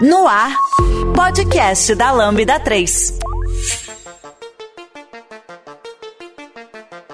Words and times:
No 0.00 0.26
ar, 0.26 0.56
podcast 1.14 1.94
da 1.94 2.12
Lambda 2.12 2.60
3. 2.60 3.18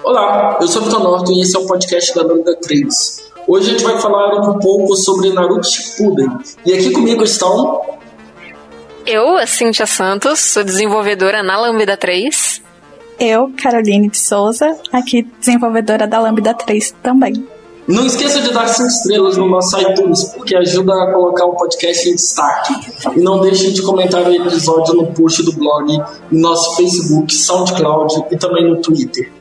Olá, 0.03 0.57
eu 0.59 0.67
sou 0.67 0.81
Vitor 0.81 1.01
Norton 1.01 1.31
e 1.33 1.41
esse 1.41 1.55
é 1.55 1.59
o 1.59 1.67
podcast 1.67 2.13
da 2.15 2.23
Lambda 2.23 2.55
3. 2.55 3.31
Hoje 3.47 3.69
a 3.69 3.71
gente 3.73 3.83
vai 3.83 3.97
falar 3.99 4.33
um 4.41 4.59
pouco 4.59 4.95
sobre 4.95 5.31
Naruto 5.31 5.67
Shippuden. 5.67 6.29
E 6.65 6.73
aqui 6.73 6.91
comigo 6.91 7.23
estão... 7.23 7.81
Eu, 9.05 9.37
a 9.37 9.47
Cintia 9.47 9.85
Santos, 9.85 10.39
sou 10.39 10.63
desenvolvedora 10.63 11.41
na 11.41 11.59
Lambda 11.59 11.95
3. 11.97 12.61
Eu, 13.19 13.51
Caroline 13.61 14.09
de 14.09 14.17
Souza, 14.17 14.77
aqui 14.91 15.23
desenvolvedora 15.39 16.07
da 16.07 16.19
Lambda 16.19 16.53
3 16.53 16.91
também. 17.03 17.47
Não 17.87 18.05
esqueça 18.05 18.41
de 18.41 18.53
dar 18.53 18.67
5 18.67 18.87
estrelas 18.87 19.37
no 19.37 19.47
nosso 19.47 19.75
iTunes, 19.79 20.25
porque 20.35 20.55
ajuda 20.55 20.93
a 20.93 21.11
colocar 21.11 21.45
o 21.45 21.55
podcast 21.55 22.09
em 22.09 22.15
destaque. 22.15 22.75
E 23.15 23.19
não 23.19 23.41
deixe 23.41 23.71
de 23.71 23.81
comentar 23.81 24.27
o 24.27 24.33
episódio 24.33 24.93
no 24.93 25.07
post 25.07 25.41
do 25.43 25.53
blog, 25.53 25.97
no 26.31 26.39
nosso 26.39 26.75
Facebook, 26.75 27.33
SoundCloud 27.33 28.25
e 28.31 28.37
também 28.37 28.69
no 28.69 28.79
Twitter. 28.81 29.31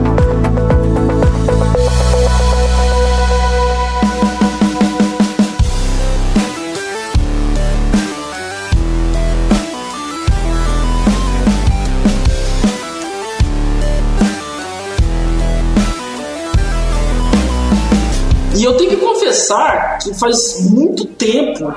confessar 19.41 19.97
que 19.99 20.13
faz 20.13 20.69
muito 20.69 21.05
tempo 21.05 21.73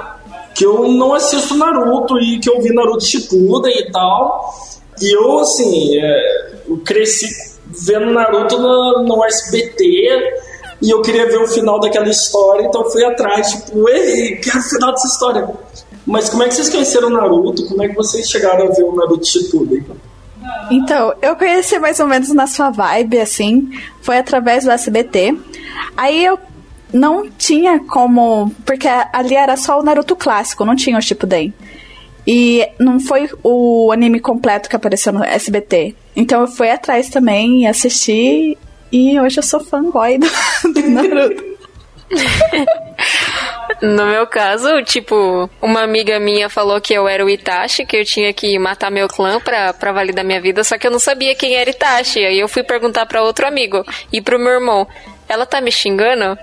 que 0.54 0.64
eu 0.64 0.88
não 0.88 1.14
assisto 1.14 1.56
Naruto 1.56 2.18
e 2.18 2.38
que 2.38 2.48
eu 2.48 2.60
vi 2.60 2.72
Naruto 2.72 3.04
Shippuden 3.04 3.76
e 3.76 3.90
tal. 3.90 4.54
E 5.00 5.16
eu, 5.16 5.40
assim, 5.40 5.98
é, 5.98 6.52
eu 6.68 6.76
cresci 6.78 7.26
vendo 7.86 8.12
Naruto 8.12 8.58
no, 8.58 9.02
no 9.02 9.24
SBT 9.24 9.84
e 10.80 10.90
eu 10.90 11.02
queria 11.02 11.26
ver 11.26 11.38
o 11.38 11.48
final 11.48 11.80
daquela 11.80 12.08
história, 12.08 12.66
então 12.66 12.88
fui 12.90 13.04
atrás, 13.04 13.50
tipo, 13.50 13.88
ei, 13.88 14.36
quero 14.36 14.58
o 14.58 14.62
final 14.62 14.92
dessa 14.92 15.08
história. 15.08 15.48
Mas 16.06 16.28
como 16.28 16.42
é 16.42 16.48
que 16.48 16.54
vocês 16.54 16.68
conheceram 16.68 17.10
Naruto? 17.10 17.66
Como 17.66 17.82
é 17.82 17.88
que 17.88 17.94
vocês 17.94 18.28
chegaram 18.28 18.66
a 18.66 18.70
ver 18.70 18.84
o 18.84 18.94
Naruto 18.94 19.26
Shippuden? 19.26 19.84
Então, 20.70 21.14
eu 21.20 21.34
conheci 21.36 21.78
mais 21.78 21.98
ou 21.98 22.06
menos 22.06 22.28
na 22.32 22.46
sua 22.46 22.70
vibe, 22.70 23.18
assim, 23.18 23.70
foi 24.02 24.18
através 24.18 24.64
do 24.64 24.70
SBT. 24.70 25.36
Aí 25.96 26.24
eu 26.24 26.38
não 26.94 27.28
tinha 27.28 27.80
como. 27.80 28.50
Porque 28.64 28.88
ali 29.12 29.34
era 29.34 29.56
só 29.56 29.78
o 29.78 29.82
Naruto 29.82 30.14
clássico, 30.14 30.64
não 30.64 30.76
tinha 30.76 30.96
o 30.96 31.02
Shippuden. 31.02 31.52
E 32.26 32.66
não 32.78 32.98
foi 32.98 33.28
o 33.42 33.92
anime 33.92 34.20
completo 34.20 34.68
que 34.68 34.76
apareceu 34.76 35.12
no 35.12 35.22
SBT. 35.22 35.94
Então 36.16 36.42
eu 36.42 36.46
fui 36.46 36.70
atrás 36.70 37.10
também 37.10 37.62
e 37.62 37.66
assisti. 37.66 38.56
E 38.90 39.20
hoje 39.20 39.38
eu 39.38 39.42
sou 39.42 39.60
fanboy 39.60 40.18
do, 40.18 40.26
do 40.72 40.90
Naruto. 40.90 41.44
No 43.80 44.06
meu 44.06 44.26
caso, 44.26 44.82
tipo, 44.82 45.50
uma 45.60 45.82
amiga 45.82 46.18
minha 46.20 46.48
falou 46.48 46.80
que 46.80 46.94
eu 46.94 47.08
era 47.08 47.24
o 47.24 47.28
Itachi, 47.28 47.84
que 47.84 47.96
eu 47.96 48.04
tinha 48.04 48.32
que 48.32 48.58
matar 48.58 48.90
meu 48.90 49.08
clã 49.08 49.40
pra, 49.40 49.72
pra 49.72 49.92
validar 49.92 50.24
minha 50.24 50.40
vida, 50.40 50.62
só 50.62 50.78
que 50.78 50.86
eu 50.86 50.90
não 50.90 50.98
sabia 50.98 51.34
quem 51.34 51.54
era 51.54 51.70
Itachi. 51.70 52.24
Aí 52.24 52.38
eu 52.38 52.48
fui 52.48 52.62
perguntar 52.62 53.06
pra 53.06 53.22
outro 53.22 53.46
amigo 53.46 53.84
e 54.12 54.20
pro 54.20 54.38
meu 54.38 54.52
irmão: 54.52 54.86
ela 55.28 55.44
tá 55.44 55.60
me 55.60 55.72
xingando? 55.72 56.38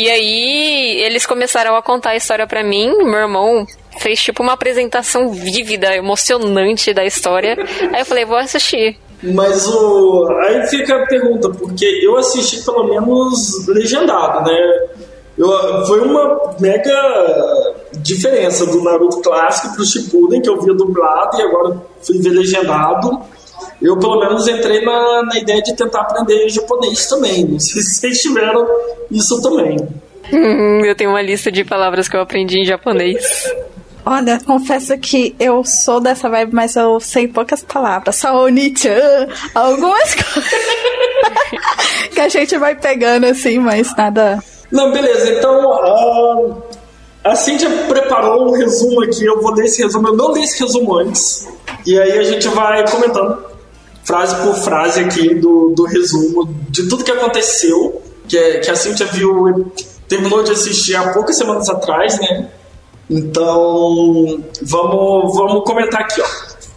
E 0.00 0.08
aí 0.08 1.02
eles 1.02 1.26
começaram 1.26 1.76
a 1.76 1.82
contar 1.82 2.12
a 2.12 2.16
história 2.16 2.46
pra 2.46 2.64
mim, 2.64 2.88
meu 3.04 3.20
irmão 3.20 3.66
fez 3.98 4.18
tipo 4.18 4.42
uma 4.42 4.54
apresentação 4.54 5.30
vívida, 5.30 5.94
emocionante 5.94 6.94
da 6.94 7.04
história. 7.04 7.54
Aí 7.92 8.00
eu 8.00 8.06
falei, 8.06 8.24
vou 8.24 8.38
assistir. 8.38 8.98
Mas 9.22 9.68
o. 9.68 10.26
Aí 10.40 10.66
fica 10.68 11.02
a 11.02 11.06
pergunta, 11.06 11.50
porque 11.50 11.84
eu 12.02 12.16
assisti 12.16 12.64
pelo 12.64 12.84
menos 12.84 13.66
legendado, 13.68 14.48
né? 14.48 14.88
Eu, 15.36 15.50
foi 15.86 16.00
uma 16.00 16.54
mega 16.58 17.74
diferença 17.98 18.64
do 18.64 18.82
Naruto 18.82 19.20
clássico 19.20 19.74
pro 19.74 19.84
Shippuden, 19.84 20.40
que 20.40 20.48
eu 20.48 20.62
via 20.62 20.72
dublado 20.72 21.38
e 21.38 21.42
agora 21.42 21.76
fui 22.00 22.18
ver 22.20 22.30
legendado. 22.30 23.20
Eu, 23.80 23.98
pelo 23.98 24.18
menos, 24.20 24.46
entrei 24.46 24.84
na, 24.84 25.22
na 25.24 25.38
ideia 25.38 25.62
de 25.62 25.74
tentar 25.74 26.02
aprender 26.02 26.48
japonês 26.48 27.06
também. 27.06 27.44
Não 27.44 27.58
sei 27.58 27.82
se 27.82 27.94
vocês 27.94 28.20
tiveram 28.20 28.66
isso 29.10 29.40
também. 29.42 29.76
Hum, 30.32 30.84
eu 30.84 30.94
tenho 30.94 31.10
uma 31.10 31.22
lista 31.22 31.50
de 31.50 31.64
palavras 31.64 32.08
que 32.08 32.16
eu 32.16 32.20
aprendi 32.20 32.60
em 32.60 32.64
japonês. 32.64 33.50
Olha, 34.04 34.40
confesso 34.44 34.96
que 34.98 35.34
eu 35.38 35.62
sou 35.64 36.00
dessa 36.00 36.28
vibe, 36.28 36.54
mas 36.54 36.74
eu 36.76 36.98
sei 37.00 37.28
poucas 37.28 37.62
palavras. 37.62 38.16
Só 38.16 38.44
Oni-chan, 38.44 39.28
algumas 39.54 40.14
coisas 40.14 40.54
que 42.12 42.20
a 42.20 42.28
gente 42.28 42.56
vai 42.58 42.74
pegando 42.74 43.26
assim, 43.26 43.58
mas 43.58 43.94
nada. 43.96 44.42
Não, 44.70 44.90
beleza. 44.92 45.30
Então, 45.32 45.64
uh, 45.64 46.62
a 47.24 47.34
Cintia 47.34 47.68
preparou 47.88 48.48
um 48.48 48.52
resumo 48.52 49.02
aqui. 49.02 49.24
Eu 49.24 49.40
vou 49.42 49.52
ler 49.54 49.66
esse 49.66 49.82
resumo. 49.82 50.08
Eu 50.08 50.16
não 50.16 50.32
li 50.32 50.44
esse 50.44 50.62
resumo 50.62 50.96
antes. 50.96 51.46
E 51.86 51.98
aí 51.98 52.18
a 52.18 52.24
gente 52.24 52.48
vai 52.48 52.88
comentando 52.90 53.50
frase 54.04 54.36
por 54.36 54.54
frase 54.56 55.00
aqui 55.00 55.34
do, 55.34 55.72
do 55.76 55.84
resumo 55.84 56.52
de 56.68 56.88
tudo 56.88 57.04
que 57.04 57.10
aconteceu. 57.10 58.02
Que, 58.26 58.36
é, 58.36 58.58
que 58.58 58.70
a 58.70 58.76
Cintia 58.76 59.06
viu, 59.06 59.72
terminou 60.08 60.42
de 60.42 60.52
assistir 60.52 60.94
há 60.94 61.12
poucas 61.12 61.36
semanas 61.36 61.68
atrás, 61.68 62.18
né? 62.20 62.48
Então, 63.08 64.40
vamos, 64.62 65.36
vamos 65.36 65.64
comentar 65.64 66.02
aqui, 66.02 66.20
ó. 66.20 66.26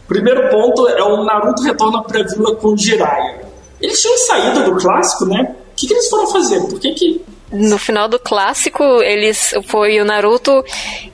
Primeiro 0.08 0.50
ponto 0.50 0.88
é 0.88 1.04
o 1.04 1.24
Naruto 1.24 1.62
retorna 1.62 2.02
pra 2.04 2.24
vila 2.24 2.56
com 2.56 2.76
Jiraiya. 2.76 3.44
Eles 3.80 4.02
tinham 4.02 4.18
saído 4.18 4.64
do 4.64 4.76
clássico, 4.78 5.26
né? 5.26 5.56
O 5.72 5.76
que, 5.76 5.88
que 5.88 5.94
eles 5.94 6.10
foram 6.10 6.28
fazer? 6.28 6.60
Por 6.62 6.80
que 6.80 6.94
que... 6.94 7.26
No 7.54 7.78
final 7.78 8.08
do 8.08 8.18
clássico, 8.18 8.84
eles 9.04 9.54
foi 9.68 10.02
o 10.02 10.06
Naruto 10.06 10.66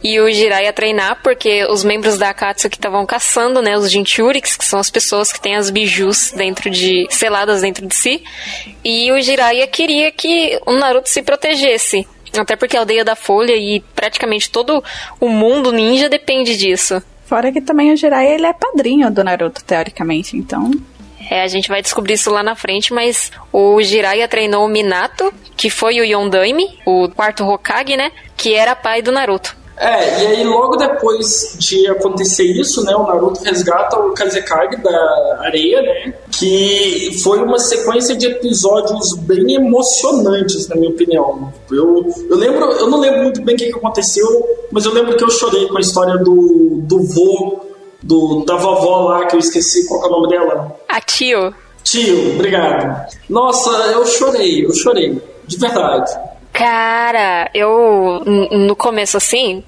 e 0.01 0.21
o 0.21 0.31
Jiraiya 0.31 0.71
treinar, 0.71 1.21
porque 1.21 1.65
os 1.65 1.83
membros 1.83 2.17
da 2.17 2.29
Akatsuki 2.29 2.77
estavam 2.77 3.05
caçando, 3.05 3.61
né, 3.61 3.77
os 3.77 3.91
Jinchuriks, 3.91 4.55
que 4.55 4.63
são 4.63 4.79
as 4.79 4.89
pessoas 4.89 5.33
que 5.33 5.41
têm 5.41 5.57
as 5.57 5.69
bijus 5.69 6.31
dentro 6.31 6.69
de 6.69 7.05
seladas 7.09 7.59
dentro 7.59 7.85
de 7.85 7.93
si, 7.93 8.23
e 8.85 9.11
o 9.11 9.21
Jiraiya 9.21 9.67
queria 9.67 10.09
que 10.13 10.57
o 10.65 10.75
Naruto 10.75 11.09
se 11.09 11.21
protegesse. 11.21 12.07
Até 12.37 12.55
porque 12.55 12.77
a 12.77 12.79
aldeia 12.79 13.03
da 13.03 13.17
Folha 13.17 13.55
e 13.55 13.81
praticamente 13.93 14.49
todo 14.49 14.81
o 15.19 15.27
mundo 15.27 15.73
ninja 15.73 16.07
depende 16.07 16.55
disso. 16.55 17.03
Fora 17.25 17.51
que 17.51 17.59
também 17.59 17.91
o 17.91 17.97
Jiraiya 17.97 18.35
ele 18.35 18.45
é 18.45 18.53
padrinho 18.53 19.11
do 19.11 19.23
Naruto, 19.25 19.61
teoricamente, 19.63 20.37
então. 20.37 20.71
É, 21.29 21.43
a 21.43 21.47
gente 21.47 21.69
vai 21.69 21.81
descobrir 21.81 22.13
isso 22.13 22.31
lá 22.31 22.41
na 22.41 22.55
frente, 22.55 22.93
mas 22.93 23.31
o 23.53 23.81
Jiraiya 23.81 24.27
treinou 24.27 24.65
o 24.65 24.67
Minato, 24.67 25.31
que 25.55 25.69
foi 25.69 25.99
o 25.99 26.03
Yondaime, 26.03 26.79
o 26.85 27.07
quarto 27.09 27.43
Hokage, 27.43 27.95
né? 27.95 28.11
Que 28.35 28.55
era 28.55 28.75
pai 28.75 29.01
do 29.01 29.11
Naruto. 29.11 29.59
É, 29.79 30.23
e 30.23 30.27
aí 30.27 30.43
logo 30.43 30.75
depois 30.75 31.55
de 31.57 31.87
acontecer 31.87 32.43
isso, 32.43 32.83
né, 32.83 32.93
o 32.93 33.07
Naruto 33.07 33.41
resgata 33.41 33.97
o 33.97 34.13
Kazekage 34.13 34.75
da 34.75 35.39
areia, 35.39 35.81
né, 35.81 36.13
que 36.37 37.17
foi 37.23 37.41
uma 37.41 37.57
sequência 37.57 38.13
de 38.13 38.25
episódios 38.25 39.13
bem 39.13 39.53
emocionantes, 39.53 40.67
na 40.67 40.75
minha 40.75 40.89
opinião. 40.89 41.53
Eu, 41.71 42.13
eu 42.29 42.35
lembro, 42.35 42.65
eu 42.73 42.87
não 42.89 42.99
lembro 42.99 43.23
muito 43.23 43.41
bem 43.41 43.55
o 43.55 43.57
que, 43.57 43.71
que 43.71 43.77
aconteceu, 43.77 44.27
mas 44.69 44.83
eu 44.83 44.93
lembro 44.93 45.15
que 45.15 45.23
eu 45.23 45.29
chorei 45.29 45.69
com 45.69 45.77
a 45.77 45.81
história 45.81 46.17
do, 46.17 46.81
do 46.81 47.01
vô, 47.01 47.68
do, 48.01 48.43
da 48.45 48.55
vovó 48.55 49.09
lá, 49.09 49.25
que 49.25 49.35
eu 49.35 49.39
esqueci 49.39 49.87
qual 49.87 50.03
é 50.03 50.07
o 50.07 50.09
nome 50.09 50.29
dela. 50.29 50.75
A 50.87 51.01
tio. 51.01 51.53
Tio, 51.83 52.35
obrigado. 52.35 53.07
Nossa, 53.29 53.69
eu 53.91 54.05
chorei, 54.05 54.65
eu 54.65 54.73
chorei, 54.73 55.21
de 55.45 55.57
verdade. 55.57 56.11
Cara, 56.51 57.49
eu 57.53 58.21
no 58.25 58.75
começo 58.75 59.17
assim, 59.17 59.63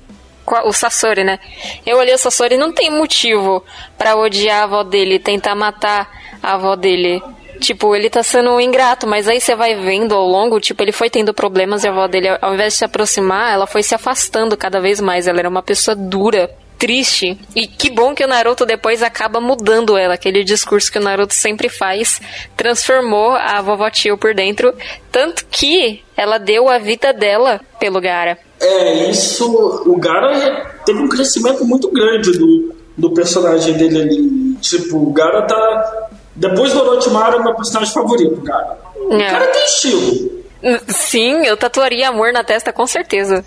o 0.65 0.73
Sasori, 0.73 1.23
né? 1.23 1.39
Eu 1.85 1.97
olhei 1.97 2.13
o 2.13 2.17
Sasori 2.17 2.55
e 2.55 2.57
não 2.57 2.71
tem 2.71 2.91
motivo 2.91 3.63
para 3.97 4.15
odiar 4.15 4.61
a 4.61 4.63
avó 4.63 4.83
dele, 4.83 5.19
tentar 5.19 5.55
matar 5.55 6.09
a 6.41 6.53
avó 6.53 6.75
dele. 6.75 7.21
Tipo, 7.59 7.95
ele 7.95 8.09
tá 8.09 8.23
sendo 8.23 8.59
ingrato, 8.59 9.05
mas 9.05 9.27
aí 9.27 9.39
você 9.39 9.55
vai 9.55 9.75
vendo 9.75 10.15
ao 10.15 10.27
longo, 10.27 10.59
tipo, 10.59 10.81
ele 10.81 10.91
foi 10.91 11.11
tendo 11.11 11.31
problemas 11.31 11.83
e 11.83 11.87
a 11.87 11.91
avó 11.91 12.07
dele, 12.07 12.29
ao 12.41 12.55
invés 12.55 12.73
de 12.73 12.79
se 12.79 12.85
aproximar, 12.85 13.53
ela 13.53 13.67
foi 13.67 13.83
se 13.83 13.93
afastando 13.93 14.57
cada 14.57 14.81
vez 14.81 14.99
mais. 14.99 15.27
Ela 15.27 15.39
era 15.39 15.49
uma 15.49 15.61
pessoa 15.61 15.95
dura, 15.95 16.49
triste. 16.81 17.37
E 17.55 17.67
que 17.67 17.91
bom 17.91 18.15
que 18.15 18.25
o 18.25 18.27
Naruto 18.27 18.65
depois 18.65 19.03
acaba 19.03 19.39
mudando 19.39 19.95
ela. 19.95 20.15
Aquele 20.15 20.43
discurso 20.43 20.91
que 20.91 20.97
o 20.97 21.01
Naruto 21.01 21.35
sempre 21.35 21.69
faz 21.69 22.19
transformou 22.57 23.33
a 23.33 23.61
vovó 23.61 23.87
Tio 23.91 24.17
por 24.17 24.33
dentro. 24.33 24.73
Tanto 25.11 25.45
que 25.45 26.03
ela 26.17 26.39
deu 26.39 26.67
a 26.67 26.79
vida 26.79 27.13
dela 27.13 27.61
pelo 27.79 28.01
Gara. 28.01 28.35
É, 28.59 29.09
isso. 29.11 29.45
O 29.85 29.95
Gara 29.97 30.71
teve 30.83 30.99
um 30.99 31.07
crescimento 31.07 31.63
muito 31.63 31.91
grande 31.91 32.31
do, 32.31 32.73
do 32.97 33.11
personagem 33.13 33.75
dele 33.77 34.01
ali. 34.01 34.55
Tipo, 34.59 34.97
o 34.97 35.13
Gara 35.13 35.43
tá. 35.43 36.07
Depois 36.35 36.73
do 36.73 36.79
Orochimaru 36.81 37.37
é 37.37 37.43
meu 37.43 37.55
personagem 37.55 37.93
favorito, 37.93 38.41
Gara. 38.41 38.77
O 38.95 39.13
É. 39.13 39.29
cara 39.29 39.47
tem 39.47 39.65
estilo. 39.65 40.41
Sim, 40.87 41.45
eu 41.45 41.57
tatuaria 41.57 42.09
amor 42.09 42.31
na 42.33 42.43
testa 42.43 42.71
com 42.73 42.85
certeza. 42.87 43.43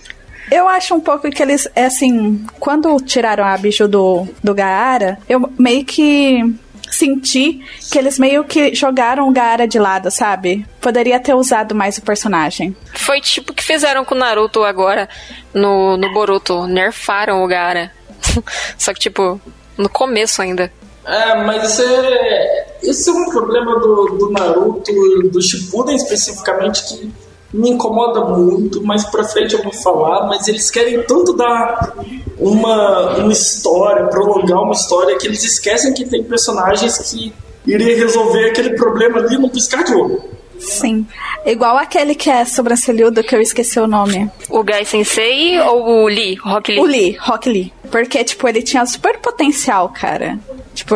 Eu 0.50 0.68
acho 0.68 0.94
um 0.94 1.00
pouco 1.00 1.30
que 1.30 1.42
eles, 1.42 1.68
é 1.74 1.86
assim, 1.86 2.44
quando 2.60 2.96
tiraram 2.98 3.44
a 3.44 3.56
bicho 3.56 3.88
do, 3.88 4.26
do 4.42 4.54
Gaara, 4.54 5.18
eu 5.28 5.50
meio 5.58 5.84
que 5.84 6.54
senti 6.90 7.60
que 7.90 7.98
eles 7.98 8.18
meio 8.18 8.44
que 8.44 8.74
jogaram 8.74 9.28
o 9.28 9.32
Gaara 9.32 9.66
de 9.66 9.78
lado, 9.78 10.10
sabe? 10.10 10.66
Poderia 10.80 11.18
ter 11.18 11.34
usado 11.34 11.74
mais 11.74 11.98
o 11.98 12.02
personagem. 12.02 12.76
Foi 12.94 13.20
tipo 13.20 13.52
o 13.52 13.54
que 13.54 13.64
fizeram 13.64 14.04
com 14.04 14.14
o 14.14 14.18
Naruto 14.18 14.62
agora 14.64 15.08
no, 15.52 15.96
no 15.96 16.12
Boruto. 16.12 16.66
Nerfaram 16.66 17.42
o 17.42 17.48
Gara. 17.48 17.90
Só 18.78 18.92
que, 18.92 19.00
tipo, 19.00 19.40
no 19.76 19.88
começo 19.88 20.40
ainda. 20.40 20.72
É, 21.06 21.34
mas 21.44 21.72
isso 21.72 21.82
é, 21.82 22.66
esse 22.82 23.10
é 23.10 23.12
um 23.12 23.28
problema 23.28 23.78
do, 23.78 24.06
do 24.18 24.30
Naruto, 24.30 24.92
do 25.30 25.42
Shippuden 25.42 25.96
especificamente, 25.96 26.84
que 26.84 27.12
me 27.54 27.70
incomoda 27.70 28.24
muito, 28.24 28.82
mais 28.82 29.04
pra 29.04 29.22
frente 29.24 29.54
eu 29.54 29.62
vou 29.62 29.72
falar, 29.72 30.26
mas 30.26 30.48
eles 30.48 30.70
querem 30.70 31.00
tanto 31.02 31.32
dar 31.34 31.94
uma, 32.38 33.16
uma 33.18 33.32
história, 33.32 34.06
prolongar 34.06 34.60
uma 34.62 34.72
história, 34.72 35.16
que 35.16 35.26
eles 35.26 35.44
esquecem 35.44 35.94
que 35.94 36.04
tem 36.04 36.22
personagens 36.24 36.98
que 36.98 37.32
iriam 37.66 37.96
resolver 37.96 38.50
aquele 38.50 38.70
problema 38.70 39.18
ali 39.20 39.38
no 39.38 39.48
piscar 39.48 39.84
de 39.84 39.94
olho. 39.94 40.20
Sim. 40.58 41.06
Igual 41.44 41.76
aquele 41.76 42.14
que 42.14 42.30
é 42.30 42.44
sobrancelhudo, 42.44 43.22
que 43.22 43.34
eu 43.36 43.40
esqueci 43.40 43.78
o 43.78 43.86
nome. 43.86 44.30
O 44.48 44.62
Gai 44.62 44.84
Sensei 44.84 45.60
ou 45.60 46.04
o 46.04 46.06
Lee? 46.06 46.38
O 46.44 46.48
Rock 46.48 46.72
Lee? 46.72 46.80
O 46.80 46.84
Lee, 46.84 47.16
Rock 47.20 47.48
Lee. 47.50 47.72
Porque, 47.90 48.22
tipo, 48.24 48.48
ele 48.48 48.62
tinha 48.62 48.84
super 48.86 49.18
potencial, 49.18 49.88
cara. 49.90 50.38
Tipo, 50.74 50.94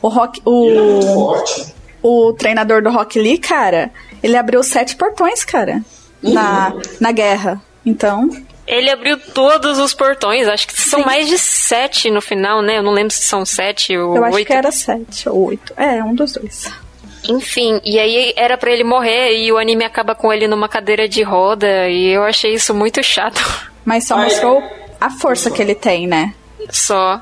o 0.00 0.08
Rock. 0.08 0.38
É 0.40 0.42
O, 0.46 1.02
forte. 1.14 1.74
o 2.02 2.32
treinador 2.34 2.82
do 2.82 2.90
Rock 2.90 3.18
Lee, 3.18 3.38
cara, 3.38 3.90
ele 4.22 4.36
abriu 4.36 4.62
sete 4.62 4.94
portões, 4.96 5.44
cara. 5.44 5.82
Na, 6.22 6.72
na 7.00 7.12
guerra. 7.12 7.60
Então. 7.84 8.28
Ele 8.66 8.90
abriu 8.90 9.18
todos 9.18 9.78
os 9.78 9.92
portões. 9.94 10.46
Acho 10.46 10.66
que 10.68 10.80
são 10.80 11.04
mais 11.04 11.26
de 11.28 11.38
sete 11.38 12.10
no 12.10 12.20
final, 12.20 12.62
né? 12.62 12.78
Eu 12.78 12.82
não 12.82 12.92
lembro 12.92 13.12
se 13.12 13.22
são 13.22 13.44
sete 13.44 13.96
ou 13.96 14.16
Eu 14.16 14.24
acho 14.24 14.36
oito. 14.36 14.46
que 14.46 14.52
era 14.52 14.70
sete 14.70 15.28
ou 15.28 15.46
oito. 15.46 15.72
É, 15.76 16.02
um 16.04 16.14
dos 16.14 16.32
dois. 16.32 16.70
Enfim, 17.28 17.80
e 17.84 17.98
aí 17.98 18.32
era 18.36 18.56
pra 18.56 18.70
ele 18.70 18.84
morrer 18.84 19.36
e 19.36 19.52
o 19.52 19.58
anime 19.58 19.84
acaba 19.84 20.14
com 20.14 20.32
ele 20.32 20.46
numa 20.48 20.68
cadeira 20.68 21.08
de 21.08 21.22
roda 21.22 21.88
e 21.88 22.06
eu 22.08 22.22
achei 22.24 22.54
isso 22.54 22.72
muito 22.74 23.02
chato. 23.02 23.40
Mas 23.84 24.06
só 24.06 24.16
mostrou 24.16 24.62
a 25.00 25.10
força 25.10 25.50
que 25.50 25.60
ele 25.60 25.74
tem, 25.74 26.06
né? 26.06 26.32
Só. 26.70 27.20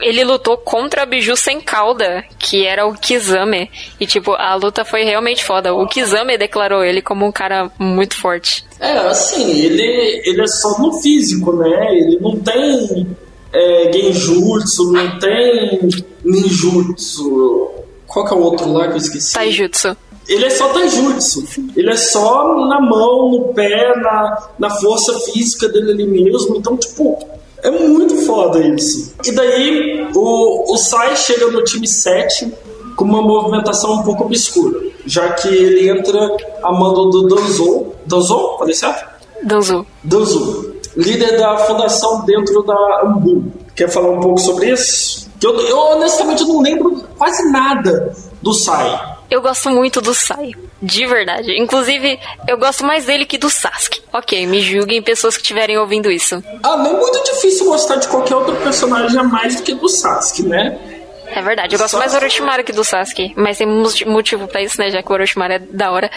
Ele 0.00 0.24
lutou 0.24 0.56
contra 0.56 1.02
a 1.02 1.06
Biju 1.06 1.36
sem 1.36 1.60
cauda, 1.60 2.24
que 2.38 2.66
era 2.66 2.86
o 2.86 2.94
Kizame. 2.94 3.70
E, 3.98 4.06
tipo, 4.06 4.32
a 4.32 4.54
luta 4.54 4.84
foi 4.84 5.04
realmente 5.04 5.44
foda. 5.44 5.72
O 5.74 5.86
Kizame 5.86 6.36
declarou 6.36 6.84
ele 6.84 7.00
como 7.00 7.24
um 7.24 7.32
cara 7.32 7.70
muito 7.78 8.16
forte. 8.16 8.64
É, 8.80 8.98
assim, 8.98 9.60
ele, 9.60 10.22
ele 10.24 10.42
é 10.42 10.46
só 10.46 10.78
no 10.78 11.00
físico, 11.00 11.52
né? 11.52 11.96
Ele 11.96 12.18
não 12.20 12.36
tem 12.36 13.06
é, 13.52 13.92
genjutsu, 13.92 14.92
não 14.92 15.18
tem 15.18 15.88
ninjutsu. 16.24 17.70
Qual 18.06 18.26
que 18.26 18.34
é 18.34 18.36
o 18.36 18.40
outro 18.40 18.72
lá 18.72 18.88
que 18.88 18.94
eu 18.94 18.98
esqueci? 18.98 19.32
Taijutsu. 19.32 19.96
Ele 20.28 20.44
é 20.46 20.50
só 20.50 20.68
taijutsu. 20.72 21.44
Ele 21.76 21.90
é 21.90 21.96
só 21.96 22.66
na 22.66 22.80
mão, 22.80 23.30
no 23.30 23.54
pé, 23.54 23.94
na, 23.96 24.48
na 24.58 24.70
força 24.70 25.18
física 25.20 25.68
dele 25.68 25.92
ali 25.92 26.06
mesmo. 26.06 26.56
Então, 26.56 26.76
tipo, 26.76 27.18
é 27.64 27.70
muito 27.70 28.14
foda 28.26 28.60
isso. 28.60 29.14
E 29.24 29.32
daí, 29.32 30.06
o, 30.14 30.72
o 30.72 30.76
Sai 30.76 31.16
chega 31.16 31.50
no 31.50 31.64
time 31.64 31.88
7 31.88 32.52
com 32.94 33.04
uma 33.04 33.22
movimentação 33.22 33.94
um 33.94 34.02
pouco 34.02 34.24
obscura. 34.24 34.78
Já 35.06 35.32
que 35.32 35.48
ele 35.48 35.88
entra 35.88 36.36
a 36.62 36.70
mando 36.70 37.10
do 37.10 37.26
Danzo. 37.26 37.86
Danzo? 38.06 38.56
Falei 38.58 38.74
certo? 38.74 39.06
Danzu. 39.42 39.86
Danzu, 40.02 40.74
líder 40.94 41.38
da 41.38 41.56
fundação 41.56 42.24
dentro 42.24 42.62
da 42.62 43.02
Ambu. 43.02 43.44
Quer 43.74 43.88
falar 43.88 44.10
um 44.10 44.20
pouco 44.20 44.40
sobre 44.40 44.70
isso? 44.70 45.28
Que 45.40 45.46
Eu, 45.46 45.58
eu 45.60 45.78
honestamente 45.78 46.44
não 46.44 46.60
lembro 46.60 47.02
quase 47.16 47.50
nada 47.50 48.14
do 48.42 48.52
Sai. 48.52 49.13
Eu 49.30 49.40
gosto 49.42 49.70
muito 49.70 50.00
do 50.00 50.14
Sai. 50.14 50.52
De 50.82 51.06
verdade. 51.06 51.58
Inclusive, 51.58 52.18
eu 52.46 52.56
gosto 52.58 52.84
mais 52.84 53.06
dele 53.06 53.24
que 53.24 53.38
do 53.38 53.48
Sasuke. 53.50 54.02
Ok, 54.12 54.46
me 54.46 54.60
julguem 54.60 55.02
pessoas 55.02 55.36
que 55.36 55.42
estiverem 55.42 55.78
ouvindo 55.78 56.10
isso. 56.10 56.42
Ah, 56.62 56.76
não 56.76 56.86
é 56.96 57.00
muito 57.00 57.22
difícil 57.24 57.66
gostar 57.66 57.96
de 57.96 58.06
qualquer 58.08 58.34
outro 58.36 58.54
personagem 58.56 59.18
a 59.18 59.24
mais 59.24 59.56
do 59.56 59.62
que 59.62 59.74
do 59.74 59.88
Sasuke, 59.88 60.42
né? 60.42 60.78
É 61.26 61.40
verdade, 61.42 61.74
eu 61.74 61.78
gosto 61.80 61.96
mais 61.96 62.12
do 62.12 62.18
Orochimaru 62.18 62.62
que 62.62 62.70
do 62.72 62.84
Sasuke. 62.84 63.32
Mas 63.36 63.58
tem 63.58 63.66
mo- 63.66 63.88
motivo 64.06 64.46
pra 64.46 64.62
isso, 64.62 64.78
né? 64.78 64.90
Já 64.90 65.02
que 65.02 65.10
o 65.10 65.14
Orochimaru 65.14 65.54
é 65.54 65.58
da 65.58 65.90
hora. 65.90 66.10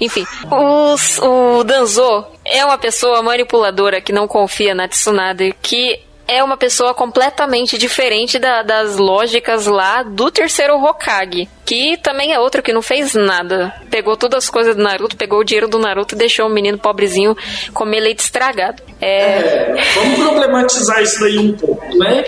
Enfim, 0.00 0.26
os- 0.50 1.18
o 1.20 1.64
Danzo 1.64 2.26
é 2.44 2.64
uma 2.64 2.76
pessoa 2.76 3.22
manipuladora 3.22 4.00
que 4.00 4.12
não 4.12 4.26
confia 4.28 4.74
na 4.74 4.86
Tsunade, 4.88 5.54
que 5.62 6.00
é 6.28 6.44
uma 6.44 6.56
pessoa 6.58 6.92
completamente 6.92 7.78
diferente 7.78 8.38
da- 8.38 8.62
das 8.62 8.98
lógicas 8.98 9.66
lá 9.66 10.02
do 10.02 10.30
terceiro 10.30 10.74
Hokage. 10.76 11.48
Que 11.64 11.96
também 11.96 12.32
é 12.34 12.38
outro 12.38 12.62
que 12.62 12.72
não 12.72 12.82
fez 12.82 13.14
nada. 13.14 13.74
Pegou 13.90 14.14
todas 14.16 14.44
as 14.44 14.50
coisas 14.50 14.76
do 14.76 14.82
Naruto, 14.82 15.16
pegou 15.16 15.40
o 15.40 15.44
dinheiro 15.44 15.66
do 15.68 15.78
Naruto 15.78 16.14
e 16.14 16.18
deixou 16.18 16.46
o 16.46 16.50
menino 16.50 16.76
pobrezinho 16.78 17.34
comer 17.72 18.00
leite 18.00 18.20
estragado. 18.20 18.82
É. 19.00 19.18
É, 19.22 19.76
vamos 19.94 20.18
problematizar 20.20 21.02
isso 21.02 21.18
daí 21.20 21.38
um 21.38 21.56
pouco, 21.56 21.84
né? 21.98 22.24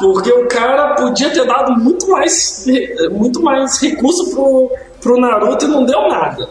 Porque 0.00 0.30
o 0.30 0.46
cara 0.48 0.94
podia 0.94 1.30
ter 1.30 1.46
dado 1.46 1.72
muito 1.72 2.08
mais, 2.10 2.66
muito 3.10 3.42
mais 3.42 3.80
recurso 3.80 4.30
pro, 4.34 4.70
pro 5.00 5.20
Naruto 5.20 5.64
e 5.64 5.68
não 5.68 5.84
deu 5.84 6.08
nada. 6.08 6.48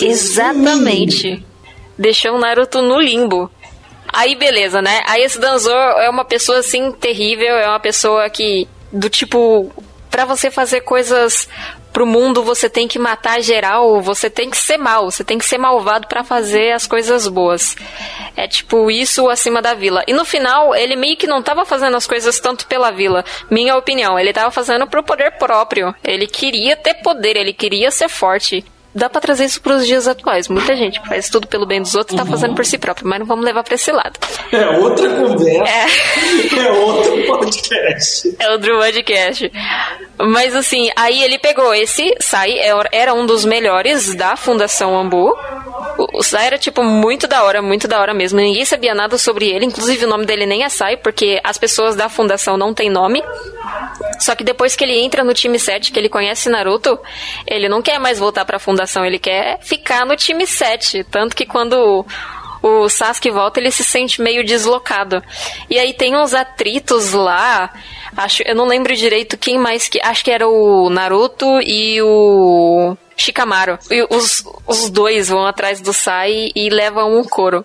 Exatamente. 0.00 1.44
Deixou 1.98 2.34
o 2.36 2.38
Naruto 2.38 2.80
no 2.80 3.00
limbo. 3.00 3.50
Aí 4.12 4.34
beleza, 4.34 4.80
né? 4.82 5.02
Aí 5.06 5.22
esse 5.22 5.38
Danzo 5.38 5.70
é 5.70 6.08
uma 6.08 6.24
pessoa 6.24 6.58
assim 6.58 6.92
terrível, 6.92 7.56
é 7.56 7.68
uma 7.68 7.80
pessoa 7.80 8.28
que 8.30 8.68
do 8.92 9.08
tipo 9.08 9.70
Pra 10.10 10.24
você 10.24 10.50
fazer 10.50 10.80
coisas 10.80 11.48
pro 11.92 12.06
mundo, 12.06 12.42
você 12.42 12.68
tem 12.68 12.88
que 12.88 12.98
matar 12.98 13.42
geral, 13.42 14.00
você 14.00 14.30
tem 14.30 14.48
que 14.48 14.56
ser 14.56 14.78
mal, 14.78 15.10
você 15.10 15.22
tem 15.22 15.38
que 15.38 15.44
ser 15.44 15.58
malvado 15.58 16.06
pra 16.06 16.24
fazer 16.24 16.72
as 16.72 16.86
coisas 16.86 17.28
boas. 17.28 17.76
É 18.36 18.46
tipo 18.48 18.90
isso 18.90 19.28
acima 19.28 19.60
da 19.60 19.74
vila. 19.74 20.02
E 20.06 20.12
no 20.12 20.24
final, 20.24 20.74
ele 20.74 20.96
meio 20.96 21.16
que 21.16 21.26
não 21.26 21.42
tava 21.42 21.64
fazendo 21.64 21.96
as 21.96 22.06
coisas 22.06 22.40
tanto 22.40 22.66
pela 22.66 22.90
vila, 22.90 23.24
minha 23.50 23.76
opinião, 23.76 24.18
ele 24.18 24.32
tava 24.32 24.50
fazendo 24.50 24.86
pro 24.86 25.02
poder 25.02 25.32
próprio. 25.32 25.94
Ele 26.02 26.26
queria 26.26 26.76
ter 26.76 26.94
poder, 26.94 27.36
ele 27.36 27.52
queria 27.52 27.90
ser 27.90 28.08
forte. 28.08 28.64
Dá 28.94 29.08
pra 29.08 29.20
trazer 29.20 29.44
isso 29.44 29.60
pros 29.60 29.86
dias 29.86 30.08
atuais. 30.08 30.48
Muita 30.48 30.74
gente 30.74 31.00
que 31.00 31.08
faz 31.08 31.28
tudo 31.28 31.46
pelo 31.46 31.66
bem 31.66 31.80
dos 31.80 31.94
outros 31.94 32.16
tá 32.18 32.24
fazendo 32.24 32.54
por 32.54 32.64
si 32.64 32.78
próprio, 32.78 33.06
mas 33.06 33.18
não 33.18 33.26
vamos 33.26 33.44
levar 33.44 33.62
pra 33.62 33.74
esse 33.74 33.92
lado. 33.92 34.18
É 34.50 34.68
outra 34.78 35.08
conversa, 35.10 35.72
é, 36.58 36.70
outro 36.72 37.26
podcast. 37.26 38.36
É 38.38 38.50
o 38.54 38.58
Drew 38.58 38.78
Podcast. 38.78 39.52
Mas 40.20 40.54
assim, 40.54 40.90
aí 40.96 41.22
ele 41.22 41.38
pegou 41.38 41.72
esse, 41.72 42.12
Sai, 42.20 42.54
era 42.90 43.14
um 43.14 43.24
dos 43.24 43.44
melhores 43.44 44.14
da 44.14 44.36
Fundação 44.36 44.98
Ambu. 44.98 45.36
O, 45.96 46.18
o 46.18 46.22
Sai 46.22 46.46
era, 46.46 46.58
tipo, 46.58 46.82
muito 46.82 47.26
da 47.26 47.44
hora, 47.44 47.62
muito 47.62 47.86
da 47.86 48.00
hora 48.00 48.12
mesmo. 48.12 48.38
Ninguém 48.40 48.64
sabia 48.64 48.94
nada 48.94 49.16
sobre 49.16 49.48
ele, 49.48 49.64
inclusive 49.64 50.04
o 50.04 50.08
nome 50.08 50.26
dele 50.26 50.46
nem 50.46 50.64
é 50.64 50.68
Sai, 50.68 50.96
porque 50.96 51.40
as 51.44 51.56
pessoas 51.56 51.94
da 51.94 52.08
Fundação 52.08 52.56
não 52.56 52.74
têm 52.74 52.90
nome. 52.90 53.22
Só 54.18 54.34
que 54.34 54.42
depois 54.42 54.74
que 54.74 54.84
ele 54.84 54.98
entra 54.98 55.22
no 55.22 55.32
time 55.32 55.58
7, 55.58 55.92
que 55.92 55.98
ele 55.98 56.08
conhece 56.08 56.48
Naruto, 56.48 56.98
ele 57.46 57.68
não 57.68 57.80
quer 57.80 58.00
mais 58.00 58.18
voltar 58.18 58.44
pra 58.44 58.58
Fundação, 58.58 59.04
ele 59.04 59.18
quer 59.18 59.58
ficar 59.60 60.04
no 60.04 60.16
time 60.16 60.46
7. 60.46 61.04
Tanto 61.04 61.36
que 61.36 61.46
quando 61.46 62.04
o 62.62 62.88
Sasuke 62.88 63.30
volta, 63.30 63.60
ele 63.60 63.70
se 63.70 63.84
sente 63.84 64.20
meio 64.20 64.44
deslocado. 64.44 65.22
E 65.68 65.78
aí 65.78 65.92
tem 65.92 66.16
uns 66.16 66.34
atritos 66.34 67.12
lá. 67.12 67.72
Acho, 68.16 68.42
eu 68.42 68.54
não 68.54 68.66
lembro 68.66 68.94
direito 68.94 69.36
quem 69.36 69.58
mais 69.58 69.88
que. 69.88 70.00
Acho 70.02 70.24
que 70.24 70.30
era 70.30 70.48
o 70.48 70.90
Naruto 70.90 71.60
e 71.60 72.00
o 72.02 72.96
Shikamaru. 73.16 73.78
E 73.90 74.06
os, 74.10 74.44
os 74.66 74.90
dois 74.90 75.28
vão 75.28 75.46
atrás 75.46 75.80
do 75.80 75.92
Sai 75.92 76.50
e 76.54 76.68
levam 76.68 77.18
um 77.18 77.24
couro. 77.24 77.64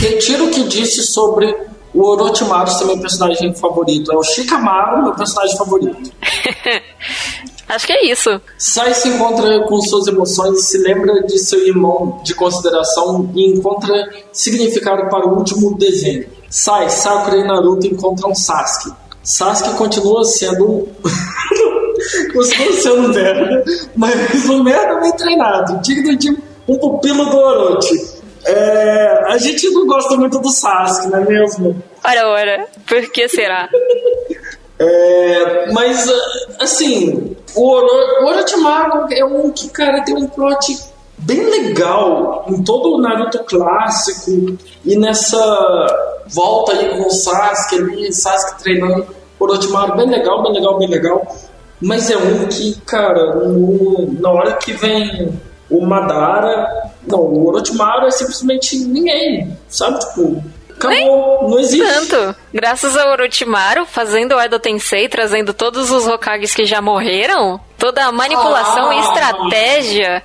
Retiro 0.00 0.46
o 0.46 0.50
que 0.50 0.64
disse 0.64 1.02
sobre 1.02 1.54
o 1.94 2.02
Orochimaru 2.02 2.70
ser 2.70 2.84
meu 2.86 2.98
personagem 2.98 3.54
favorito. 3.54 4.12
É 4.12 4.16
o 4.16 4.22
Shikamaru, 4.22 5.04
meu 5.04 5.14
personagem 5.14 5.56
favorito. 5.56 6.12
Acho 7.68 7.86
que 7.86 7.92
é 7.92 8.06
isso. 8.06 8.40
Sai 8.58 8.92
se 8.94 9.08
encontra 9.08 9.60
com 9.66 9.80
suas 9.80 10.06
emoções, 10.06 10.64
se 10.64 10.78
lembra 10.78 11.22
de 11.22 11.38
seu 11.38 11.66
irmão 11.66 12.20
de 12.22 12.34
consideração 12.34 13.30
e 13.34 13.52
encontra 13.52 14.10
significado 14.32 15.08
para 15.08 15.26
o 15.26 15.38
último 15.38 15.76
desenho. 15.76 16.26
Sai, 16.50 16.88
Sakura 16.90 17.38
e 17.38 17.44
Naruto 17.44 17.86
encontram 17.86 18.34
Sasuke. 18.34 18.94
Sasuke 19.22 19.76
continua 19.76 20.24
sendo. 20.24 20.88
continua 22.32 22.72
sendo 22.74 23.08
merda, 23.08 23.64
mas 23.96 24.48
um 24.48 24.62
merda 24.62 25.00
bem 25.00 25.12
treinado, 25.12 25.80
digno 25.80 26.16
de 26.16 26.30
um 26.68 26.78
pupilo 26.78 27.24
do 27.26 27.36
Orochi. 27.36 28.14
É, 28.46 29.32
a 29.32 29.38
gente 29.38 29.70
não 29.70 29.86
gosta 29.86 30.16
muito 30.16 30.38
do 30.38 30.50
Sasuke, 30.50 31.08
não 31.08 31.18
é 31.18 31.24
mesmo? 31.24 31.82
Ora, 32.04 32.28
ora, 32.28 32.66
por 32.86 33.10
que 33.10 33.26
será? 33.26 33.70
É, 34.78 35.72
mas, 35.72 36.10
assim, 36.58 37.36
o, 37.54 37.68
Oro, 37.68 37.86
o 38.22 38.26
Orochimaru 38.26 39.06
é 39.12 39.24
um 39.24 39.50
que, 39.50 39.68
cara, 39.68 40.02
tem 40.02 40.16
um 40.16 40.26
plot 40.26 40.76
bem 41.18 41.42
legal 41.44 42.44
em 42.48 42.62
todo 42.62 42.94
o 42.94 43.00
Naruto 43.00 43.38
clássico 43.44 44.58
e 44.84 44.96
nessa 44.96 45.86
volta 46.26 46.72
aí 46.72 46.96
com 46.96 47.06
o 47.06 47.10
Sasuke 47.10 47.76
ali, 47.76 48.12
Sasuke 48.12 48.62
treinando 48.62 49.06
Orochimaru, 49.38 49.96
bem 49.96 50.10
legal, 50.10 50.42
bem 50.42 50.52
legal, 50.52 50.78
bem 50.78 50.88
legal. 50.88 51.36
Mas 51.80 52.10
é 52.10 52.16
um 52.16 52.46
que, 52.46 52.80
cara, 52.82 53.34
no, 53.34 54.12
na 54.20 54.30
hora 54.30 54.52
que 54.54 54.72
vem 54.72 55.38
o 55.70 55.84
Madara, 55.84 56.92
não, 57.06 57.20
o 57.20 57.46
Orochimaru 57.48 58.06
é 58.06 58.10
simplesmente 58.10 58.78
ninguém, 58.78 59.56
sabe? 59.68 59.98
Tipo, 60.00 60.42
acabou, 60.76 61.48
não 61.50 61.58
existe. 61.58 61.86
Tanto, 61.86 62.36
graças 62.52 62.96
ao 62.96 63.10
Orochimaru, 63.10 63.86
fazendo 63.86 64.34
o 64.34 64.40
Edo 64.40 64.58
Tensei, 64.58 65.08
trazendo 65.08 65.52
todos 65.54 65.90
os 65.90 66.06
Hokages 66.06 66.54
que 66.54 66.64
já 66.64 66.80
morreram, 66.80 67.60
toda 67.78 68.04
a 68.04 68.12
manipulação 68.12 68.90
Ah. 68.90 68.94
e 68.94 69.00
estratégia 69.00 70.22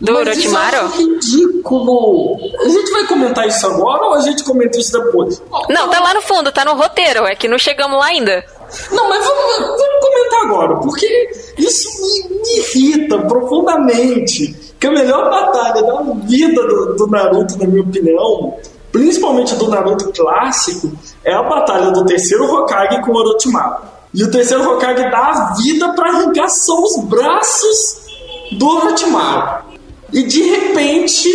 do 0.00 0.12
Mas 0.14 0.38
isso 0.38 0.48
Orochimaru. 0.48 0.76
é 0.76 0.96
ridículo. 0.96 2.36
A 2.64 2.68
gente 2.68 2.90
vai 2.90 3.06
comentar 3.06 3.46
isso 3.46 3.66
agora 3.66 4.04
ou 4.04 4.14
a 4.14 4.20
gente 4.20 4.42
comenta 4.44 4.78
isso 4.78 4.92
depois? 4.92 5.42
Não, 5.68 5.88
tá 5.88 6.00
lá 6.00 6.14
no 6.14 6.22
fundo, 6.22 6.50
tá 6.52 6.64
no 6.64 6.74
roteiro, 6.74 7.26
é 7.26 7.34
que 7.34 7.48
não 7.48 7.58
chegamos 7.58 7.98
lá 7.98 8.06
ainda. 8.06 8.44
Não, 8.92 9.08
mas 9.08 9.24
vamos, 9.24 9.56
vamos 9.58 10.00
comentar 10.00 10.40
agora, 10.44 10.76
porque 10.76 11.30
isso 11.58 11.88
me, 12.00 12.36
me 12.40 12.58
irrita 12.58 13.18
profundamente. 13.18 14.54
Que 14.78 14.86
a 14.86 14.90
melhor 14.92 15.28
batalha 15.28 15.82
da 15.82 16.02
vida 16.24 16.66
do, 16.66 16.94
do 16.96 17.06
Naruto, 17.08 17.58
na 17.58 17.66
minha 17.66 17.82
opinião, 17.82 18.56
principalmente 18.92 19.54
do 19.56 19.68
Naruto 19.68 20.12
clássico, 20.12 20.92
é 21.24 21.32
a 21.32 21.42
batalha 21.42 21.90
do 21.90 22.04
terceiro 22.04 22.44
Hokage 22.44 23.00
com 23.02 23.12
Orochimaru. 23.12 23.82
E 24.12 24.24
o 24.24 24.30
terceiro 24.30 24.68
Hokage 24.68 25.10
dá 25.10 25.18
a 25.18 25.54
vida 25.54 25.92
pra 25.94 26.10
arrancar 26.10 26.48
só 26.48 26.74
os 26.82 27.04
braços 27.04 28.06
do 28.52 28.68
Orochimaru. 28.68 29.64
E 30.12 30.24
de 30.24 30.42
repente, 30.42 31.28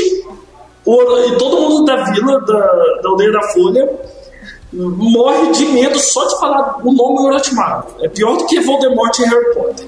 o 0.85 1.01
e 1.27 1.37
todo 1.37 1.61
mundo 1.61 1.85
da 1.85 2.03
vila, 2.11 2.39
da, 2.41 2.59
da 3.01 3.09
aldeia 3.09 3.31
da 3.31 3.41
Folha, 3.53 3.89
morre 4.73 5.51
de 5.51 5.65
medo 5.67 5.97
só 5.99 6.27
de 6.27 6.39
falar 6.39 6.79
o 6.83 6.91
nome 6.91 7.19
Orochimaru. 7.27 7.85
É 8.01 8.09
pior 8.09 8.37
do 8.37 8.45
que 8.45 8.59
Voldemort 8.59 9.17
em 9.19 9.29
Harry 9.29 9.53
Potter. 9.53 9.87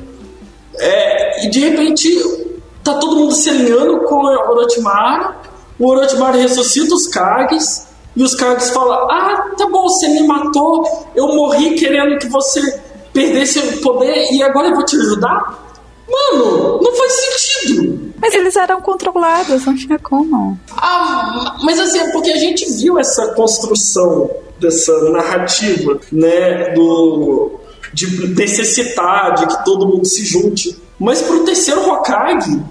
É, 0.80 1.46
e 1.46 1.50
de 1.50 1.60
repente 1.60 2.48
tá 2.84 2.94
todo 2.96 3.18
mundo 3.18 3.34
se 3.34 3.50
alinhando 3.50 4.00
com 4.02 4.16
o 4.16 4.52
Orochimaru. 4.52 5.36
O 5.80 5.90
Orochimaru 5.90 6.40
ressuscita 6.40 6.94
os 6.96 7.08
Kages 7.08 7.88
e 8.16 8.24
os 8.24 8.36
Kages 8.36 8.70
falam: 8.72 9.10
Ah, 9.10 9.52
tá 9.58 9.68
bom, 9.70 9.84
você 9.84 10.08
me 10.08 10.26
matou, 10.26 10.84
eu 11.16 11.28
morri 11.36 11.76
querendo 11.76 12.18
que 12.18 12.28
você 12.28 12.82
perdesse 13.14 13.60
o 13.60 13.82
poder 13.82 14.32
e 14.32 14.42
agora 14.44 14.70
eu 14.70 14.76
vou 14.76 14.86
te 14.86 14.96
ajudar? 14.96 15.66
Mano, 16.10 16.80
não 16.82 16.96
faz 16.96 17.12
sentido. 17.14 18.14
Mas 18.20 18.34
eles 18.34 18.56
eram 18.56 18.82
controlados, 18.82 19.66
não 19.66 19.76
tinha 19.76 20.00
como. 20.00 20.58
Ah, 20.72 21.58
mas 21.64 21.80
assim, 21.80 22.00
é 22.00 22.12
porque 22.12 22.32
a 22.32 22.38
gente 22.38 22.66
viu 22.74 22.98
essa 22.98 23.34
construção 23.34 24.30
dessa 24.60 25.12
narrativa, 25.12 26.00
né, 26.12 26.72
do 26.74 27.60
de 27.94 28.28
necessitar 28.36 29.34
de 29.36 29.48
que 29.48 29.66
todo 29.66 29.88
mundo 29.88 30.06
se 30.06 30.26
junte. 30.26 30.78
Mas 31.00 31.22
pro 31.22 31.46
terceiro 31.46 31.90
Hokage, 31.90 32.62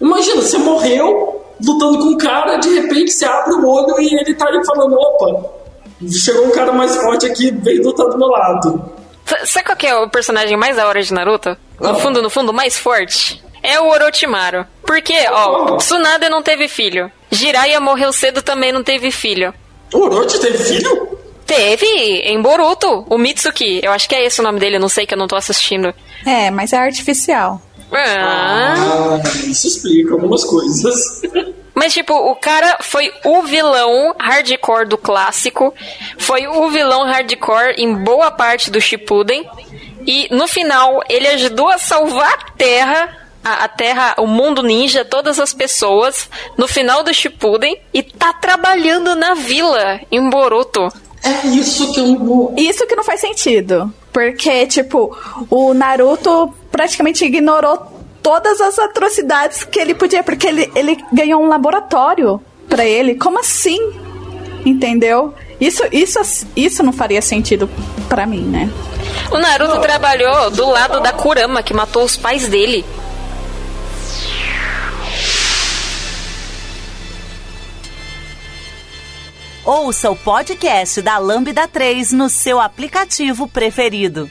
imagina, 0.00 0.42
você 0.42 0.58
morreu 0.58 1.33
lutando 1.62 1.98
com 1.98 2.04
um 2.10 2.16
cara, 2.18 2.56
de 2.56 2.68
repente 2.80 3.10
você 3.10 3.24
abre 3.24 3.52
o 3.54 3.66
olho 3.68 4.00
e 4.00 4.14
ele 4.14 4.34
tá 4.34 4.46
ali 4.46 4.64
falando, 4.64 4.94
opa, 4.94 5.50
chegou 6.10 6.46
um 6.46 6.50
cara 6.50 6.72
mais 6.72 6.96
forte 6.96 7.26
aqui, 7.26 7.50
veio 7.50 7.82
lutar 7.82 8.06
do 8.08 8.18
meu 8.18 8.28
lado. 8.28 8.92
S- 9.26 9.46
Sabe 9.52 9.66
qual 9.66 9.76
que 9.76 9.86
é 9.86 9.94
o 9.96 10.08
personagem 10.08 10.56
mais 10.56 10.76
da 10.76 10.86
hora 10.86 11.02
de 11.02 11.12
Naruto? 11.12 11.56
No 11.80 11.90
Ah. 11.90 11.94
fundo, 11.94 12.22
no 12.22 12.30
fundo, 12.30 12.52
mais 12.52 12.78
forte? 12.78 13.42
É 13.62 13.80
o 13.80 13.88
Orochimaru. 13.88 14.66
Porque, 14.86 15.14
ó, 15.30 15.76
Tsunade 15.76 16.28
não 16.28 16.42
teve 16.42 16.68
filho. 16.68 17.10
Jiraiya 17.30 17.80
morreu 17.80 18.12
cedo 18.12 18.42
também 18.42 18.70
não 18.72 18.82
teve 18.84 19.10
filho. 19.10 19.52
O 19.92 19.98
Orochi 20.00 20.38
teve 20.38 20.58
filho? 20.58 21.18
Teve 21.46 21.86
em 21.86 22.40
Boruto, 22.40 23.06
o 23.08 23.16
Mitsuki. 23.18 23.80
Eu 23.82 23.92
acho 23.92 24.08
que 24.08 24.14
é 24.14 24.24
esse 24.24 24.40
o 24.40 24.42
nome 24.44 24.58
dele, 24.60 24.76
eu 24.76 24.80
não 24.80 24.88
sei 24.88 25.06
que 25.06 25.14
eu 25.14 25.18
não 25.18 25.26
tô 25.26 25.36
assistindo. 25.36 25.94
É, 26.26 26.50
mas 26.50 26.72
é 26.72 26.76
artificial. 26.78 27.60
Ah. 27.92 28.74
Ah, 28.76 29.22
isso 29.46 29.66
explica 29.66 30.12
algumas 30.12 30.44
coisas. 30.44 31.22
Mas, 31.74 31.92
tipo, 31.92 32.14
o 32.14 32.36
cara 32.36 32.78
foi 32.80 33.12
o 33.24 33.42
vilão 33.42 34.14
hardcore 34.18 34.86
do 34.86 34.96
clássico, 34.96 35.74
foi 36.16 36.46
o 36.46 36.70
vilão 36.70 37.04
hardcore 37.04 37.74
em 37.76 37.92
boa 37.94 38.30
parte 38.30 38.70
do 38.70 38.80
Shippuden, 38.80 39.44
e 40.06 40.28
no 40.30 40.46
final 40.46 41.02
ele 41.08 41.26
ajudou 41.28 41.68
a 41.68 41.78
salvar 41.78 42.32
a 42.32 42.52
Terra, 42.52 43.16
a, 43.42 43.64
a 43.64 43.68
Terra, 43.68 44.14
o 44.18 44.26
mundo 44.26 44.62
ninja, 44.62 45.04
todas 45.04 45.40
as 45.40 45.52
pessoas, 45.52 46.28
no 46.56 46.68
final 46.68 47.02
do 47.02 47.12
Shippuden, 47.12 47.76
e 47.92 48.04
tá 48.04 48.32
trabalhando 48.32 49.16
na 49.16 49.34
vila, 49.34 50.00
em 50.12 50.30
Boruto. 50.30 50.88
É 51.24 51.46
isso 51.48 51.92
que 51.92 52.00
eu 52.00 52.06
não. 52.06 52.54
Isso 52.56 52.86
que 52.86 52.94
não 52.94 53.02
faz 53.02 53.20
sentido. 53.20 53.92
Porque, 54.12 54.66
tipo, 54.66 55.16
o 55.50 55.74
Naruto 55.74 56.54
praticamente 56.74 57.24
ignorou 57.24 57.86
todas 58.20 58.60
as 58.60 58.80
atrocidades 58.80 59.62
que 59.62 59.78
ele 59.78 59.94
podia, 59.94 60.24
porque 60.24 60.48
ele, 60.48 60.68
ele 60.74 60.98
ganhou 61.12 61.40
um 61.40 61.46
laboratório 61.46 62.42
pra 62.68 62.84
ele. 62.84 63.14
Como 63.14 63.38
assim? 63.38 63.78
Entendeu? 64.66 65.32
Isso, 65.60 65.84
isso, 65.92 66.18
isso 66.56 66.82
não 66.82 66.92
faria 66.92 67.22
sentido 67.22 67.70
pra 68.08 68.26
mim, 68.26 68.40
né? 68.40 68.68
O 69.30 69.38
Naruto 69.38 69.80
trabalhou 69.80 70.50
do 70.50 70.68
lado 70.68 71.00
da 71.00 71.12
Kurama, 71.12 71.62
que 71.62 71.72
matou 71.72 72.02
os 72.02 72.16
pais 72.16 72.48
dele. 72.48 72.84
Ouça 79.64 80.10
o 80.10 80.16
podcast 80.16 81.00
da 81.00 81.18
Lambda 81.18 81.68
3 81.68 82.10
no 82.10 82.28
seu 82.28 82.60
aplicativo 82.60 83.46
preferido. 83.46 84.28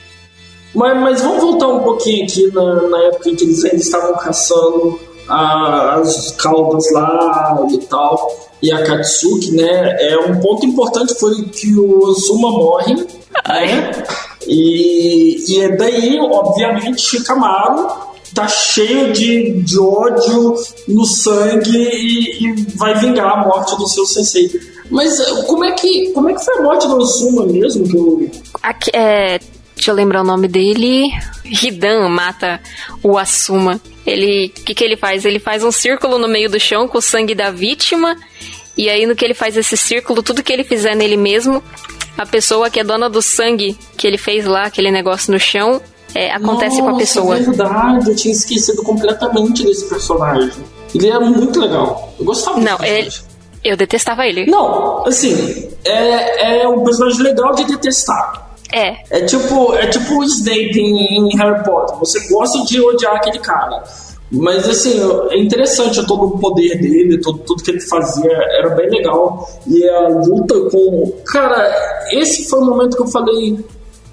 Mas, 0.74 0.98
mas 1.00 1.22
vamos 1.22 1.42
voltar 1.44 1.68
um 1.68 1.80
pouquinho 1.84 2.24
aqui 2.26 2.52
na, 2.54 2.82
na 2.90 3.04
época 3.06 3.30
em 3.30 3.36
que 3.36 3.44
eles 3.44 3.64
ainda 3.64 3.76
estavam 3.78 4.16
caçando 4.18 5.00
a- 5.30 5.96
as 6.02 6.32
caudas 6.32 6.92
lá 6.92 7.66
e 7.72 7.78
tal, 7.86 8.50
e 8.62 8.72
a 8.72 8.84
Katsuki, 8.84 9.52
né? 9.52 9.96
É, 10.00 10.18
um 10.20 10.40
ponto 10.40 10.66
importante 10.66 11.14
foi 11.20 11.44
que 11.44 11.74
o 11.78 12.00
Ozuma 12.04 12.50
morre, 12.52 12.96
né? 12.96 13.92
E, 14.48 15.44
e 15.48 15.62
é 15.62 15.76
daí, 15.76 16.20
obviamente, 16.20 17.02
Shikamaru 17.02 17.88
tá 18.34 18.48
cheio 18.48 19.14
de, 19.14 19.62
de 19.62 19.80
ódio 19.80 20.56
no 20.88 21.06
sangue 21.06 21.78
e, 21.78 22.44
e 22.48 22.54
vai 22.76 22.96
vingar 23.00 23.32
a 23.32 23.48
morte 23.48 23.76
do 23.78 23.88
seu 23.88 24.06
sensei. 24.06 24.50
Mas 24.90 25.20
eh, 25.20 25.44
como 25.46 25.64
é 25.64 25.72
que, 25.74 26.10
como 26.14 26.30
é 26.30 26.34
que 26.34 26.44
foi 26.44 26.58
a 26.58 26.62
morte 26.64 26.88
do 26.88 26.98
Ozuma 26.98 27.46
mesmo? 27.46 27.88
Que 27.88 27.96
eu, 27.96 28.30
Aqui, 28.64 28.90
é, 28.94 29.40
deixa 29.76 29.92
eu 29.92 29.96
lembrar 29.96 30.22
o 30.22 30.26
nome 30.26 30.48
dele. 30.48 31.12
Hidan 31.44 32.10
mata 32.10 32.62
o 33.02 33.18
Asuma. 33.18 33.80
Ele, 34.06 34.48
o 34.58 34.64
que, 34.64 34.74
que 34.74 34.84
ele 34.84 34.98
faz? 34.98 35.26
Ele 35.26 35.40
faz 35.40 35.64
um 35.64 35.72
círculo 35.72 36.18
no 36.18 36.28
meio 36.28 36.50
do 36.50 36.60
chão 36.60 36.88
com 36.88 36.98
o 36.98 37.02
sangue 37.02 37.36
da 37.36 37.52
vítima. 37.52 38.16
E 38.76 38.90
aí, 38.90 39.06
no 39.06 39.16
que 39.16 39.24
ele 39.24 39.34
faz 39.34 39.56
esse 39.56 39.78
círculo, 39.78 40.24
tudo 40.24 40.44
que 40.44 40.52
ele 40.52 40.64
fizer 40.64 40.96
nele 40.96 41.16
mesmo, 41.16 41.62
a 42.18 42.26
pessoa 42.26 42.70
que 42.70 42.80
é 42.80 42.84
dona 42.84 43.10
do 43.10 43.22
sangue 43.22 43.78
que 43.98 44.08
ele 44.08 44.18
fez 44.18 44.46
lá, 44.46 44.64
aquele 44.64 44.92
negócio 44.92 45.32
no 45.32 45.40
chão, 45.40 45.82
é, 46.16 46.32
acontece 46.32 46.78
com 46.78 46.88
a 46.88 46.92
Nossa, 46.92 47.00
pessoa. 47.00 47.38
É 47.38 47.42
verdade, 47.42 48.10
eu 48.10 48.16
tinha 48.16 48.34
esquecido 48.34 48.84
completamente 48.84 49.64
desse 49.64 49.88
personagem. 49.88 50.52
Ele 50.94 51.08
era 51.08 51.20
muito 51.20 51.60
legal. 51.60 52.14
Eu 52.20 52.26
gostava 52.26 52.60
Não, 52.60 52.84
ele, 52.84 53.10
eu 53.64 53.76
detestava 53.76 54.28
ele. 54.28 54.46
Não, 54.46 55.06
assim, 55.08 55.70
é, 55.84 56.62
é 56.62 56.68
um 56.68 56.84
personagem 56.84 57.22
legal 57.22 57.54
de 57.56 57.64
detestar. 57.66 58.53
É, 58.74 58.96
É 59.12 59.22
tipo, 59.26 59.74
é 59.76 59.88
tipo 59.88 60.16
o 60.20 60.24
Snape 60.24 60.80
em, 60.80 61.30
em 61.32 61.38
Harry 61.38 61.64
Potter. 61.64 61.96
Você 62.00 62.28
gosta 62.28 62.64
de 62.66 62.82
odiar 62.82 63.16
aquele 63.16 63.40
cara. 63.40 63.84
Mas 64.32 64.68
assim, 64.68 65.00
é 65.30 65.38
interessante 65.38 66.04
todo 66.08 66.24
o 66.26 66.40
poder 66.40 66.80
dele, 66.82 67.20
todo, 67.22 67.38
tudo 67.40 67.62
que 67.62 67.70
ele 67.70 67.82
fazia, 67.82 68.32
era 68.32 68.70
bem 68.70 68.90
legal. 68.90 69.48
E 69.68 69.88
a 69.88 70.08
luta 70.08 70.56
com. 70.72 71.14
Cara, 71.28 71.72
esse 72.12 72.50
foi 72.50 72.60
o 72.60 72.66
momento 72.66 72.98
que 72.98 73.04
eu 73.04 73.08
falei, 73.08 73.64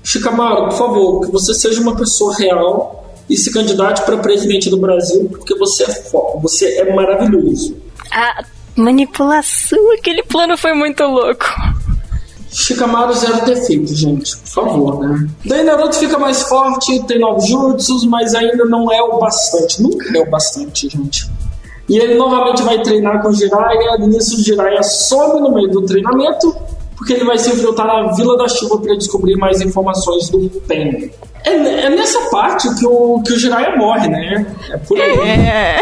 Shikamaru, 0.05 0.65
por 0.69 0.73
favor, 0.77 1.21
que 1.23 1.33
você 1.33 1.55
seja 1.55 1.81
uma 1.81 1.97
pessoa 1.97 2.35
real 2.37 3.15
e 3.31 3.37
se 3.37 3.51
candidate 3.51 4.03
para 4.03 4.19
presidente 4.19 4.69
do 4.69 4.77
Brasil, 4.77 5.27
porque 5.31 5.55
você 5.57 5.85
é 5.85 5.89
fo- 5.89 6.39
você 6.43 6.67
é 6.81 6.95
maravilhoso. 6.95 7.75
a 8.13 8.45
manipulação, 8.77 9.79
aquele 9.93 10.23
plano 10.23 10.57
foi 10.57 10.75
muito 10.75 11.03
louco. 11.05 11.47
Shikamaru 12.53 13.15
zero 13.15 13.45
defeito, 13.45 13.95
gente, 13.95 14.37
por 14.39 14.49
favor, 14.49 14.99
né? 15.07 15.29
Daí 15.45 15.63
Naruto 15.63 15.97
fica 15.97 16.19
mais 16.19 16.43
forte, 16.43 17.01
tem 17.05 17.21
novos 17.21 17.47
jutsus, 17.47 18.05
mas 18.07 18.35
ainda 18.35 18.65
não 18.65 18.91
é 18.91 19.01
o 19.01 19.19
bastante. 19.19 19.81
Nunca 19.81 20.17
é 20.17 20.21
o 20.21 20.29
bastante, 20.29 20.89
gente. 20.89 21.31
E 21.89 21.97
ele 21.99 22.15
novamente 22.15 22.63
vai 22.63 22.81
treinar 22.83 23.23
com 23.23 23.29
o 23.29 23.33
Jiraiya. 23.35 23.99
Nisso, 23.99 24.37
o 24.37 24.41
Jiraiya 24.43 24.83
some 24.83 25.41
no 25.41 25.53
meio 25.53 25.69
do 25.71 25.83
treinamento, 25.83 26.55
porque 27.01 27.15
ele 27.15 27.25
vai 27.25 27.39
se 27.39 27.51
infiltrar 27.51 27.87
na 27.87 28.13
Vila 28.13 28.37
da 28.37 28.47
Chuva 28.47 28.79
para 28.79 28.95
descobrir 28.95 29.35
mais 29.35 29.63
informações 29.63 30.29
do 30.29 30.51
Pen. 30.69 31.11
É, 31.47 31.51
é, 31.51 31.89
nessa 31.89 32.21
parte 32.29 32.69
que 32.75 32.87
o, 32.87 33.23
que 33.23 33.33
o 33.33 33.39
Jiraiya 33.39 33.75
morre, 33.75 34.07
né? 34.07 34.55
É 34.69 34.77
por 34.77 35.01
aí. 35.01 35.19
É. 35.19 35.81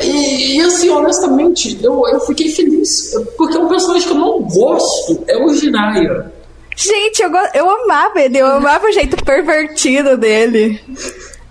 E, 0.00 0.56
e, 0.56 0.60
assim, 0.60 0.88
honestamente, 0.88 1.78
eu, 1.82 2.06
eu 2.06 2.20
fiquei 2.20 2.48
feliz. 2.50 3.12
Porque 3.36 3.58
um 3.58 3.68
personagem 3.68 4.06
que 4.06 4.14
eu 4.14 4.18
não 4.18 4.40
gosto 4.40 5.24
é 5.26 5.36
o 5.36 5.52
Jiraiya. 5.52 6.32
Gente, 6.76 7.22
eu, 7.22 7.30
eu 7.54 7.68
amava 7.68 8.20
ele, 8.20 8.38
eu 8.38 8.46
amava 8.46 8.86
o 8.86 8.92
jeito 8.92 9.16
pervertido 9.24 10.16
dele. 10.16 10.80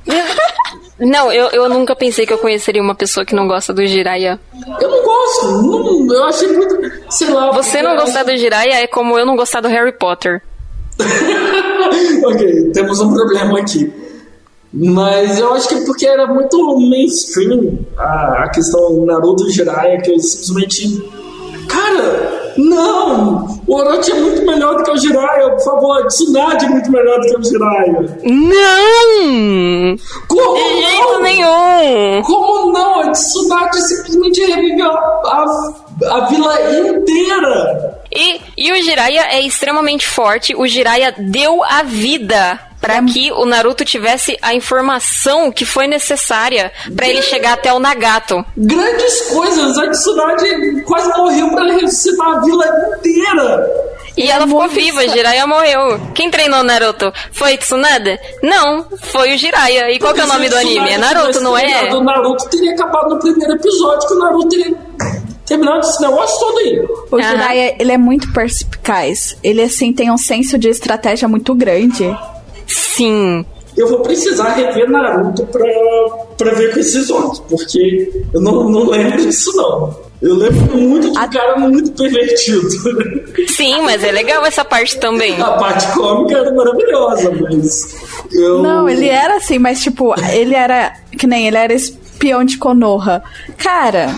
Não, 1.02 1.32
eu, 1.32 1.48
eu 1.48 1.68
nunca 1.68 1.96
pensei 1.96 2.28
que 2.28 2.34
eu 2.34 2.38
conheceria 2.38 2.82
uma 2.82 2.94
pessoa 2.94 3.26
que 3.26 3.34
não 3.34 3.48
gosta 3.48 3.74
do 3.74 3.86
Jiraiya. 3.86 4.40
Eu 4.80 4.90
não 4.90 5.04
gosto, 5.04 5.48
não, 5.64 6.14
eu 6.14 6.24
achei 6.26 6.48
muito. 6.48 6.76
Sei 7.10 7.28
lá. 7.28 7.52
Você 7.52 7.82
não 7.82 7.96
gostar 7.96 8.24
do 8.24 8.38
Jiraiya 8.38 8.84
é 8.84 8.88
como 8.88 9.18
eu 9.18 9.26
não 9.26 9.36
gostar 9.36 9.62
do 9.62 9.68
Harry 9.68 9.92
Potter. 9.92 10.44
ok, 12.24 12.72
temos 12.72 13.00
um 13.00 13.12
problema 13.12 13.60
aqui. 13.60 13.92
Mas 14.72 15.40
eu 15.40 15.52
acho 15.54 15.68
que 15.68 15.76
é 15.76 15.86
porque 15.86 16.06
era 16.06 16.28
muito 16.28 16.80
mainstream 16.80 17.80
a, 17.98 18.44
a 18.44 18.50
questão 18.50 19.04
Naruto 19.04 19.48
e 19.48 19.52
Jiraiya 19.52 20.02
que 20.02 20.12
eu 20.12 20.20
simplesmente. 20.20 21.04
Cara, 21.68 22.41
não! 22.58 23.62
O 23.68 23.76
Orochi 23.76 24.12
é 24.12 24.16
muito 24.16 24.46
melhor 24.46 24.78
do 24.78 24.84
que 24.84 24.92
o 24.92 24.98
Jiraiya, 24.98 25.50
por 25.52 25.64
favor. 25.64 26.08
Tsunade 26.08 26.66
é 26.66 26.70
muito 26.70 26.92
melhor 26.92 27.20
do 27.20 27.28
que 27.28 27.38
o 27.38 27.44
Jiraiya. 27.44 28.18
Não! 28.24 29.96
Como 30.28 30.56
De 30.56 30.62
não? 30.62 30.82
jeito 30.82 31.20
nenhum! 31.22 32.22
Como 32.24 32.72
não? 32.74 33.00
A 33.02 33.12
Tsunade 33.12 33.82
simplesmente 33.88 34.42
reviveu 34.46 34.92
a, 34.92 34.96
a, 35.26 36.18
a 36.18 36.20
vila 36.26 36.56
inteira. 36.90 38.02
E, 38.14 38.42
e 38.58 38.72
o 38.72 38.84
Jiraiya 38.84 39.22
é 39.32 39.42
extremamente 39.42 40.06
forte. 40.08 40.56
O 40.56 40.68
Jiraiya 40.68 41.14
deu 41.18 41.64
a 41.64 41.84
vida 41.84 42.60
para 42.82 43.02
que 43.04 43.32
o 43.32 43.46
Naruto 43.46 43.86
tivesse 43.86 44.36
a 44.42 44.56
informação 44.56 45.52
que 45.52 45.64
foi 45.64 45.88
necessária 45.88 46.72
para 46.96 47.08
ele 47.08 47.22
chegar 47.22 47.54
até 47.54 47.72
o 47.72 47.80
Nagato. 47.80 48.44
Grandes 48.58 49.22
coisas. 49.30 49.78
A 49.78 49.90
Tsunade 49.92 50.82
quase 50.82 51.08
morreu 51.18 51.52
para 51.52 51.74
ressuscitar 51.74 52.28
a 52.28 52.40
vila 52.42 52.66
inteira. 52.98 53.72
E 54.18 54.30
ela 54.30 54.46
ficou 54.46 54.68
viva, 54.68 55.08
Jiraiya 55.08 55.48
morreu. 55.48 56.02
Quem 56.14 56.30
treinou 56.30 56.60
o 56.60 56.64
Naruto? 56.64 57.14
Foi 57.32 57.58
Tsunade? 57.58 58.20
Não, 58.42 58.86
foi 59.00 59.36
o 59.36 59.38
Jiraiya. 59.38 59.92
E 59.92 60.00
qual 60.00 60.14
que 60.14 60.20
é 60.20 60.26
o 60.26 60.28
nome 60.28 60.50
do 60.50 60.58
anime? 60.58 60.90
É 60.90 60.98
Naruto, 60.98 61.40
não 61.40 61.58
é? 61.58 61.94
O 61.94 62.04
Naruto 62.04 62.50
teria 62.50 62.74
acabado 62.74 63.10
no 63.10 63.20
primeiro 63.20 63.54
episódio, 63.54 64.08
que 64.08 64.14
o 64.14 64.20
Naruto 64.20 64.50
teria 64.50 64.76
terminado 65.46 65.80
esse 65.80 66.02
negócio 66.02 66.40
todo 66.40 66.58
aí. 66.60 66.80
O 67.12 67.16
Aham. 67.16 67.30
Jiraiya, 67.30 67.76
ele 67.80 67.92
é 67.92 67.98
muito 67.98 68.32
perspicaz. 68.34 69.38
Ele, 69.44 69.62
assim, 69.62 69.94
tem 69.94 70.12
um 70.12 70.18
senso 70.18 70.58
de 70.58 70.68
estratégia 70.68 71.28
muito 71.28 71.54
grande. 71.56 72.16
Sim. 72.72 73.46
Eu 73.76 73.88
vou 73.88 74.00
precisar 74.00 74.50
rever 74.50 74.90
Naruto 74.90 75.46
pra, 75.46 75.66
pra 76.38 76.54
ver 76.54 76.74
com 76.74 76.80
esses 76.80 77.10
olhos, 77.10 77.40
porque 77.40 78.12
eu 78.34 78.42
não, 78.42 78.70
não 78.70 78.90
lembro 78.90 79.18
disso 79.22 79.56
não. 79.56 80.12
Eu 80.22 80.36
lembro 80.36 80.78
muito 80.78 81.12
de 81.12 81.18
um 81.18 81.30
cara 81.30 81.58
muito 81.58 81.92
pervertido. 81.94 82.70
Sim, 83.48 83.82
mas 83.82 84.04
é 84.04 84.12
legal 84.12 84.46
essa 84.46 84.64
parte 84.64 85.00
também. 85.00 85.42
A 85.42 85.54
parte 85.54 85.92
cômica 85.94 86.38
era 86.38 86.54
maravilhosa, 86.54 87.32
mas. 87.32 87.96
Eu... 88.32 88.62
Não, 88.62 88.88
ele 88.88 89.10
era 89.10 89.38
assim, 89.38 89.58
mas 89.58 89.82
tipo, 89.82 90.14
ele 90.32 90.54
era. 90.54 90.94
Que 91.18 91.26
nem 91.26 91.48
ele 91.48 91.58
era 91.58 91.74
espião 91.74 92.44
de 92.44 92.60
Konoha. 92.60 93.24
Cara, 93.58 94.14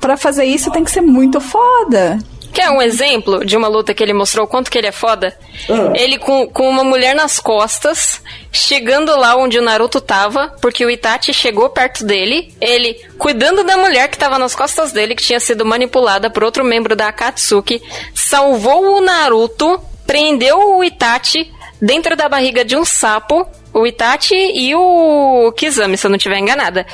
pra 0.00 0.16
fazer 0.16 0.44
isso 0.44 0.70
tem 0.70 0.82
que 0.82 0.90
ser 0.90 1.02
muito 1.02 1.40
foda. 1.40 2.18
Quer 2.54 2.70
um 2.70 2.80
exemplo 2.80 3.44
de 3.44 3.56
uma 3.56 3.66
luta 3.66 3.92
que 3.92 4.00
ele 4.00 4.12
mostrou 4.12 4.44
o 4.44 4.48
quanto 4.48 4.70
que 4.70 4.78
ele 4.78 4.86
é 4.86 4.92
foda? 4.92 5.36
Ah. 5.68 5.92
Ele 5.92 6.16
com, 6.16 6.46
com 6.46 6.68
uma 6.68 6.84
mulher 6.84 7.12
nas 7.12 7.40
costas, 7.40 8.22
chegando 8.52 9.18
lá 9.18 9.34
onde 9.34 9.58
o 9.58 9.62
Naruto 9.62 10.00
tava, 10.00 10.54
porque 10.62 10.86
o 10.86 10.90
Itachi 10.90 11.34
chegou 11.34 11.68
perto 11.68 12.04
dele, 12.04 12.54
ele 12.60 12.94
cuidando 13.18 13.64
da 13.64 13.76
mulher 13.76 14.08
que 14.08 14.16
tava 14.16 14.38
nas 14.38 14.54
costas 14.54 14.92
dele, 14.92 15.16
que 15.16 15.24
tinha 15.24 15.40
sido 15.40 15.66
manipulada 15.66 16.30
por 16.30 16.44
outro 16.44 16.64
membro 16.64 16.94
da 16.94 17.08
Akatsuki, 17.08 17.82
salvou 18.14 18.98
o 18.98 19.00
Naruto, 19.00 19.80
prendeu 20.06 20.76
o 20.76 20.84
Itachi 20.84 21.50
dentro 21.82 22.14
da 22.14 22.28
barriga 22.28 22.64
de 22.64 22.76
um 22.76 22.84
sapo, 22.84 23.44
o 23.72 23.84
Itachi 23.84 24.36
e 24.36 24.76
o 24.76 25.52
Kizami, 25.56 25.96
se 25.96 26.06
eu 26.06 26.10
não 26.10 26.16
estiver 26.16 26.38
enganada. 26.38 26.86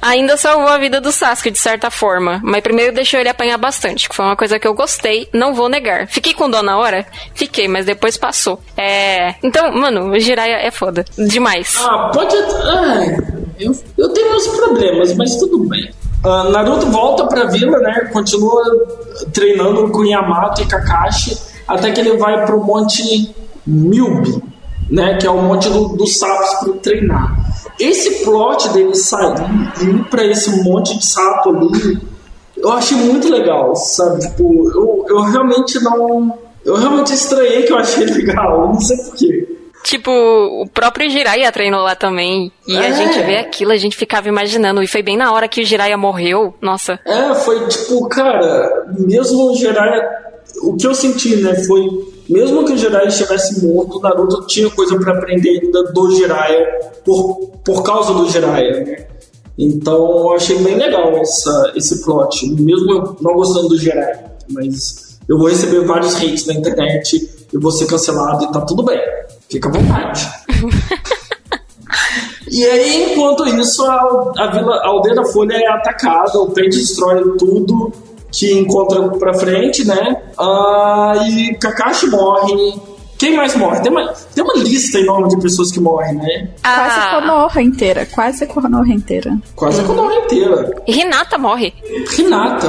Ainda 0.00 0.36
salvou 0.36 0.68
a 0.68 0.78
vida 0.78 1.00
do 1.00 1.10
Sasuke, 1.12 1.50
de 1.50 1.58
certa 1.58 1.90
forma. 1.90 2.40
Mas 2.42 2.62
primeiro 2.62 2.94
deixou 2.94 3.18
ele 3.20 3.28
apanhar 3.28 3.58
bastante, 3.58 4.08
que 4.08 4.14
foi 4.14 4.24
uma 4.24 4.36
coisa 4.36 4.58
que 4.58 4.66
eu 4.66 4.74
gostei, 4.74 5.28
não 5.32 5.54
vou 5.54 5.68
negar. 5.68 6.06
Fiquei 6.08 6.34
com 6.34 6.48
dó 6.50 6.62
na 6.62 6.78
hora? 6.78 7.06
Fiquei, 7.34 7.68
mas 7.68 7.86
depois 7.86 8.16
passou. 8.16 8.60
É. 8.76 9.34
Então, 9.42 9.72
mano, 9.72 10.10
o 10.10 10.18
Jiraiya 10.18 10.56
é 10.56 10.70
foda. 10.70 11.04
Demais. 11.18 11.74
Ah, 11.78 12.10
pode. 12.12 12.36
Ah, 12.36 13.44
eu, 13.58 13.72
eu 13.96 14.08
tenho 14.10 14.30
meus 14.30 14.46
problemas, 14.48 15.14
mas 15.14 15.36
tudo 15.36 15.64
bem. 15.68 15.90
Ah, 16.24 16.44
Naruto 16.44 16.86
volta 16.86 17.26
pra 17.26 17.44
vila, 17.44 17.78
né? 17.78 18.08
Continua 18.12 18.62
treinando 19.32 19.88
com 19.90 20.04
Yamato 20.04 20.62
e 20.62 20.66
Kakashi, 20.66 21.36
até 21.66 21.90
que 21.92 22.00
ele 22.00 22.16
vai 22.16 22.44
pro 22.44 22.62
Monte 22.62 23.34
Milbi, 23.66 24.42
né? 24.90 25.16
Que 25.18 25.26
é 25.26 25.30
o 25.30 25.40
monte 25.42 25.68
do- 25.68 25.88
dos 25.96 26.18
sapos 26.18 26.54
para 26.60 26.72
treinar. 26.74 27.36
Esse 27.78 28.24
plot 28.24 28.68
dele 28.70 28.94
sair 28.94 29.34
e 29.82 29.84
ir 29.84 30.04
pra 30.04 30.24
esse 30.24 30.62
monte 30.64 30.96
de 30.98 31.04
sapo 31.06 31.50
ali, 31.50 31.98
eu 32.56 32.72
achei 32.72 32.96
muito 32.96 33.28
legal, 33.30 33.74
sabe? 33.76 34.20
Tipo, 34.20 34.70
eu, 34.70 35.06
eu 35.08 35.22
realmente 35.24 35.78
não. 35.82 36.38
Eu 36.64 36.74
realmente 36.76 37.12
estranhei 37.12 37.62
que 37.62 37.72
eu 37.72 37.78
achei 37.78 38.04
legal, 38.06 38.68
não 38.72 38.80
sei 38.80 38.96
porquê. 38.96 39.48
Tipo, 39.84 40.10
o 40.10 40.66
próprio 40.68 41.08
Jiraiya 41.08 41.52
treinou 41.52 41.80
lá 41.80 41.94
também. 41.94 42.50
E 42.66 42.76
a 42.76 42.88
É. 42.88 42.92
gente 42.92 43.20
vê 43.22 43.36
aquilo, 43.38 43.70
a 43.70 43.76
gente 43.76 43.96
ficava 43.96 44.26
imaginando. 44.28 44.82
E 44.82 44.86
foi 44.88 45.00
bem 45.00 45.16
na 45.16 45.30
hora 45.32 45.46
que 45.46 45.60
o 45.60 45.64
Jiraiya 45.64 45.96
morreu. 45.96 46.54
Nossa. 46.60 46.98
É, 47.04 47.32
foi 47.36 47.64
tipo, 47.68 48.08
cara, 48.08 48.84
mesmo 48.98 49.52
o 49.52 49.54
Jiraiya. 49.54 50.02
O 50.62 50.76
que 50.76 50.86
eu 50.86 50.94
senti, 50.94 51.36
né, 51.36 51.54
foi. 51.64 52.14
Mesmo 52.28 52.64
que 52.64 52.72
o 52.72 52.76
Jiraiya 52.76 53.08
estivesse 53.08 53.64
morto, 53.64 53.98
o 53.98 54.00
Naruto 54.00 54.46
tinha 54.46 54.68
coisa 54.70 54.98
pra 54.98 55.16
aprender 55.16 55.60
ainda 55.60 55.84
do 55.92 56.10
Jiraiya 56.10 56.66
por, 57.04 57.50
por 57.64 57.82
causa 57.84 58.12
do 58.12 58.28
Jiraiya, 58.28 58.84
né? 58.84 59.06
Então 59.56 59.96
eu 59.96 60.32
achei 60.32 60.58
bem 60.58 60.76
legal 60.76 61.16
essa, 61.16 61.72
esse 61.76 62.02
plot, 62.04 62.46
mesmo 62.60 62.90
eu 62.90 63.16
não 63.20 63.34
gostando 63.34 63.68
do 63.68 63.78
Jiraiya. 63.78 64.32
Mas 64.50 65.18
eu 65.28 65.38
vou 65.38 65.48
receber 65.48 65.84
vários 65.84 66.16
hates 66.16 66.46
na 66.46 66.54
internet, 66.54 67.46
eu 67.52 67.60
vou 67.60 67.70
ser 67.70 67.86
cancelado 67.86 68.44
e 68.44 68.52
tá 68.52 68.60
tudo 68.62 68.82
bem. 68.82 68.98
Fica 69.48 69.68
à 69.68 69.72
vontade. 69.72 70.28
E 72.48 72.64
aí, 72.64 73.12
enquanto 73.12 73.44
isso, 73.44 73.84
a, 73.84 74.32
a, 74.38 74.46
vila, 74.46 74.76
a 74.76 74.88
aldeia 74.88 75.16
da 75.16 75.24
Folha 75.24 75.54
é 75.54 75.66
atacada, 75.66 76.38
o 76.38 76.50
Pente 76.50 76.78
destrói 76.78 77.36
tudo 77.36 77.92
que 78.36 78.52
encontra 78.58 79.02
pra 79.18 79.32
frente, 79.34 79.84
né? 79.86 80.22
Ah, 80.38 81.14
e 81.28 81.54
Kakashi 81.54 82.06
morre. 82.08 82.74
Quem 83.18 83.34
mais 83.34 83.56
morre? 83.56 83.80
Tem 83.80 83.90
uma, 83.90 84.12
tem 84.34 84.44
uma 84.44 84.52
lista 84.58 84.98
enorme 84.98 85.28
de 85.28 85.38
pessoas 85.40 85.72
que 85.72 85.80
morrem, 85.80 86.16
né? 86.16 86.50
Quase 86.62 87.00
Ah, 87.00 87.10
Konoha 87.20 87.62
inteira. 87.62 88.06
Quase 88.14 88.46
Konoha 88.46 88.92
inteira. 88.92 89.38
Quase 89.54 89.80
a 89.80 89.84
Konoha 89.84 90.14
inteira. 90.16 90.82
Hinata 90.86 91.38
morre. 91.38 91.72
Renata. 92.14 92.68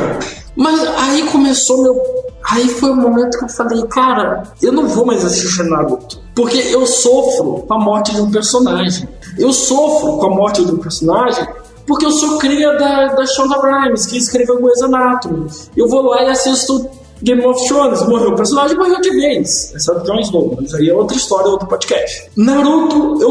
Mas 0.55 0.79
aí 0.99 1.23
começou 1.23 1.83
meu. 1.83 2.01
Aí 2.49 2.65
foi 2.69 2.91
o 2.91 2.95
momento 2.95 3.37
que 3.37 3.43
eu 3.43 3.49
falei, 3.49 3.83
cara, 3.87 4.43
eu 4.61 4.71
não 4.71 4.87
vou 4.87 5.05
mais 5.05 5.25
assistir 5.25 5.63
Naruto. 5.63 6.21
Porque 6.33 6.57
eu 6.57 6.85
sofro 6.87 7.65
com 7.67 7.73
a 7.73 7.77
morte 7.79 8.15
de 8.15 8.21
um 8.21 8.31
personagem. 8.31 9.05
Eu 9.37 9.51
sofro 9.51 10.17
com 10.17 10.27
a 10.27 10.29
morte 10.29 10.63
de 10.65 10.71
um 10.71 10.77
personagem 10.77 11.45
porque 11.87 12.05
eu 12.05 12.11
sou 12.11 12.37
cria 12.37 12.73
da, 12.77 13.07
da 13.07 13.25
Shonda 13.25 13.57
Rhimes, 13.61 14.05
que 14.05 14.17
escreveu 14.17 14.61
Grey's 14.61 14.81
Anatomy. 14.81 15.47
Eu 15.75 15.87
vou 15.87 16.01
lá 16.03 16.23
e 16.23 16.29
assisto 16.29 16.89
Game 17.23 17.43
of 17.45 17.67
Thrones. 17.67 18.01
Morreu 18.07 18.29
o 18.31 18.35
personagem, 18.35 18.77
morreu 18.77 19.01
de 19.01 19.09
vez. 19.09 19.73
Essa 19.73 19.93
é 19.93 19.99
Jon 20.03 20.19
Snow, 20.19 20.57
mas 20.59 20.73
aí 20.75 20.89
é 20.89 20.93
outra 20.93 21.15
história, 21.17 21.47
outro 21.49 21.67
podcast. 21.67 22.29
Naruto, 22.35 23.17
eu 23.21 23.29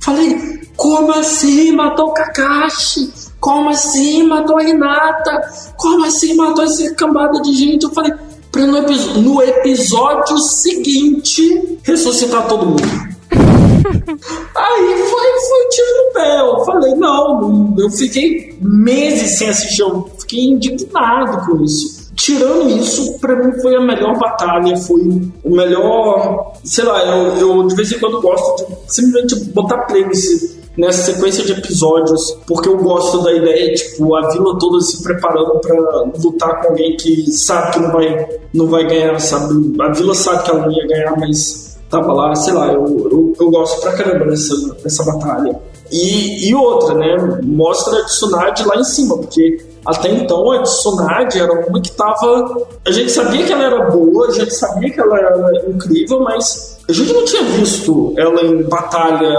falei, 0.00 0.60
como 0.76 1.12
assim 1.12 1.72
matou 1.72 2.06
o 2.08 2.14
Kakashi? 2.14 3.12
Como 3.40 3.70
assim 3.70 4.22
matou 4.24 4.58
a 4.58 4.64
Hinata? 4.64 5.40
Como 5.76 6.04
assim 6.04 6.34
matou 6.36 6.62
essa 6.64 6.94
cambada 6.94 7.40
de 7.42 7.52
gente? 7.54 7.84
Eu 7.84 7.90
falei, 7.90 8.12
pra 8.52 8.66
no, 8.66 8.76
epi- 8.78 9.18
no 9.20 9.42
episódio 9.42 10.38
seguinte 10.38 11.78
ressuscitar 11.82 12.46
todo 12.48 12.66
mundo. 12.66 12.82
Aí 14.56 14.96
foi, 14.96 15.40
foi 15.48 15.68
tiro 15.70 16.06
no 16.06 16.12
pé. 16.12 16.40
Eu 16.40 16.64
falei, 16.64 16.94
não, 16.94 17.74
eu 17.78 17.90
fiquei 17.90 18.56
meses 18.60 19.38
sem 19.38 19.48
assistir, 19.48 19.82
eu 19.82 20.10
fiquei 20.18 20.44
indignado 20.44 21.46
com 21.46 21.62
isso. 21.64 22.10
tirando 22.14 22.68
isso, 22.68 23.18
pra 23.18 23.36
mim 23.36 23.52
foi 23.60 23.74
a 23.76 23.80
melhor 23.80 24.18
batalha, 24.18 24.76
foi 24.76 25.00
o 25.44 25.50
melhor. 25.50 26.52
Sei 26.64 26.84
lá, 26.84 27.04
eu, 27.04 27.36
eu 27.36 27.66
de 27.66 27.74
vez 27.74 27.92
em 27.92 27.98
quando 27.98 28.20
gosto 28.20 28.66
de 28.66 28.94
simplesmente 28.94 29.34
botar 29.52 29.78
play 29.86 30.04
nessa 30.76 31.12
sequência 31.12 31.44
de 31.44 31.52
episódios, 31.52 32.36
porque 32.46 32.68
eu 32.68 32.76
gosto 32.78 33.22
da 33.22 33.32
ideia, 33.32 33.74
tipo, 33.74 34.14
a 34.14 34.30
vila 34.30 34.58
toda 34.58 34.80
se 34.80 35.02
preparando 35.02 35.58
para 35.60 36.04
lutar 36.22 36.60
com 36.60 36.68
alguém 36.68 36.96
que 36.96 37.30
sabe 37.32 37.72
que 37.72 37.80
não 37.80 37.92
vai, 37.92 38.28
não 38.54 38.66
vai 38.66 38.86
ganhar, 38.86 39.18
sabe? 39.20 39.74
A 39.80 39.92
vila 39.92 40.14
sabe 40.14 40.44
que 40.44 40.50
ela 40.50 40.66
não 40.66 40.72
ia 40.72 40.86
ganhar, 40.86 41.18
mas 41.18 41.69
tava 41.90 42.12
lá, 42.12 42.34
sei 42.36 42.54
lá, 42.54 42.68
eu, 42.68 42.86
eu, 43.10 43.34
eu 43.38 43.50
gosto 43.50 43.80
pra 43.80 43.92
caramba 43.92 44.26
dessa, 44.26 44.54
dessa 44.82 45.04
batalha. 45.04 45.60
E, 45.90 46.48
e 46.48 46.54
outra, 46.54 46.94
né? 46.94 47.40
Mostra 47.42 47.98
a 47.98 48.04
Tsunade 48.04 48.64
lá 48.64 48.76
em 48.76 48.84
cima, 48.84 49.18
porque 49.18 49.58
até 49.84 50.08
então 50.10 50.50
a 50.52 50.62
Tsunade 50.62 51.40
era 51.40 51.52
uma 51.66 51.80
que 51.80 51.90
tava. 51.90 52.68
A 52.86 52.92
gente 52.92 53.10
sabia 53.10 53.44
que 53.44 53.52
ela 53.52 53.64
era 53.64 53.90
boa, 53.90 54.28
a 54.28 54.30
gente 54.30 54.54
sabia 54.54 54.90
que 54.90 55.00
ela 55.00 55.18
era 55.18 55.68
incrível, 55.68 56.20
mas 56.20 56.78
a 56.88 56.92
gente 56.92 57.12
não 57.12 57.24
tinha 57.24 57.42
visto 57.42 58.14
ela 58.16 58.40
em 58.40 58.62
batalha 58.62 59.36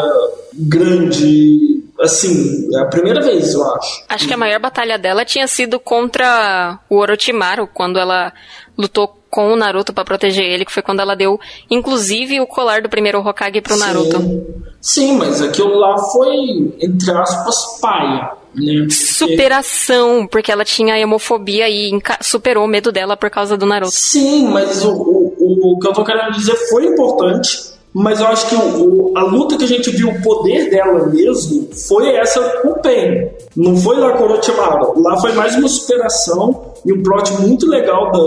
grande. 0.53 1.81
Assim, 2.01 2.67
é 2.75 2.81
a 2.81 2.85
primeira 2.85 3.21
vez, 3.21 3.53
eu 3.53 3.63
acho. 3.75 4.03
Acho 4.09 4.27
que 4.27 4.33
a 4.33 4.37
maior 4.37 4.59
batalha 4.59 4.97
dela 4.97 5.23
tinha 5.23 5.47
sido 5.47 5.79
contra 5.79 6.79
o 6.89 6.97
Orochimaru, 6.97 7.67
quando 7.67 7.99
ela 7.99 8.33
lutou 8.77 9.20
com 9.31 9.53
o 9.53 9.55
Naruto 9.55 9.93
para 9.93 10.03
proteger 10.03 10.45
ele, 10.45 10.65
que 10.65 10.73
foi 10.73 10.83
quando 10.83 10.99
ela 10.99 11.15
deu, 11.15 11.39
inclusive, 11.69 12.41
o 12.41 12.45
colar 12.45 12.81
do 12.81 12.89
primeiro 12.89 13.25
Hokage 13.25 13.61
pro. 13.61 13.77
Naruto. 13.77 14.45
Sim, 14.81 15.17
mas 15.17 15.41
aquilo 15.41 15.75
lá 15.77 15.97
foi, 15.97 16.75
entre 16.79 17.11
aspas, 17.11 17.79
paia. 17.79 18.31
Né? 18.53 18.87
Superação, 18.89 20.27
porque 20.27 20.51
ela 20.51 20.65
tinha 20.65 20.99
hemofobia 20.99 21.69
e 21.69 21.91
superou 22.21 22.65
o 22.65 22.67
medo 22.67 22.91
dela 22.91 23.15
por 23.15 23.29
causa 23.29 23.55
do 23.55 23.65
Naruto. 23.65 23.91
Sim, 23.91 24.49
mas 24.49 24.83
o, 24.83 24.91
o, 24.91 25.75
o 25.75 25.79
que 25.79 25.87
eu 25.87 25.93
tô 25.93 26.03
querendo 26.03 26.33
dizer 26.33 26.55
foi 26.69 26.87
importante, 26.87 27.71
mas 27.93 28.19
eu 28.19 28.27
acho 28.27 28.49
que 28.49 28.55
o, 28.55 29.13
a 29.15 29.23
luta 29.23 29.57
que 29.57 29.63
a 29.63 29.67
gente 29.67 29.89
viu, 29.91 30.09
o 30.09 30.21
poder 30.21 30.69
dela 30.69 31.07
mesmo, 31.07 31.69
foi 31.87 32.15
essa 32.15 32.41
com 32.61 32.69
o 32.69 32.81
Pen. 32.81 33.31
Não 33.55 33.77
foi 33.77 33.97
lá 33.97 34.11
com 34.13 34.23
o 34.23 34.31
Orochimaru. 34.31 35.01
Lá 35.01 35.19
foi 35.21 35.31
mais 35.31 35.55
uma 35.55 35.69
superação 35.69 36.73
e 36.85 36.91
um 36.91 37.01
plot 37.01 37.31
muito 37.33 37.67
legal 37.67 38.11
da, 38.11 38.19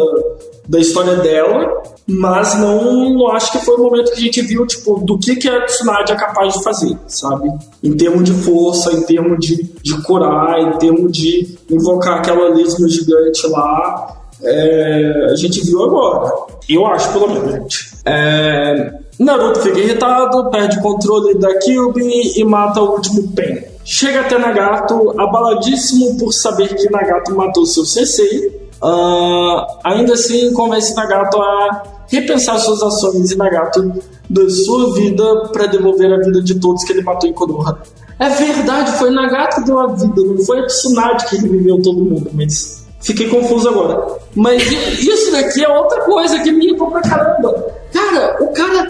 da 0.69 0.79
história 0.79 1.17
dela, 1.17 1.83
mas 2.07 2.59
não, 2.59 3.11
não 3.11 3.29
acho 3.29 3.53
que 3.53 3.59
foi 3.59 3.77
o 3.77 3.83
momento 3.83 4.13
que 4.13 4.19
a 4.19 4.21
gente 4.21 4.43
viu, 4.43 4.67
tipo, 4.67 5.01
do 5.01 5.19
que, 5.19 5.37
que 5.37 5.49
a 5.49 5.65
Tsunade 5.65 6.13
é 6.13 6.17
capaz 6.17 6.55
de 6.55 6.63
fazer, 6.63 6.97
sabe? 7.07 7.51
Em 7.83 7.97
termos 7.97 8.25
de 8.25 8.33
força, 8.33 8.93
em 8.93 9.03
termos 9.03 9.39
de, 9.41 9.63
de 9.83 10.03
curar, 10.03 10.61
em 10.61 10.79
termos 10.79 11.13
de 11.13 11.57
invocar 11.71 12.19
aquela 12.19 12.49
lesma 12.49 12.89
gigante 12.89 13.47
lá. 13.49 14.21
É, 14.43 15.29
a 15.31 15.37
gente 15.37 15.65
viu 15.65 15.83
agora. 15.85 16.31
Eu 16.69 16.87
acho, 16.87 17.13
pelo 17.13 17.29
menos. 17.29 17.95
É, 18.05 18.93
Naruto 19.19 19.61
fica 19.61 19.79
irritado, 19.79 20.51
perde 20.51 20.79
o 20.79 20.83
controle 20.83 21.39
da 21.39 21.59
Kyubi 21.59 22.39
e 22.39 22.45
mata 22.45 22.81
o 22.81 22.93
último 22.93 23.33
Pen. 23.33 23.65
Chega 23.85 24.23
até 24.23 24.39
Nagato, 24.39 25.15
abaladíssimo 25.19 26.19
por 26.19 26.33
saber 26.33 26.75
que 26.75 26.91
Nagato 26.91 27.35
matou 27.35 27.65
seu 27.67 27.85
sensei. 27.85 28.64
Ah, 28.83 29.67
ainda 29.85 30.13
assim, 30.15 30.53
convence 30.53 30.95
Nagato 30.95 31.41
a 31.41 31.83
repensar 32.09 32.59
suas 32.59 32.83
ações 32.83 33.31
e 33.31 33.37
Nagato 33.37 33.93
da 34.29 34.49
sua 34.51 34.95
vida 34.95 35.49
para 35.53 35.67
devolver 35.67 36.13
a 36.13 36.19
vida 36.19 36.43
de 36.43 36.55
todos 36.61 36.85
que 36.85 36.93
ele 36.93 37.03
matou 37.03 37.29
em 37.29 37.33
Konoha. 37.33 37.81
É 38.19 38.29
verdade, 38.29 38.93
foi 38.99 39.11
Nagato 39.11 39.57
que 39.61 39.67
deu 39.67 39.81
a 39.81 39.87
vida, 39.89 40.23
não 40.23 40.39
foi 40.45 40.61
a 40.61 40.67
Tsunade 40.67 41.27
que 41.27 41.37
reviveu 41.37 41.81
todo 41.83 42.05
mundo, 42.05 42.31
mas 42.33 42.85
fiquei 43.01 43.29
confuso 43.29 43.69
agora. 43.69 44.07
Mas 44.35 44.63
isso 45.01 45.33
daqui 45.33 45.65
é 45.65 45.69
outra 45.69 46.03
coisa 46.03 46.39
que 46.41 46.53
me 46.53 46.67
irritou 46.67 46.91
pra 46.91 47.01
caramba. 47.03 47.73
Cara, 47.93 48.37
o 48.41 48.49
cara 48.53 48.89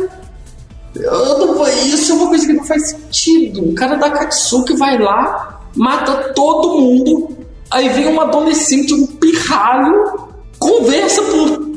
não- 0.95 1.67
isso 1.67 2.13
é 2.13 2.15
uma 2.15 2.29
coisa 2.29 2.47
que 2.47 2.53
não 2.53 2.65
faz 2.65 2.91
sentido. 2.91 3.71
O 3.71 3.75
cara 3.75 3.97
da 3.97 4.11
Katsuki 4.11 4.75
vai 4.77 4.99
lá, 5.01 5.61
mata 5.75 6.33
todo 6.35 6.81
mundo, 6.81 7.34
aí 7.71 7.89
vem 7.89 8.09
um 8.09 8.21
adolescente, 8.21 8.95
um 8.95 9.07
pirralho, 9.07 10.29
conversa 10.59 11.23
por 11.23 11.75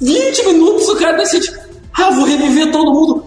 20 0.00 0.46
minutos, 0.46 0.88
o 0.88 0.96
cara 0.96 1.16
decide, 1.16 1.52
ah, 1.94 2.10
vou 2.10 2.24
reviver 2.24 2.70
todo 2.70 2.92
mundo. 2.92 3.24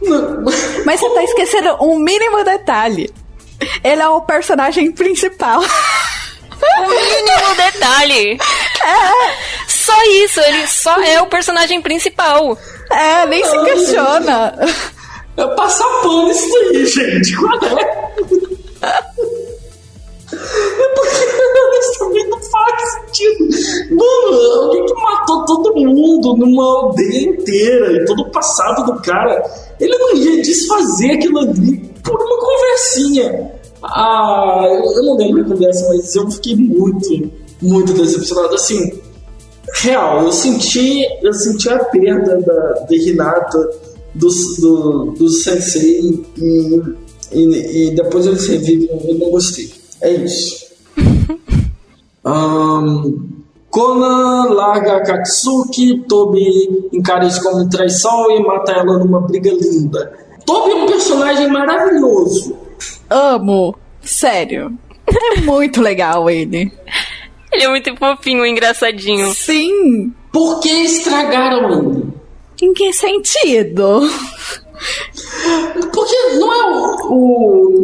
Não. 0.00 0.44
Mas 0.84 1.00
você 1.00 1.10
tá 1.10 1.24
esquecendo 1.24 1.76
um 1.80 1.98
mínimo 1.98 2.44
detalhe. 2.44 3.12
Ele 3.82 4.02
é 4.02 4.08
o 4.08 4.20
personagem 4.20 4.92
principal. 4.92 5.60
Um 5.60 6.88
mínimo 6.88 7.54
detalhe. 7.56 8.38
Só 9.66 9.94
isso, 10.24 10.40
ele 10.40 10.66
só 10.66 11.00
é 11.02 11.20
o 11.20 11.26
personagem 11.26 11.80
principal. 11.82 12.56
É, 12.90 13.26
nem 13.26 13.44
se 13.44 13.58
questiona. 13.64 14.54
É 15.36 15.46
passar 15.54 15.84
pano 16.02 16.30
isso 16.30 16.56
aí, 16.56 16.86
gente. 16.86 17.36
Qual 17.36 17.58
é? 17.78 19.37
É 20.32 20.94
porque 20.94 21.28
isso 21.78 21.98
também 21.98 22.28
não 22.28 22.38
faz 22.40 22.92
sentido. 22.92 23.48
Mano, 23.90 24.62
alguém 24.62 24.86
que 24.86 24.94
matou 24.94 25.44
todo 25.44 25.74
mundo 25.74 26.36
numa 26.36 26.64
aldeia 26.64 27.30
inteira 27.30 27.92
e 27.92 28.04
todo 28.04 28.22
o 28.22 28.30
passado 28.30 28.92
do 28.92 29.00
cara, 29.00 29.42
ele 29.80 29.96
não 29.96 30.14
ia 30.16 30.42
desfazer 30.42 31.12
aquilo 31.12 31.38
ali 31.38 31.78
por 32.02 32.20
uma 32.20 32.38
conversinha. 32.38 33.52
Ah, 33.82 34.64
eu 34.66 35.02
não 35.02 35.16
lembro 35.16 35.42
a 35.42 35.44
conversa, 35.44 35.88
mas 35.88 36.14
eu 36.14 36.30
fiquei 36.30 36.56
muito, 36.56 37.30
muito 37.62 37.92
decepcionado. 37.94 38.54
Assim, 38.54 39.00
real, 39.74 40.24
eu 40.24 40.32
senti, 40.32 41.04
eu 41.22 41.32
senti 41.32 41.68
a 41.68 41.78
perda 41.84 42.40
da, 42.40 42.86
da 42.88 42.96
Hinata, 42.96 43.70
do, 44.14 44.28
do, 44.60 45.04
do 45.12 45.28
Sensei 45.28 46.24
e, 46.36 46.82
e, 47.32 47.88
e 47.88 47.94
depois 47.94 48.26
eles 48.26 48.46
revivem, 48.46 48.88
eu 49.06 49.14
não 49.14 49.30
gostei. 49.30 49.77
É 50.02 50.12
isso. 50.12 50.68
Ahn, 52.24 53.14
Conan 53.70 54.52
larga 54.54 54.96
a 54.96 55.02
Katsuki, 55.02 56.04
Tobi 56.08 56.88
encara 56.92 57.26
isso 57.26 57.42
como 57.42 57.68
traição 57.68 58.30
e 58.30 58.42
mata 58.42 58.72
ela 58.72 58.98
numa 58.98 59.20
briga 59.20 59.50
linda. 59.50 60.12
Tobi 60.44 60.72
é 60.72 60.74
um 60.74 60.86
personagem 60.86 61.48
maravilhoso. 61.48 62.56
Amo. 63.10 63.76
Sério. 64.02 64.76
É 65.06 65.40
muito 65.40 65.80
legal 65.80 66.28
ele. 66.30 66.72
Ele 67.52 67.62
é 67.64 67.68
muito 67.68 67.94
fofinho, 67.96 68.44
engraçadinho. 68.44 69.32
Sim. 69.34 70.12
Por 70.32 70.60
que 70.60 70.68
estragaram 70.68 71.70
ele? 71.72 72.04
Em 72.60 72.72
que 72.72 72.92
sentido? 72.92 74.00
Porque 75.92 76.16
não 76.38 76.52
é 76.52 76.66
o. 76.66 76.96
O, 77.10 77.77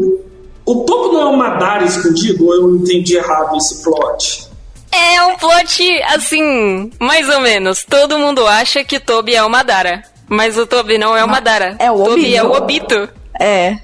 o 0.67 0.85
topo 0.85 1.13
não 1.13 1.21
é 1.21 1.25
o 1.27 1.37
Madara 1.37 1.85
escondido, 1.85 2.47
ou 2.47 2.55
eu 2.55 2.77
entendi 2.77 3.17
errado 3.17 3.57
esse 3.57 3.83
plot? 3.83 4.49
É 4.91 5.23
um 5.25 5.37
plot, 5.37 6.03
assim, 6.15 6.91
mais 7.01 7.29
ou 7.29 7.41
menos. 7.41 7.85
Todo 7.85 8.19
mundo 8.19 8.47
acha 8.47 8.85
que 8.85 9.01
Toby 9.01 9.35
é 9.35 9.43
o 9.43 9.51
Madara. 9.51 10.03
Mas 10.29 10.57
o 10.57 10.67
Toby 10.67 10.97
não 10.99 11.17
é 11.17 11.25
o 11.25 11.29
Madara. 11.29 11.77
é 11.79 11.91
o 11.91 12.01
Obito. 12.01 12.37
é 12.37 12.43
o 12.43 12.53
Obito. 12.53 13.09
É. 13.39 13.79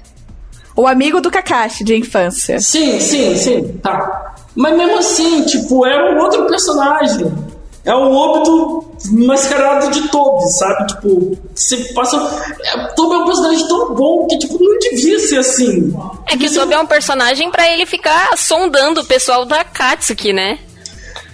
O 0.75 0.87
amigo 0.87 1.19
do 1.21 1.29
Kakashi 1.29 1.83
de 1.83 1.95
infância. 1.95 2.59
Sim, 2.59 2.99
sim, 2.99 3.35
sim, 3.35 3.77
tá. 3.83 4.35
Mas 4.55 4.75
mesmo 4.75 4.97
assim, 4.97 5.43
tipo, 5.43 5.85
é 5.85 6.13
um 6.13 6.17
outro 6.19 6.45
personagem. 6.47 7.31
É 7.85 7.93
o 7.93 8.11
óbito 8.11 8.90
mascarado 9.09 9.89
de 9.91 10.07
Toby, 10.09 10.49
sabe? 10.51 10.87
Tipo, 10.87 11.37
você 11.53 11.77
passa. 11.93 12.17
É, 12.63 12.77
Toby 12.95 13.15
é 13.15 13.17
um 13.17 13.25
personagem 13.25 13.67
tão 13.67 13.93
bom 13.93 14.27
que, 14.27 14.37
tipo, 14.39 14.63
não 14.63 14.79
devia 14.79 15.19
ser 15.19 15.39
assim. 15.39 15.93
É 16.27 16.37
que 16.37 16.47
o 16.47 16.53
Toby 16.53 16.73
é 16.73 16.79
um 16.79 16.85
personagem 16.85 17.49
pra 17.49 17.71
ele 17.71 17.85
ficar 17.85 18.37
sondando 18.37 19.01
o 19.01 19.05
pessoal 19.05 19.45
da 19.45 19.63
Katsuki, 19.63 20.33
né? 20.33 20.59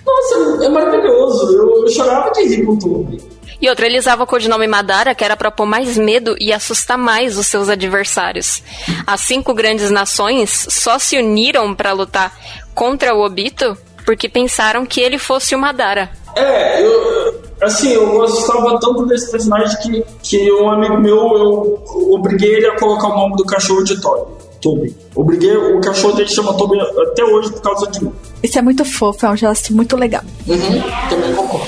Nossa, 0.06 0.66
é 0.66 0.70
maravilhoso. 0.70 1.54
Eu, 1.54 1.84
eu 1.84 1.90
chorava 1.90 2.32
de 2.32 2.44
rir 2.48 2.66
com 2.66 2.74
o 2.74 2.80
Toby. 2.80 3.38
E 3.60 3.68
outra, 3.70 3.88
ele 3.88 3.98
usava 3.98 4.24
o 4.24 4.28
codinome 4.28 4.68
Madara, 4.68 5.16
que 5.16 5.24
era 5.24 5.36
pra 5.36 5.50
pôr 5.50 5.66
mais 5.66 5.98
medo 5.98 6.36
e 6.40 6.54
assustar 6.54 6.98
mais 6.98 7.38
os 7.38 7.48
seus 7.48 7.70
adversários. 7.70 8.62
As 9.06 9.22
cinco 9.22 9.54
grandes 9.54 9.90
nações 9.90 10.68
só 10.70 11.00
se 11.00 11.18
uniram 11.18 11.74
pra 11.74 11.92
lutar 11.92 12.38
contra 12.76 13.16
o 13.16 13.26
Obito 13.26 13.76
porque 14.06 14.30
pensaram 14.30 14.86
que 14.86 15.02
ele 15.02 15.18
fosse 15.18 15.54
o 15.54 15.60
Madara. 15.60 16.10
É, 16.38 16.86
eu. 16.86 17.48
Assim, 17.60 17.90
eu 17.90 18.12
gostava 18.12 18.80
tanto 18.80 19.08
desse 19.08 19.32
personagem 19.32 19.76
que, 19.82 20.06
que 20.22 20.52
um 20.52 20.70
amigo 20.70 20.96
meu, 21.00 21.18
eu 21.18 21.84
obriguei 22.14 22.58
ele 22.58 22.68
a 22.68 22.78
colocar 22.78 23.08
o 23.08 23.16
nome 23.16 23.36
do 23.36 23.44
cachorro 23.44 23.84
de 23.84 24.00
Toby. 24.00 24.32
Toby. 24.62 24.96
Obriguei, 25.16 25.58
o 25.58 25.82
cachorro 25.82 26.14
dele 26.14 26.30
chama 26.30 26.54
Toby 26.54 26.80
até 26.80 27.24
hoje 27.24 27.52
por 27.52 27.62
causa 27.62 27.90
de 27.90 28.04
mim. 28.04 28.14
Isso 28.44 28.60
é 28.60 28.62
muito 28.62 28.86
fofo, 28.86 29.26
é 29.26 29.30
um 29.32 29.36
gesto 29.36 29.74
muito 29.74 29.98
legal. 29.98 30.22
Uhum, 30.48 30.84
também 31.10 31.34
concordo. 31.34 31.66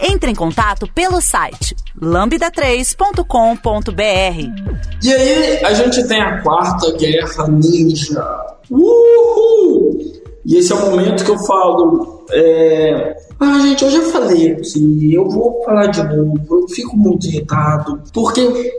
Entre 0.00 0.32
em 0.32 0.34
contato 0.34 0.88
pelo 0.92 1.20
site 1.20 1.76
lambda3.com.br. 2.00 4.82
E 5.02 5.12
aí 5.12 5.64
a 5.64 5.72
gente 5.74 6.02
tem 6.08 6.20
a 6.20 6.42
quarta 6.42 6.90
guerra 6.96 7.46
ninja. 7.46 8.24
Uhul! 8.68 10.21
E 10.44 10.56
esse 10.56 10.72
é 10.72 10.76
o 10.76 10.90
momento 10.90 11.24
que 11.24 11.30
eu 11.30 11.38
falo. 11.38 12.24
É... 12.30 13.16
Ah, 13.38 13.58
gente, 13.60 13.84
eu 13.84 13.90
já 13.90 14.02
falei 14.02 14.52
aqui, 14.52 15.14
eu 15.14 15.28
vou 15.28 15.62
falar 15.64 15.86
de 15.86 16.02
novo, 16.02 16.38
eu 16.50 16.68
fico 16.68 16.96
muito 16.96 17.26
irritado, 17.26 18.00
porque, 18.14 18.72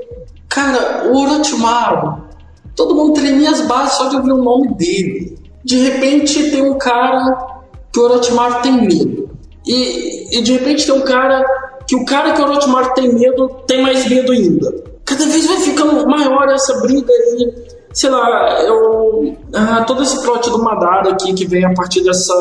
cara, 0.47 1.12
o 1.12 1.17
Orochimaru, 1.17 2.23
todo 2.76 2.95
mundo 2.95 3.13
tremia 3.13 3.52
as 3.52 3.62
bases 3.62 3.97
só 3.97 4.08
de 4.08 4.15
ouvir 4.15 4.32
o 4.32 4.41
nome 4.41 4.73
dele. 4.76 5.38
De 5.65 5.78
repente 5.78 6.52
tem 6.52 6.62
um 6.62 6.78
cara 6.78 7.62
que 7.91 7.99
o 7.99 8.04
Orochimaru 8.04 8.62
tem 8.62 8.86
medo. 8.86 9.30
E, 9.65 10.38
e 10.38 10.41
de 10.41 10.54
repente 10.54 10.86
tem 10.86 10.95
um 10.95 11.02
cara 11.02 11.43
que 11.88 11.95
o 11.95 12.06
cara 12.06 12.34
que 12.34 12.41
o 12.41 12.45
Orochimaru 12.45 12.93
tem 12.93 13.13
medo 13.13 13.49
tem 13.67 13.82
mais 13.82 14.08
medo 14.10 14.32
ainda. 14.32 14.73
Cada 15.06 15.26
vez 15.26 15.45
vai 15.45 15.58
ficando 15.58 16.08
maior 16.08 16.49
essa 16.49 16.80
briga 16.82 17.12
aí. 17.12 17.54
Sei 17.93 18.10
lá, 18.10 18.62
eu. 18.63 19.38
Ah, 19.53 19.84
todo 19.84 20.01
esse 20.01 20.21
plot 20.23 20.49
do 20.49 20.63
Madara 20.63 21.12
aqui 21.12 21.34
que 21.34 21.45
vem 21.45 21.63
a 21.63 21.73
partir 21.73 22.03
dessa, 22.03 22.34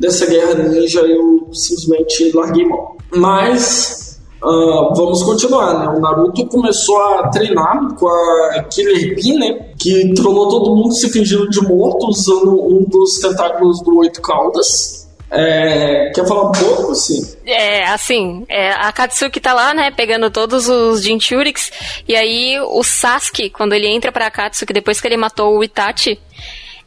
dessa 0.00 0.26
guerra 0.26 0.54
ninja, 0.54 1.00
eu 1.02 1.48
simplesmente 1.52 2.34
larguei 2.34 2.66
mão. 2.66 2.96
Mas. 3.14 3.98
Uh, 4.40 4.94
vamos 4.94 5.24
continuar, 5.24 5.80
né? 5.80 5.88
O 5.88 6.00
Naruto 6.00 6.46
começou 6.46 6.96
a 6.96 7.28
treinar 7.28 7.92
com 7.96 8.06
a 8.06 8.62
Killer 8.70 9.16
Bee, 9.16 9.36
né? 9.36 9.72
Que 9.76 10.14
trollou 10.14 10.48
todo 10.48 10.76
mundo 10.76 10.94
se 10.94 11.10
fingindo 11.10 11.50
de 11.50 11.60
morto 11.60 12.06
usando 12.06 12.52
um 12.52 12.84
dos 12.84 13.18
tentáculos 13.18 13.82
do 13.82 13.96
Oito 13.96 14.22
Caudas. 14.22 14.97
É, 15.30 16.10
quer 16.14 16.26
falar 16.26 16.48
um 16.48 16.52
pouco, 16.52 16.92
assim? 16.92 17.36
É, 17.44 17.84
assim, 17.84 18.46
é, 18.48 18.70
a 18.70 18.90
Katsuki 18.90 19.40
tá 19.40 19.52
lá, 19.52 19.74
né, 19.74 19.90
pegando 19.90 20.30
todos 20.30 20.68
os 20.68 21.02
Jinchuriks, 21.02 21.70
e 22.08 22.16
aí 22.16 22.58
o 22.60 22.82
Sasuke, 22.82 23.50
quando 23.50 23.74
ele 23.74 23.86
entra 23.86 24.10
pra 24.10 24.30
Katsuki, 24.30 24.72
depois 24.72 25.00
que 25.00 25.06
ele 25.06 25.18
matou 25.18 25.58
o 25.58 25.62
Itachi, 25.62 26.18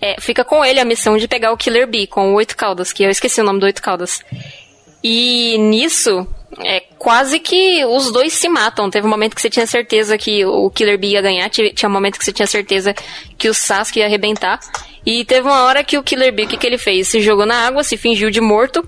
é, 0.02 0.20
fica 0.20 0.44
com 0.44 0.66
ele 0.66 0.80
a 0.80 0.86
missão 0.86 1.18
de 1.18 1.28
pegar 1.28 1.52
o 1.52 1.58
Killer 1.58 1.88
Bee, 1.88 2.08
com 2.08 2.32
o 2.32 2.36
Oito 2.36 2.58
Caudas, 2.58 2.92
que 2.92 3.04
eu 3.04 3.12
esqueci 3.12 3.40
o 3.40 3.44
nome 3.44 3.60
do 3.60 3.68
Oito 3.68 3.82
Caudas. 3.82 4.22
E 5.04 5.58
nisso, 5.60 6.28
é 6.66 6.82
quase 6.98 7.40
que 7.40 7.84
os 7.86 8.12
dois 8.12 8.34
se 8.34 8.48
matam. 8.48 8.90
Teve 8.90 9.08
um 9.08 9.10
momento 9.10 9.36
que 9.36 9.42
você 9.42 9.50
tinha 9.50 9.68
certeza 9.68 10.18
que 10.18 10.46
o 10.46 10.70
Killer 10.70 10.98
Bee 10.98 11.14
ia 11.14 11.22
ganhar, 11.22 11.50
tinha 11.50 11.90
um 11.90 11.92
momento 11.92 12.18
que 12.18 12.26
você 12.26 12.32
tinha 12.32 12.48
certeza 12.48 12.94
que 13.38 13.50
o 13.50 13.54
Sasuke 13.54 14.00
ia 14.00 14.06
arrebentar. 14.06 14.60
E 15.06 15.26
teve 15.26 15.48
uma 15.48 15.64
hora 15.64 15.84
que 15.84 15.98
o 15.98 16.04
Killer 16.04 16.34
Bee, 16.34 16.46
o 16.46 16.48
que, 16.48 16.58
que 16.58 16.68
ele 16.68 16.78
fez? 16.78 17.08
Se 17.08 17.22
jogou 17.22 17.46
na 17.46 17.68
água, 17.68 17.84
se 17.84 17.98
fingiu 17.98 18.30
de 18.30 18.40
morto, 18.40 18.88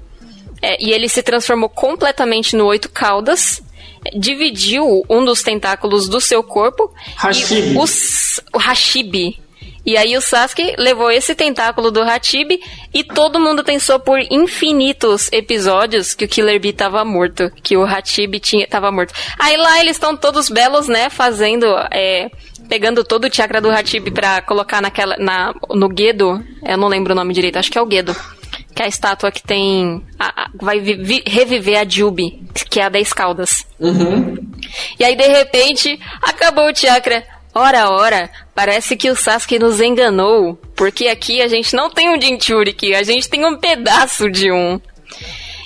é, 0.61 0.81
e 0.81 0.91
ele 0.91 1.09
se 1.09 1.21
transformou 1.21 1.69
completamente 1.69 2.55
no 2.55 2.65
Oito 2.65 2.89
Caudas, 2.89 3.61
dividiu 4.15 5.03
um 5.09 5.25
dos 5.25 5.41
tentáculos 5.41 6.07
do 6.07 6.21
seu 6.21 6.43
corpo. 6.43 6.93
Hashibi. 7.15 7.73
E 7.73 7.77
os, 7.77 8.39
o 8.53 8.57
Hashibi. 8.57 9.42
E 9.85 9.97
aí 9.97 10.15
o 10.15 10.21
Sasuke 10.21 10.75
levou 10.77 11.11
esse 11.11 11.35
tentáculo 11.35 11.91
do 11.91 12.01
Hachibi 12.01 12.61
e 12.93 13.03
todo 13.03 13.39
mundo 13.39 13.63
pensou 13.63 13.99
por 13.99 14.19
infinitos 14.31 15.29
episódios 15.31 16.13
que 16.13 16.23
o 16.23 16.27
Killer 16.27 16.59
Bee 16.59 16.71
tava 16.71 17.03
morto, 17.03 17.51
que 17.61 17.75
o 17.75 17.83
Hachibi 17.83 18.39
tinha 18.39 18.67
tava 18.67 18.91
morto. 18.91 19.13
Aí 19.37 19.57
lá 19.57 19.79
eles 19.81 19.97
estão 19.97 20.15
todos 20.15 20.49
belos, 20.49 20.87
né, 20.87 21.09
fazendo 21.09 21.65
é, 21.91 22.29
pegando 22.69 23.03
todo 23.03 23.25
o 23.25 23.33
chakra 23.33 23.59
do 23.59 23.69
Hachibi 23.69 24.11
pra 24.11 24.41
colocar 24.41 24.81
naquela 24.81 25.17
na 25.17 25.53
no 25.69 25.89
Gedo, 25.95 26.43
eu 26.65 26.77
não 26.77 26.87
lembro 26.87 27.13
o 27.13 27.15
nome 27.15 27.33
direito, 27.33 27.57
acho 27.57 27.71
que 27.71 27.77
é 27.77 27.81
o 27.81 27.89
Gedo. 27.89 28.15
Que 28.75 28.81
é 28.81 28.85
a 28.85 28.89
estátua 28.89 29.31
que 29.31 29.43
tem. 29.43 30.03
A, 30.17 30.43
a, 30.43 30.49
vai 30.59 30.79
vi, 30.79 31.23
reviver 31.27 31.79
a 31.79 31.87
Jubi, 31.87 32.41
que 32.71 32.79
é 32.79 32.83
a 32.83 32.89
10 32.89 33.13
caudas. 33.13 33.67
Uhum. 33.79 34.35
E 34.99 35.03
aí, 35.03 35.15
de 35.15 35.27
repente, 35.27 35.99
acabou 36.21 36.69
o 36.69 36.75
chakra. 36.75 37.23
Ora, 37.55 37.89
ora, 37.91 38.29
parece 38.55 38.97
que 38.97 39.11
o 39.11 39.15
Sasuke 39.15 39.59
nos 39.59 39.79
enganou, 39.79 40.57
porque 40.75 41.07
aqui 41.07 41.41
a 41.41 41.47
gente 41.47 41.75
não 41.75 41.89
tem 41.89 42.09
um 42.09 42.19
Jinchuriki, 42.19 42.95
a 42.95 43.03
gente 43.03 43.29
tem 43.29 43.45
um 43.45 43.57
pedaço 43.57 44.29
de 44.29 44.51
um. 44.51 44.81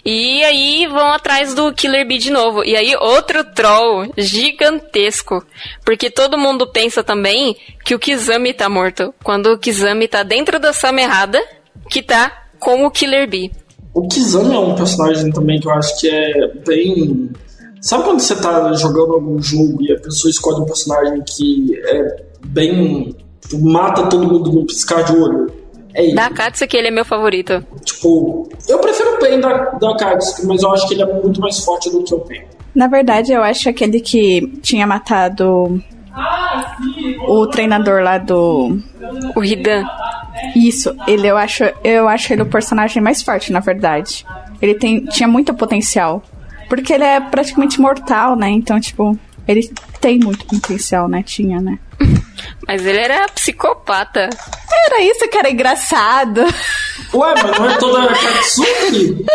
E 0.10 0.42
aí 0.44 0.88
vão 0.88 1.12
atrás 1.12 1.54
do 1.54 1.74
Killer 1.74 2.08
Bee 2.08 2.18
de 2.18 2.30
novo. 2.30 2.64
E 2.64 2.78
aí 2.78 2.96
outro 2.96 3.44
troll 3.44 4.10
gigantesco. 4.18 5.46
Porque 5.84 6.10
todo 6.10 6.38
mundo 6.38 6.66
pensa 6.66 7.04
também 7.04 7.58
que 7.84 7.94
o 7.94 8.00
Kizami 8.00 8.54
tá 8.54 8.70
morto. 8.70 9.14
Quando 9.22 9.48
o 9.48 9.58
Kizami 9.58 10.08
tá 10.08 10.24
dentro 10.24 10.62
da 10.62 10.72
Sama 10.72 11.02
errada, 11.02 11.44
que 11.90 12.02
tá 12.02 12.46
com 12.58 12.86
o 12.86 12.92
Killer 12.92 13.30
Bee. 13.30 13.52
O 13.94 14.08
Kizami 14.08 14.56
é 14.56 14.60
um 14.60 14.76
personagem 14.76 15.30
também 15.30 15.60
que 15.60 15.68
eu 15.68 15.74
acho 15.74 16.00
que 16.00 16.10
é 16.10 16.54
bem 16.66 17.30
Sabe 17.82 18.04
quando 18.04 18.20
você 18.20 18.36
tá 18.36 18.74
jogando 18.74 19.14
algum 19.14 19.42
jogo 19.42 19.78
e 19.82 19.94
a 19.94 20.00
pessoa 20.00 20.30
escolhe 20.30 20.62
um 20.62 20.66
personagem 20.66 21.24
que 21.28 21.80
é 21.86 22.24
bem. 22.48 23.16
mata 23.54 24.08
todo 24.08 24.28
mundo 24.28 24.52
no 24.52 24.66
piscar 24.66 25.04
de 25.04 25.16
olho? 25.16 25.52
É 25.94 26.06
ele. 26.06 26.16
Da 26.16 26.30
Katsuki, 26.30 26.78
ele 26.78 26.88
é 26.88 26.92
meu 26.92 27.06
favorito. 27.06 27.64
Tipo, 27.84 28.50
eu 28.68 28.80
prefiro 28.80 29.16
o 29.16 29.20
Pain 29.20 29.40
da, 29.40 29.72
da 29.72 29.96
Katsuki, 29.96 30.46
mas 30.46 30.62
eu 30.62 30.72
acho 30.72 30.88
que 30.88 30.94
ele 30.94 31.04
é 31.04 31.22
muito 31.22 31.40
mais 31.42 31.60
forte 31.60 31.90
do 31.90 32.04
que 32.04 32.14
o 32.14 32.20
Pain. 32.20 32.44
Na 32.76 32.88
verdade, 32.88 33.32
eu 33.32 33.42
acho 33.42 33.70
aquele 33.70 34.00
que 34.00 34.60
tinha 34.62 34.86
matado 34.86 35.82
o 37.28 37.48
treinador 37.48 38.02
lá 38.02 38.18
do. 38.18 38.78
O 39.36 39.44
Hidan. 39.44 39.84
Isso, 40.56 40.96
ele 41.08 41.28
eu 41.28 41.36
acho, 41.36 41.64
eu 41.84 42.08
acho 42.08 42.32
ele 42.32 42.44
o 42.44 42.46
personagem 42.46 43.02
mais 43.02 43.24
forte, 43.24 43.52
na 43.52 43.60
verdade. 43.60 44.26
Ele 44.62 44.76
tem, 44.76 45.06
tinha 45.06 45.28
muito 45.28 45.54
potencial. 45.54 46.22
Porque 46.68 46.94
ele 46.94 47.04
é 47.04 47.20
praticamente 47.20 47.80
mortal, 47.80 48.36
né? 48.36 48.50
Então, 48.50 48.80
tipo, 48.80 49.18
ele 49.48 49.72
tem 50.02 50.20
muito 50.20 50.46
potencial, 50.46 51.08
né? 51.08 51.24
Tinha, 51.24 51.62
né? 51.62 51.80
Mas 52.68 52.86
ele 52.86 53.00
era 53.00 53.28
psicopata. 53.30 54.30
Era 54.86 55.02
isso 55.02 55.28
que 55.28 55.38
era 55.38 55.50
engraçado. 55.50 56.42
Ué, 57.14 57.34
mas 57.36 57.58
não 57.58 57.70
é 57.70 57.78
toda 57.78 58.08
Katsuki? 58.08 59.26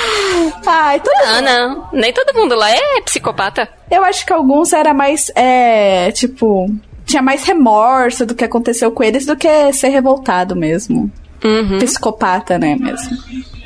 Ai, 0.66 1.00
todo 1.00 1.14
Não, 1.24 1.42
não. 1.42 1.88
Nem 1.92 2.12
todo 2.12 2.34
mundo 2.34 2.54
lá 2.54 2.70
é 2.70 3.00
psicopata. 3.02 3.68
Eu 3.90 4.04
acho 4.04 4.24
que 4.24 4.32
alguns 4.32 4.72
era 4.72 4.94
mais, 4.94 5.30
é, 5.34 6.12
tipo, 6.12 6.66
tinha 7.04 7.22
mais 7.22 7.44
remorso 7.44 8.24
do 8.26 8.34
que 8.34 8.44
aconteceu 8.44 8.90
com 8.92 9.02
eles 9.02 9.26
do 9.26 9.36
que 9.36 9.72
ser 9.72 9.88
revoltado 9.88 10.54
mesmo. 10.54 11.10
Uhum. 11.44 11.78
Psicopata, 11.78 12.58
né, 12.58 12.76
mesmo. 12.78 13.16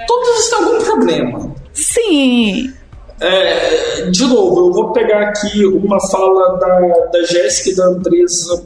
Todos 0.07 0.49
têm 0.49 0.59
algum 0.59 0.85
problema. 0.85 1.55
Sim. 1.73 2.73
É, 3.21 4.11
de 4.11 4.25
novo, 4.25 4.67
eu 4.67 4.73
vou 4.73 4.93
pegar 4.93 5.29
aqui 5.29 5.65
uma 5.67 5.99
fala 6.09 6.59
da, 6.59 6.79
da 7.13 7.23
Jéssica 7.23 7.71
e 7.71 7.75
da 7.75 7.87
Andresa 7.87 8.63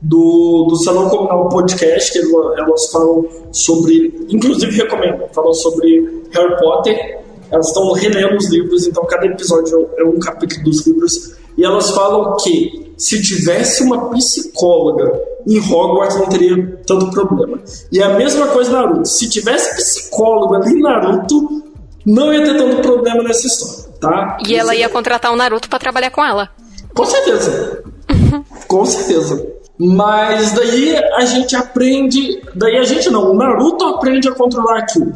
do, 0.00 0.66
do 0.68 0.76
Salão 0.82 1.08
Comunal 1.08 1.48
Podcast, 1.48 2.12
que 2.12 2.18
elas 2.18 2.90
falam 2.90 3.24
sobre, 3.52 4.26
inclusive 4.28 4.76
recomendo, 4.76 5.24
falam 5.32 5.54
sobre 5.54 6.24
Harry 6.32 6.56
Potter. 6.58 7.22
Elas 7.50 7.68
estão 7.68 7.92
relendo 7.92 8.36
os 8.36 8.50
livros, 8.50 8.86
então 8.86 9.04
cada 9.04 9.26
episódio 9.26 9.88
é 9.96 10.04
um 10.04 10.18
capítulo 10.18 10.64
dos 10.64 10.86
livros. 10.86 11.36
E 11.56 11.64
elas 11.64 11.90
falam 11.90 12.34
que 12.36 12.92
se 12.96 13.20
tivesse 13.22 13.82
uma 13.82 14.10
psicóloga 14.10 15.20
em 15.46 15.58
Hogwarts 15.58 16.16
não 16.18 16.28
teria 16.28 16.80
tanto 16.86 17.10
problema. 17.10 17.60
E 17.90 18.00
é 18.00 18.04
a 18.04 18.16
mesma 18.16 18.46
coisa 18.48 18.72
Naruto. 18.72 19.06
Se 19.06 19.28
tivesse 19.28 19.76
psicólogo 19.76 20.54
ali 20.54 20.72
em 20.72 20.80
Naruto, 20.80 21.62
não 22.06 22.32
ia 22.32 22.44
ter 22.44 22.56
tanto 22.56 22.80
problema 22.80 23.22
nessa 23.22 23.46
história, 23.46 23.81
tá? 24.02 24.36
E 24.46 24.54
ela 24.54 24.74
ia 24.74 24.88
contratar 24.90 25.32
o 25.32 25.36
Naruto 25.36 25.68
para 25.70 25.78
trabalhar 25.78 26.10
com 26.10 26.22
ela. 26.22 26.50
Com 26.94 27.06
certeza. 27.06 27.82
Com 28.68 28.84
certeza. 28.84 29.46
Mas 29.78 30.52
daí 30.52 30.96
a 31.14 31.24
gente 31.24 31.56
aprende. 31.56 32.42
Daí 32.54 32.76
a 32.76 32.84
gente 32.84 33.08
não, 33.10 33.30
o 33.30 33.34
Naruto 33.34 33.84
aprende 33.86 34.28
a 34.28 34.32
controlar 34.34 34.78
aquilo. 34.80 35.12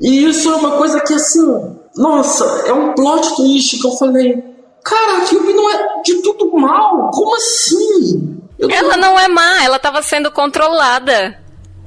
E 0.00 0.24
isso 0.24 0.50
é 0.50 0.56
uma 0.56 0.72
coisa 0.72 0.98
que 1.00 1.14
assim. 1.14 1.76
Nossa, 1.96 2.44
é 2.66 2.72
um 2.72 2.92
plot 2.94 3.36
twist 3.36 3.78
que 3.78 3.86
eu 3.86 3.92
falei. 3.92 4.42
Cara, 4.84 5.18
a 5.18 5.20
Kyubi 5.22 5.52
não 5.52 5.70
é 5.70 6.02
de 6.02 6.14
tudo 6.22 6.50
mal. 6.58 7.10
Como 7.12 7.36
assim? 7.36 8.38
Eu 8.58 8.68
tô- 8.68 8.74
Ela 8.74 8.96
não 8.96 9.18
é 9.18 9.28
má, 9.28 9.62
ela 9.64 9.78
tava 9.78 10.02
sendo 10.02 10.30
controlada, 10.30 11.38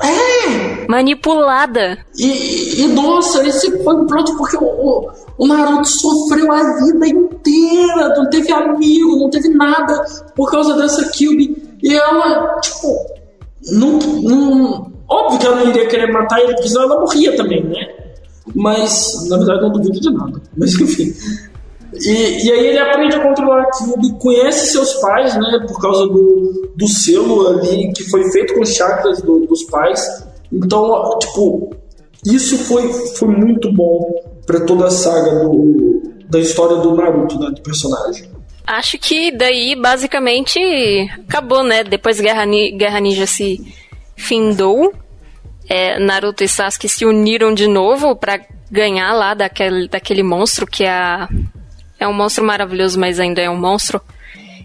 É! 0.01 0.85
manipulada. 0.87 1.97
E, 2.17 2.81
e, 2.83 2.87
nossa, 2.87 3.45
esse 3.47 3.83
foi 3.83 3.95
um 3.95 4.05
plot 4.05 4.31
porque 4.37 4.57
o, 4.57 5.09
o, 5.37 5.47
Naruto 5.47 5.87
sofreu 5.87 6.51
a 6.51 6.79
vida 6.79 7.07
inteira, 7.07 8.09
não 8.15 8.29
teve 8.29 8.51
amigo, 8.51 9.17
não 9.17 9.29
teve 9.29 9.49
nada 9.49 10.03
por 10.35 10.49
causa 10.51 10.75
dessa 10.75 11.09
Kyubi. 11.09 11.77
E 11.81 11.93
ela, 11.93 12.59
tipo, 12.61 12.95
não, 13.71 13.97
não. 14.21 14.91
Óbvio 15.09 15.39
que 15.39 15.45
ela 15.45 15.55
não 15.57 15.69
iria 15.69 15.87
querer 15.87 16.11
matar 16.11 16.39
ele, 16.41 16.53
porque 16.53 16.69
senão 16.69 16.83
ela 16.83 16.99
morria 17.01 17.35
também, 17.35 17.63
né? 17.63 17.87
Mas, 18.55 19.27
na 19.29 19.37
verdade, 19.37 19.61
não 19.61 19.71
duvido 19.71 19.99
de 19.99 20.11
nada. 20.11 20.41
Mas 20.57 20.73
enfim. 20.79 21.13
E, 21.93 22.45
e 22.47 22.51
aí 22.51 22.67
ele 22.67 22.79
aprende 22.79 23.15
a 23.15 23.21
controlar 23.21 23.61
a 23.63 23.71
Kyubi, 23.71 24.17
conhece 24.19 24.71
seus 24.71 24.93
pais, 24.95 25.35
né? 25.35 25.65
Por 25.67 25.79
causa 25.79 26.07
do, 26.07 26.71
do 26.75 26.87
selo 26.87 27.47
ali 27.49 27.91
que 27.93 28.03
foi 28.09 28.23
feito 28.31 28.53
com 28.55 28.61
os 28.61 28.69
chakras 28.73 29.21
do- 29.21 29.45
dos 29.45 29.63
pais. 29.65 30.25
Então, 30.51 31.17
tipo, 31.19 31.71
isso 32.25 32.57
foi, 32.59 32.91
foi 33.15 33.27
muito 33.27 33.71
bom 33.73 34.32
pra 34.45 34.59
toda 34.61 34.87
a 34.87 34.91
saga 34.91 35.39
do, 35.45 36.01
da 36.29 36.39
história 36.39 36.77
do 36.77 36.95
Naruto, 36.95 37.39
né? 37.39 37.49
Do 37.51 37.61
personagem. 37.61 38.29
Acho 38.65 38.97
que 38.97 39.31
daí 39.31 39.75
basicamente 39.75 40.59
acabou, 41.27 41.63
né? 41.63 41.83
Depois 41.83 42.19
Guerra, 42.19 42.45
Ni- 42.45 42.71
Guerra 42.71 42.99
Ninja 42.99 43.25
se 43.27 43.59
findou. 44.15 44.93
é, 45.69 45.97
Naruto 45.99 46.43
e 46.43 46.47
Sasuke 46.47 46.87
se 46.89 47.05
uniram 47.05 47.53
de 47.53 47.67
novo 47.67 48.15
para 48.15 48.39
ganhar 48.71 49.13
lá 49.13 49.33
daquele, 49.33 49.87
daquele 49.87 50.23
monstro 50.23 50.65
que 50.67 50.83
é 50.83 50.89
a, 50.89 51.29
é 51.99 52.07
um 52.07 52.13
monstro 52.13 52.43
maravilhoso, 52.43 52.99
mas 52.99 53.19
ainda 53.19 53.41
é 53.41 53.49
um 53.49 53.57
monstro, 53.57 54.01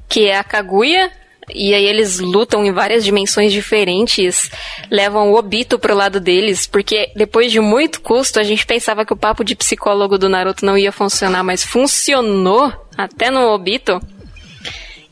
que 0.08 0.26
é 0.26 0.36
a 0.38 0.44
Kaguya. 0.44 1.10
E 1.54 1.74
aí 1.74 1.84
eles 1.84 2.18
lutam 2.18 2.64
em 2.64 2.72
várias 2.72 3.04
dimensões 3.04 3.52
diferentes, 3.52 4.50
levam 4.90 5.30
o 5.30 5.36
Obito 5.36 5.78
pro 5.78 5.94
lado 5.94 6.20
deles, 6.20 6.66
porque 6.66 7.10
depois 7.14 7.50
de 7.50 7.60
muito 7.60 8.00
custo 8.00 8.38
a 8.38 8.42
gente 8.42 8.66
pensava 8.66 9.04
que 9.04 9.12
o 9.12 9.16
papo 9.16 9.44
de 9.44 9.56
psicólogo 9.56 10.18
do 10.18 10.28
Naruto 10.28 10.64
não 10.64 10.76
ia 10.76 10.92
funcionar, 10.92 11.42
mas 11.42 11.64
funcionou 11.64 12.72
até 12.96 13.30
no 13.30 13.48
Obito. 13.52 14.00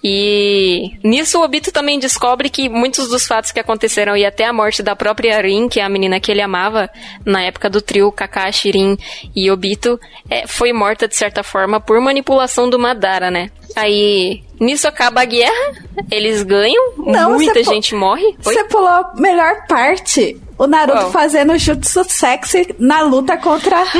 E 0.08 0.92
nisso 1.02 1.40
o 1.40 1.42
Obito 1.42 1.72
também 1.72 1.98
descobre 1.98 2.48
que 2.48 2.68
muitos 2.68 3.08
dos 3.08 3.26
fatos 3.26 3.50
que 3.50 3.58
aconteceram 3.58 4.16
e 4.16 4.24
até 4.24 4.44
a 4.44 4.52
morte 4.52 4.80
da 4.80 4.94
própria 4.94 5.40
Rin, 5.40 5.68
que 5.68 5.80
é 5.80 5.82
a 5.82 5.88
menina 5.88 6.20
que 6.20 6.30
ele 6.30 6.40
amava 6.40 6.88
na 7.24 7.42
época 7.42 7.68
do 7.68 7.82
trio 7.82 8.12
Kakashi, 8.12 8.70
Rin 8.70 8.96
e 9.34 9.50
Obito, 9.50 9.98
é, 10.30 10.46
foi 10.46 10.72
morta 10.72 11.08
de 11.08 11.16
certa 11.16 11.42
forma 11.42 11.80
por 11.80 12.00
manipulação 12.00 12.70
do 12.70 12.78
Madara, 12.78 13.32
né? 13.32 13.50
Aí 13.74 14.44
nisso 14.60 14.86
acaba 14.86 15.22
a 15.22 15.24
guerra, 15.24 15.72
eles 16.08 16.44
ganham, 16.44 16.92
Não, 16.98 17.32
muita 17.32 17.64
gente 17.64 17.92
morre. 17.92 18.36
Você 18.38 18.62
pulou 18.62 18.88
a 18.88 19.12
melhor 19.16 19.66
parte. 19.66 20.40
O 20.56 20.68
Naruto 20.68 20.98
Qual? 20.98 21.10
fazendo 21.10 21.58
jutsu 21.58 22.04
sexy 22.08 22.76
na 22.78 23.02
luta 23.02 23.36
contra. 23.36 23.78
Nossa, 23.80 23.96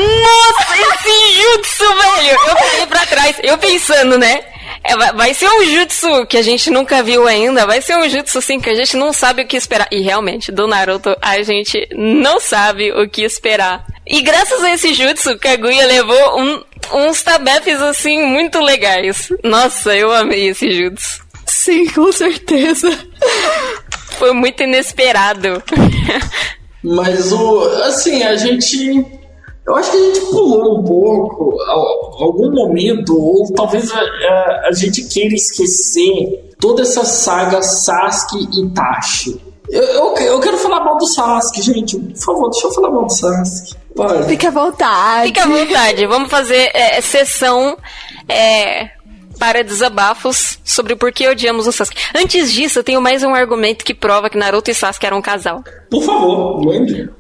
esse 0.95 1.43
jutsu, 1.43 1.85
velho! 1.85 2.39
Eu 2.49 2.55
caí 2.55 2.87
pra 2.87 3.07
trás, 3.07 3.37
eu 3.43 3.59
pensando, 3.59 4.17
né? 4.17 4.45
É, 4.89 5.13
vai- 5.13 5.35
ser 5.35 5.49
um 5.49 5.65
jutsu 5.65 6.27
que 6.27 6.37
a 6.37 6.43
gente 6.43 6.71
nunca 6.71 7.03
viu 7.03 7.27
ainda, 7.27 7.67
vai 7.67 7.81
ser 7.83 7.97
um 7.97 8.09
jutsu 8.09 8.39
assim 8.39 8.61
que 8.61 8.71
a 8.71 8.75
gente 8.75 8.97
não 8.97 9.13
sabe 9.13 9.43
o 9.43 9.47
que 9.47 9.57
esperar. 9.57 9.89
E 9.91 10.01
realmente, 10.01 10.51
do 10.53 10.67
Naruto, 10.67 11.17
a 11.21 11.43
gente 11.43 11.87
não 11.95 12.41
sabe 12.41 12.93
o 12.93 13.09
que 13.09 13.23
esperar. 13.23 13.85
E 14.07 14.23
graças 14.23 14.63
a 14.63 14.73
esse 14.73 14.95
jutsu, 14.95 15.39
Kaguya 15.39 15.87
levou 15.87 16.41
um- 16.41 16.63
uns 16.95 17.23
tabefes 17.23 17.81
assim 17.83 18.23
muito 18.27 18.61
legais. 18.61 19.29
Nossa, 19.43 19.95
eu 19.97 20.13
amei 20.13 20.49
esse 20.49 20.71
jutsu. 20.71 21.25
Sim, 21.47 21.87
com 21.89 22.11
certeza. 22.13 22.91
Foi 24.19 24.33
muito 24.33 24.63
inesperado. 24.63 25.63
Mas 26.83 27.33
o. 27.33 27.61
Assim, 27.85 28.23
a 28.23 28.37
gente. 28.37 29.05
Eu 29.67 29.75
acho 29.75 29.91
que 29.91 29.97
a 29.97 30.01
gente 30.01 30.21
pulou 30.31 30.79
um 30.79 30.85
pouco 30.85 31.61
al- 31.63 32.23
algum 32.23 32.51
momento, 32.53 33.19
ou 33.21 33.53
talvez 33.55 33.91
a, 33.93 33.99
a- 33.99 34.69
a 34.69 34.73
gente 34.73 35.03
queira 35.09 35.35
esquecer 35.35 36.53
toda 36.61 36.83
essa 36.83 37.05
saga 37.05 37.61
Sasuke 37.63 38.49
e 38.53 38.65
Itachi. 38.65 39.41
Eu, 39.69 39.83
eu, 39.83 40.15
eu 40.17 40.41
quero 40.41 40.57
falar 40.59 40.85
mal 40.85 40.97
do 40.97 41.07
Sasuke, 41.07 41.61
gente. 41.63 41.99
Por 41.99 42.17
favor, 42.25 42.51
deixa 42.51 42.69
eu 42.69 42.73
falar 42.73 42.91
mal 42.91 43.05
do 43.07 43.13
Sasuke. 43.13 43.75
Pode. 43.97 44.27
Fique 44.29 44.47
à 44.47 44.51
vontade. 44.51 45.27
Fica 45.29 45.43
à 45.43 45.47
vontade, 45.49 46.07
vamos 46.07 46.31
fazer 46.31 46.71
é, 46.73 47.01
sessão 47.01 47.77
é, 48.29 48.91
para 49.39 49.65
desabafos 49.65 50.59
sobre 50.65 50.95
por 50.95 51.11
que 51.11 51.27
odiamos 51.29 51.67
o 51.67 51.73
Sasuke. 51.73 51.97
Antes 52.15 52.53
disso, 52.53 52.79
eu 52.79 52.85
tenho 52.85 53.01
mais 53.03 53.25
um 53.25 53.35
argumento 53.35 53.85
que 53.85 53.95
prova 53.95 54.31
que 54.31 54.39
Naruto 54.39 54.71
e 54.71 54.75
Sasuke 54.75 55.07
eram 55.07 55.19
um 55.19 55.23
casal. 55.23 55.65
Por 55.91 56.03
favor, 56.05 56.63
mande. 56.65 57.11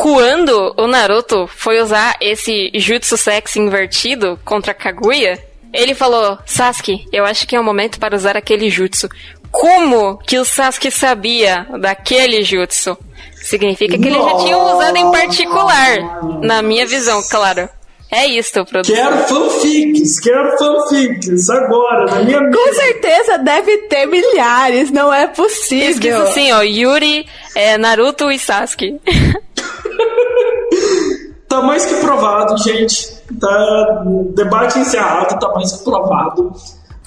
Quando 0.00 0.74
o 0.78 0.86
Naruto 0.86 1.46
foi 1.46 1.78
usar 1.78 2.16
esse 2.22 2.70
jutsu 2.74 3.18
sexy 3.18 3.58
invertido 3.58 4.40
contra 4.46 4.72
Kaguya, 4.72 5.38
ele 5.74 5.94
falou: 5.94 6.38
Sasuke, 6.46 7.06
eu 7.12 7.26
acho 7.26 7.46
que 7.46 7.54
é 7.54 7.60
o 7.60 7.62
momento 7.62 8.00
para 8.00 8.16
usar 8.16 8.34
aquele 8.34 8.70
jutsu. 8.70 9.10
Como 9.50 10.16
que 10.16 10.38
o 10.38 10.44
Sasuke 10.46 10.90
sabia 10.90 11.66
daquele 11.78 12.42
jutsu? 12.42 12.96
Significa 13.34 13.98
que 13.98 14.08
ele 14.08 14.16
já 14.16 14.36
tinha 14.38 14.56
usado 14.56 14.96
em 14.96 15.10
particular, 15.10 15.98
na 16.40 16.62
minha 16.62 16.86
visão, 16.86 17.22
claro. 17.30 17.68
É 18.10 18.26
isto, 18.26 18.64
produção. 18.64 18.96
Quero 18.96 19.18
fanfics, 19.28 20.18
quero 20.18 20.58
fanfics, 20.58 21.48
agora, 21.50 22.06
na 22.06 22.20
minha 22.24 22.40
Com 22.40 22.64
mesa. 22.64 22.74
certeza 22.74 23.38
deve 23.38 23.76
ter 23.86 24.06
milhares, 24.06 24.90
não 24.90 25.12
é 25.12 25.26
possível. 25.28 26.22
assim, 26.22 26.50
ó, 26.52 26.62
Yuri, 26.62 27.24
é, 27.54 27.76
Naruto 27.76 28.30
e 28.30 28.38
Sasuke. 28.38 28.98
Tá 31.48 31.60
mais 31.62 31.84
que 31.84 31.96
provado, 31.96 32.56
gente. 32.62 33.12
Tá 33.40 34.04
debate 34.34 34.78
encerrado, 34.78 35.38
tá 35.38 35.52
mais 35.52 35.72
que 35.72 35.84
provado. 35.84 36.52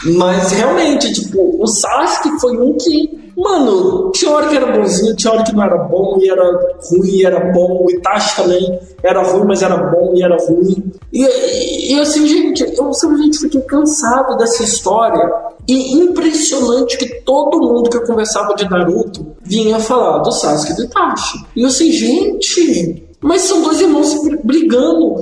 Mas 0.06 0.52
realmente, 0.52 1.14
tipo, 1.14 1.64
o 1.64 1.66
Sasuke 1.66 2.38
foi 2.40 2.58
um 2.58 2.76
que, 2.78 3.32
mano, 3.38 4.12
tinha 4.12 4.32
hora 4.32 4.50
que 4.50 4.58
era 4.58 4.78
bonzinho, 4.78 5.16
tinha 5.16 5.32
hora 5.32 5.44
que 5.44 5.56
não 5.56 5.64
era 5.64 5.78
bom, 5.78 6.18
e 6.20 6.30
era 6.30 6.44
ruim, 6.90 7.10
e 7.10 7.26
era 7.26 7.52
bom. 7.54 7.86
O 7.86 7.90
Itachi 7.90 8.36
também 8.36 8.80
era 9.02 9.24
ruim, 9.24 9.46
mas 9.48 9.62
era 9.62 9.78
bom 9.78 10.14
e 10.14 10.24
era 10.24 10.36
ruim. 10.36 10.92
E, 11.14 11.94
e, 11.94 12.00
assim, 12.02 12.28
gente, 12.28 12.64
eu 12.78 12.94
simplesmente 12.94 13.40
fiquei 13.40 13.62
cansado 13.62 14.36
dessa 14.36 14.64
história. 14.64 15.32
E 15.66 15.94
impressionante 15.94 16.98
que 16.98 17.22
todo 17.22 17.62
mundo 17.62 17.90
que 17.90 17.96
eu 17.96 18.04
conversava 18.04 18.54
de 18.56 18.70
Naruto 18.70 19.26
vinha 19.42 19.80
falar 19.80 20.18
do 20.18 20.32
Sasuke 20.34 20.74
e 20.74 20.76
do 20.76 20.84
Itachi. 20.84 21.46
E 21.56 21.62
eu 21.62 21.70
assim, 21.70 21.90
gente, 21.94 23.08
mas 23.24 23.42
são 23.42 23.62
dois 23.64 23.80
irmãos 23.82 24.14
br- 24.24 24.38
brigando. 24.44 25.16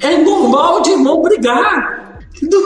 É 0.00 0.16
normal 0.18 0.80
de 0.82 0.90
irmão 0.90 1.20
brigar. 1.20 2.20
Não 2.40 2.62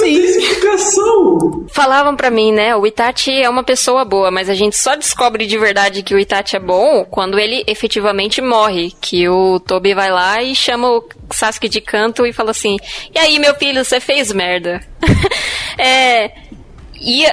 tem 0.00 0.14
explicação. 0.16 1.66
Falavam 1.72 2.16
pra 2.16 2.30
mim, 2.30 2.52
né, 2.52 2.74
o 2.76 2.86
Itachi 2.86 3.40
é 3.40 3.48
uma 3.48 3.62
pessoa 3.62 4.04
boa, 4.04 4.30
mas 4.30 4.48
a 4.48 4.54
gente 4.54 4.76
só 4.76 4.94
descobre 4.96 5.46
de 5.46 5.56
verdade 5.56 6.02
que 6.02 6.14
o 6.14 6.18
Itachi 6.18 6.56
é 6.56 6.60
bom 6.60 7.04
quando 7.04 7.38
ele 7.38 7.62
efetivamente 7.66 8.42
morre. 8.42 8.92
Que 9.00 9.28
o 9.28 9.60
Tobi 9.60 9.94
vai 9.94 10.10
lá 10.10 10.42
e 10.42 10.54
chama 10.54 10.88
o 10.90 11.04
Sasuke 11.32 11.68
de 11.68 11.80
canto 11.80 12.26
e 12.26 12.32
fala 12.32 12.50
assim: 12.50 12.76
E 13.14 13.18
aí, 13.18 13.38
meu 13.38 13.54
filho, 13.54 13.84
você 13.84 14.00
fez 14.00 14.32
merda. 14.32 14.80
é. 15.78 16.30
E, 17.00 17.24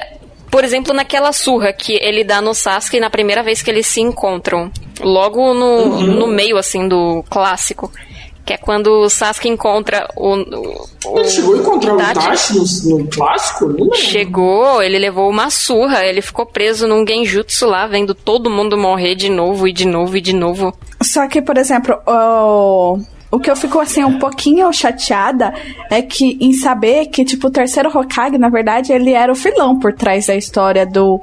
por 0.50 0.64
exemplo, 0.64 0.94
naquela 0.94 1.32
surra 1.32 1.72
que 1.72 1.94
ele 2.02 2.24
dá 2.24 2.40
no 2.40 2.54
Sasuke 2.54 3.00
na 3.00 3.10
primeira 3.10 3.42
vez 3.42 3.62
que 3.62 3.70
eles 3.70 3.86
se 3.86 4.00
encontram. 4.00 4.70
Logo 5.00 5.54
no, 5.54 6.00
no 6.00 6.26
meio, 6.26 6.56
assim, 6.56 6.88
do 6.88 7.24
clássico. 7.30 7.92
Que 8.44 8.54
é 8.54 8.56
quando 8.56 8.86
o 8.86 9.10
Sasuke 9.10 9.48
encontra 9.48 10.08
o. 10.16 10.34
o 11.06 11.18
Ele 11.18 11.28
chegou 11.28 11.54
a 11.54 11.58
encontrar 11.58 11.94
o 11.94 12.00
Itachi. 12.00 12.54
Itachi 12.54 12.88
no, 12.88 12.98
no 12.98 13.06
clássico? 13.08 13.66
Não. 13.68 13.94
Chegou, 13.94 14.82
ele 14.82 14.98
levou 14.98 15.28
uma 15.28 15.50
surra, 15.50 16.04
ele 16.06 16.22
ficou 16.22 16.46
preso 16.46 16.88
num 16.88 17.06
genjutsu 17.06 17.66
lá, 17.66 17.86
vendo 17.86 18.14
todo 18.14 18.48
mundo 18.48 18.78
morrer 18.78 19.14
de 19.14 19.28
novo 19.28 19.68
e 19.68 19.72
de 19.72 19.86
novo 19.86 20.16
e 20.16 20.20
de 20.22 20.32
novo. 20.32 20.74
Só 21.02 21.28
que, 21.28 21.42
por 21.42 21.58
exemplo, 21.58 21.98
o, 22.06 22.98
o 23.30 23.38
que 23.38 23.50
eu 23.50 23.56
fico 23.56 23.78
assim 23.78 24.04
um 24.04 24.18
pouquinho 24.18 24.72
chateada 24.72 25.52
é 25.90 26.00
que 26.00 26.38
em 26.40 26.52
saber 26.52 27.06
que, 27.06 27.24
tipo, 27.24 27.48
o 27.48 27.50
terceiro 27.50 27.88
Hokage, 27.88 28.38
na 28.38 28.48
verdade, 28.48 28.92
ele 28.92 29.12
era 29.12 29.30
o 29.30 29.36
filão 29.36 29.78
por 29.78 29.92
trás 29.92 30.26
da 30.26 30.34
história 30.34 30.86
do, 30.86 31.20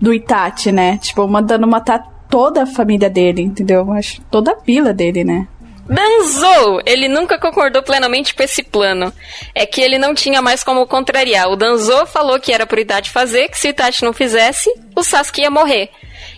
do 0.00 0.12
Itachi, 0.12 0.72
né? 0.72 0.98
Tipo, 0.98 1.26
mandando 1.28 1.66
matar 1.66 2.02
toda 2.28 2.64
a 2.64 2.66
família 2.66 3.08
dele, 3.08 3.42
entendeu? 3.42 3.92
Acho 3.92 4.20
toda 4.30 4.52
a 4.52 4.56
vila 4.64 4.92
dele, 4.92 5.22
né? 5.22 5.46
Danzou! 5.86 6.80
Ele 6.86 7.08
nunca 7.08 7.38
concordou 7.38 7.82
plenamente 7.82 8.34
com 8.34 8.42
esse 8.42 8.62
plano. 8.62 9.12
É 9.54 9.66
que 9.66 9.80
ele 9.80 9.98
não 9.98 10.14
tinha 10.14 10.40
mais 10.40 10.64
como 10.64 10.86
contrariar. 10.86 11.50
O 11.50 11.56
Danzo 11.56 12.06
falou 12.06 12.40
que 12.40 12.52
era 12.52 12.66
pro 12.66 12.80
Itachi 12.80 13.10
fazer, 13.10 13.48
que 13.48 13.58
se 13.58 13.68
Itachi 13.68 14.02
não 14.02 14.12
fizesse, 14.12 14.70
o 14.96 15.02
Sasuke 15.02 15.42
ia 15.42 15.50
morrer. 15.50 15.90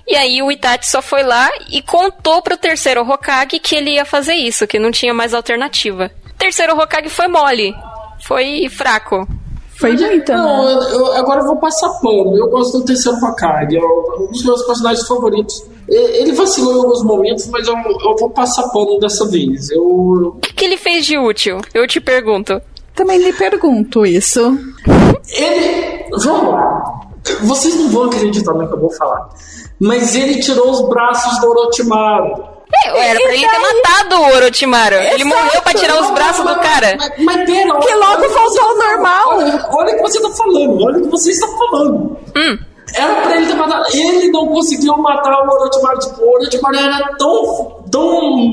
E 0.06 0.14
aí 0.16 0.40
o 0.42 0.50
Itachi 0.52 0.86
só 0.88 1.02
foi 1.02 1.22
lá 1.24 1.48
e 1.70 1.82
contou 1.82 2.40
pro 2.42 2.56
terceiro 2.56 3.02
Hokage 3.02 3.58
que 3.58 3.74
ele 3.74 3.90
ia 3.90 4.04
fazer 4.04 4.34
isso, 4.34 4.66
que 4.66 4.78
não 4.78 4.90
tinha 4.90 5.12
mais 5.12 5.34
alternativa. 5.34 6.10
O 6.30 6.38
terceiro 6.38 6.78
Hokage 6.78 7.08
foi 7.08 7.26
mole. 7.26 7.74
Foi 8.24 8.68
fraco. 8.68 9.26
Foi 9.78 9.92
muito, 9.94 10.32
Não, 10.32 10.64
né? 10.64 10.72
eu, 10.72 10.98
eu- 11.00 11.12
agora 11.14 11.40
eu 11.40 11.46
vou 11.46 11.56
passar 11.56 11.88
pano. 12.00 12.34
Eu 12.36 12.48
gosto 12.48 12.78
do 12.78 12.84
terceiro 12.86 13.18
Hokage. 13.18 13.76
É 13.76 13.80
um 13.84 14.28
dos 14.30 14.42
meus 14.44 14.62
personagens 14.64 15.06
favoritos. 15.06 15.66
Ele 15.88 16.32
vacilou 16.32 16.72
em 16.74 16.78
alguns 16.78 17.04
momentos, 17.04 17.46
mas 17.48 17.66
eu, 17.68 17.74
eu 17.76 18.16
vou 18.16 18.30
passar 18.30 18.62
pano 18.70 18.98
dessa 18.98 19.28
vez. 19.28 19.70
Eu, 19.70 19.82
O 19.84 20.38
que, 20.40 20.52
que 20.54 20.64
ele 20.64 20.76
fez 20.78 21.04
de 21.04 21.18
útil? 21.18 21.60
Eu 21.74 21.86
te 21.86 22.00
pergunto. 22.00 22.60
Também 22.94 23.18
lhe 23.18 23.32
pergunto 23.34 24.06
isso. 24.06 24.58
Ele. 25.28 26.06
Vamos 26.10 26.52
lá. 26.54 27.00
Vocês 27.42 27.74
não 27.76 27.88
vão 27.88 28.04
acreditar 28.04 28.52
no 28.52 28.66
que 28.68 28.74
eu 28.74 28.80
vou 28.80 28.90
falar. 28.92 29.28
Mas 29.80 30.14
ele 30.14 30.40
tirou 30.40 30.70
os 30.70 30.88
braços 30.88 31.38
do 31.40 31.48
Orochimaru. 31.50 32.56
É, 32.84 33.10
era 33.10 33.20
pra 33.20 33.32
ele 33.34 33.46
ter 33.48 33.58
matado 33.58 34.16
o 34.22 34.34
Orochimaru. 34.36 34.96
Ele 34.96 35.24
morreu 35.24 35.62
pra 35.62 35.74
tirar 35.74 36.00
os 36.02 36.10
braços 36.10 36.44
do 36.44 36.54
cara. 36.56 36.96
Mas, 36.98 37.10
mas 37.24 37.36
pera, 37.50 37.78
Que 37.78 37.94
logo 37.94 38.22
olha- 38.22 38.28
voltou 38.28 38.64
ao 38.64 38.76
normal. 38.76 39.28
Olha, 39.38 39.68
olha 39.72 39.92
o 39.92 39.96
que 39.96 40.02
você 40.02 40.20
tá 40.20 40.30
falando, 40.30 40.84
olha 40.84 40.98
o 40.98 41.02
que 41.02 41.08
você 41.08 41.30
está 41.30 41.46
falando. 41.48 42.16
Era 42.94 43.14
pra 43.22 43.36
ele 43.36 43.46
ter 43.46 43.54
matado. 43.54 43.84
Ele 43.92 44.28
não 44.30 44.46
conseguiu 44.48 44.96
matar 44.98 45.32
o 45.46 45.50
Orochimaru. 45.52 45.98
Tipo, 45.98 46.22
o 46.22 46.34
Orochimaru 46.34 46.76
era 46.76 47.16
tão, 47.18 47.76
tão 47.90 48.50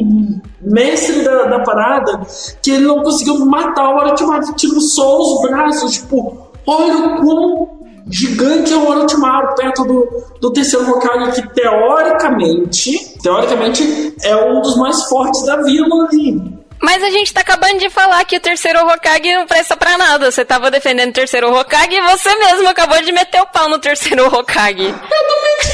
mestre 0.62 1.22
da, 1.24 1.44
da 1.46 1.60
parada 1.60 2.22
que 2.62 2.72
ele 2.72 2.86
não 2.86 3.02
conseguiu 3.04 3.38
matar 3.46 3.90
o 3.90 3.98
Orochimaru. 3.98 4.54
Tirou 4.56 4.82
só 4.82 5.20
os 5.20 5.42
braços. 5.50 5.94
Tipo, 5.94 6.48
olha 6.68 6.98
o 6.98 7.16
quão 7.26 7.70
gigante 8.10 8.74
é 8.74 8.76
o 8.76 8.88
Orochimaru, 8.88 9.56
perto 9.56 9.84
do, 9.84 10.26
do 10.40 10.54
terceiro 10.54 10.90
Hokage, 10.90 11.42
que 11.42 11.54
teoricamente, 11.54 13.20
teoricamente 13.22 14.16
é 14.24 14.36
um 14.36 14.62
dos 14.62 14.78
mais 14.78 15.04
fortes 15.06 15.44
da 15.46 15.58
vila 15.58 16.08
ali. 16.08 16.64
Mas 16.82 17.02
a 17.02 17.10
gente 17.10 17.34
tá 17.34 17.40
acabando 17.40 17.80
de 17.80 17.90
falar 17.90 18.26
que 18.26 18.36
o 18.36 18.42
terceiro 18.42 18.86
Hokage 18.86 19.34
não 19.34 19.48
presta 19.48 19.78
pra 19.78 19.98
nada. 19.98 20.30
Você 20.30 20.44
tava 20.44 20.70
defendendo 20.70 21.12
o 21.12 21.14
terceiro 21.14 21.50
Hokage 21.50 21.96
e 21.96 22.02
você 22.02 22.36
mesmo 22.36 22.68
acabou 22.68 23.02
de 23.02 23.12
meter 23.14 23.42
o 23.42 23.48
pau 23.48 23.70
no 23.70 23.80
terceiro 23.80 24.28
Hokage. 24.28 24.88
Eu 24.88 24.94
pau, 24.94 25.73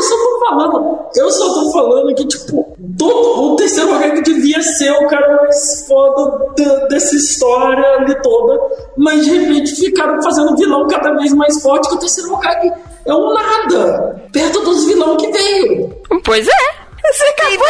eu 0.00 0.02
só 0.02 0.16
tô 0.16 0.40
falando. 0.40 0.98
Eu 1.14 1.30
só 1.30 1.54
tô 1.54 1.72
falando 1.72 2.14
que, 2.14 2.26
tipo, 2.26 2.74
todo, 2.98 3.52
o 3.52 3.56
terceiro 3.56 3.94
Hokage 3.94 4.22
devia 4.22 4.62
ser 4.62 4.90
o 4.92 5.06
cara 5.08 5.36
mais 5.36 5.84
foda 5.86 6.54
de, 6.56 6.88
dessa 6.88 7.14
história 7.16 7.86
ali 7.96 8.14
toda. 8.22 8.58
Mas 8.96 9.24
de 9.24 9.38
repente 9.38 9.74
ficaram 9.76 10.22
fazendo 10.22 10.56
vilão 10.56 10.86
cada 10.88 11.14
vez 11.16 11.32
mais 11.34 11.62
forte 11.62 11.88
que 11.88 11.94
o 11.94 11.98
terceiro 11.98 12.32
Hokage 12.32 12.72
é 13.04 13.14
um 13.14 13.34
nada. 13.34 14.22
Perto 14.32 14.60
dos 14.60 14.86
vilão 14.86 15.16
que 15.16 15.30
veio. 15.30 15.94
Pois 16.24 16.48
é. 16.48 16.80
Você 17.02 17.24
acabou 17.24 17.66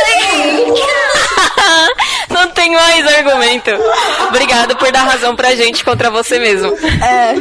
de... 0.67 0.81
Não 2.35 2.49
tem 2.49 2.73
mais 2.73 3.07
argumento. 3.07 3.71
Obrigado 4.29 4.77
por 4.77 4.91
dar 4.91 5.05
razão 5.05 5.37
pra 5.37 5.55
gente 5.55 5.85
contra 5.85 6.11
você 6.11 6.39
mesmo. 6.39 6.73
É, 7.03 7.35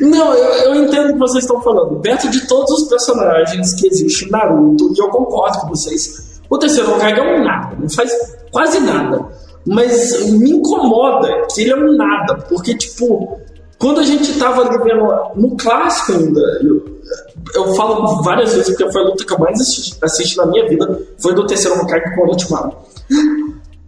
Não, 0.00 0.34
eu, 0.34 0.74
eu 0.74 0.84
entendo 0.84 1.10
o 1.10 1.12
que 1.12 1.18
vocês 1.18 1.44
estão 1.44 1.60
falando. 1.60 2.00
Perto 2.00 2.28
de 2.28 2.46
todos 2.46 2.70
os 2.70 2.88
personagens 2.88 3.74
que 3.74 3.86
existem 3.86 4.28
em 4.28 4.30
Naruto, 4.30 4.92
e 4.96 4.98
eu 4.98 5.08
concordo 5.08 5.58
com 5.60 5.68
vocês, 5.68 6.40
o 6.48 6.58
terceiro 6.58 6.92
Hokage 6.92 7.20
é 7.20 7.38
um 7.38 7.44
nada, 7.44 7.76
não 7.78 7.88
faz 7.88 8.12
quase 8.50 8.80
nada. 8.80 9.24
Mas 9.66 10.26
me 10.30 10.50
incomoda 10.50 11.46
que 11.52 11.62
ele 11.62 11.70
é 11.70 11.76
um 11.76 11.96
nada, 11.96 12.34
porque, 12.48 12.74
tipo, 12.74 13.38
quando 13.78 14.00
a 14.00 14.02
gente 14.02 14.38
tava 14.38 14.62
ali 14.62 14.78
vendo 14.82 15.06
no 15.36 15.56
clássico 15.56 16.12
ainda, 16.12 16.40
eu, 16.62 17.00
eu 17.54 17.74
falo 17.74 18.22
várias 18.22 18.52
vezes 18.54 18.74
porque 18.74 18.90
foi 18.90 19.02
a 19.02 19.04
luta 19.06 19.24
que 19.24 19.32
eu 19.32 19.38
mais 19.38 19.60
assisti, 19.60 19.96
assisti 20.02 20.36
na 20.36 20.46
minha 20.46 20.68
vida, 20.68 21.00
foi 21.18 21.34
do 21.34 21.46
terceiro 21.46 21.80
Hokage 21.80 22.14
com 22.14 22.22
o 22.22 22.24
Orochimaru. 22.24 22.72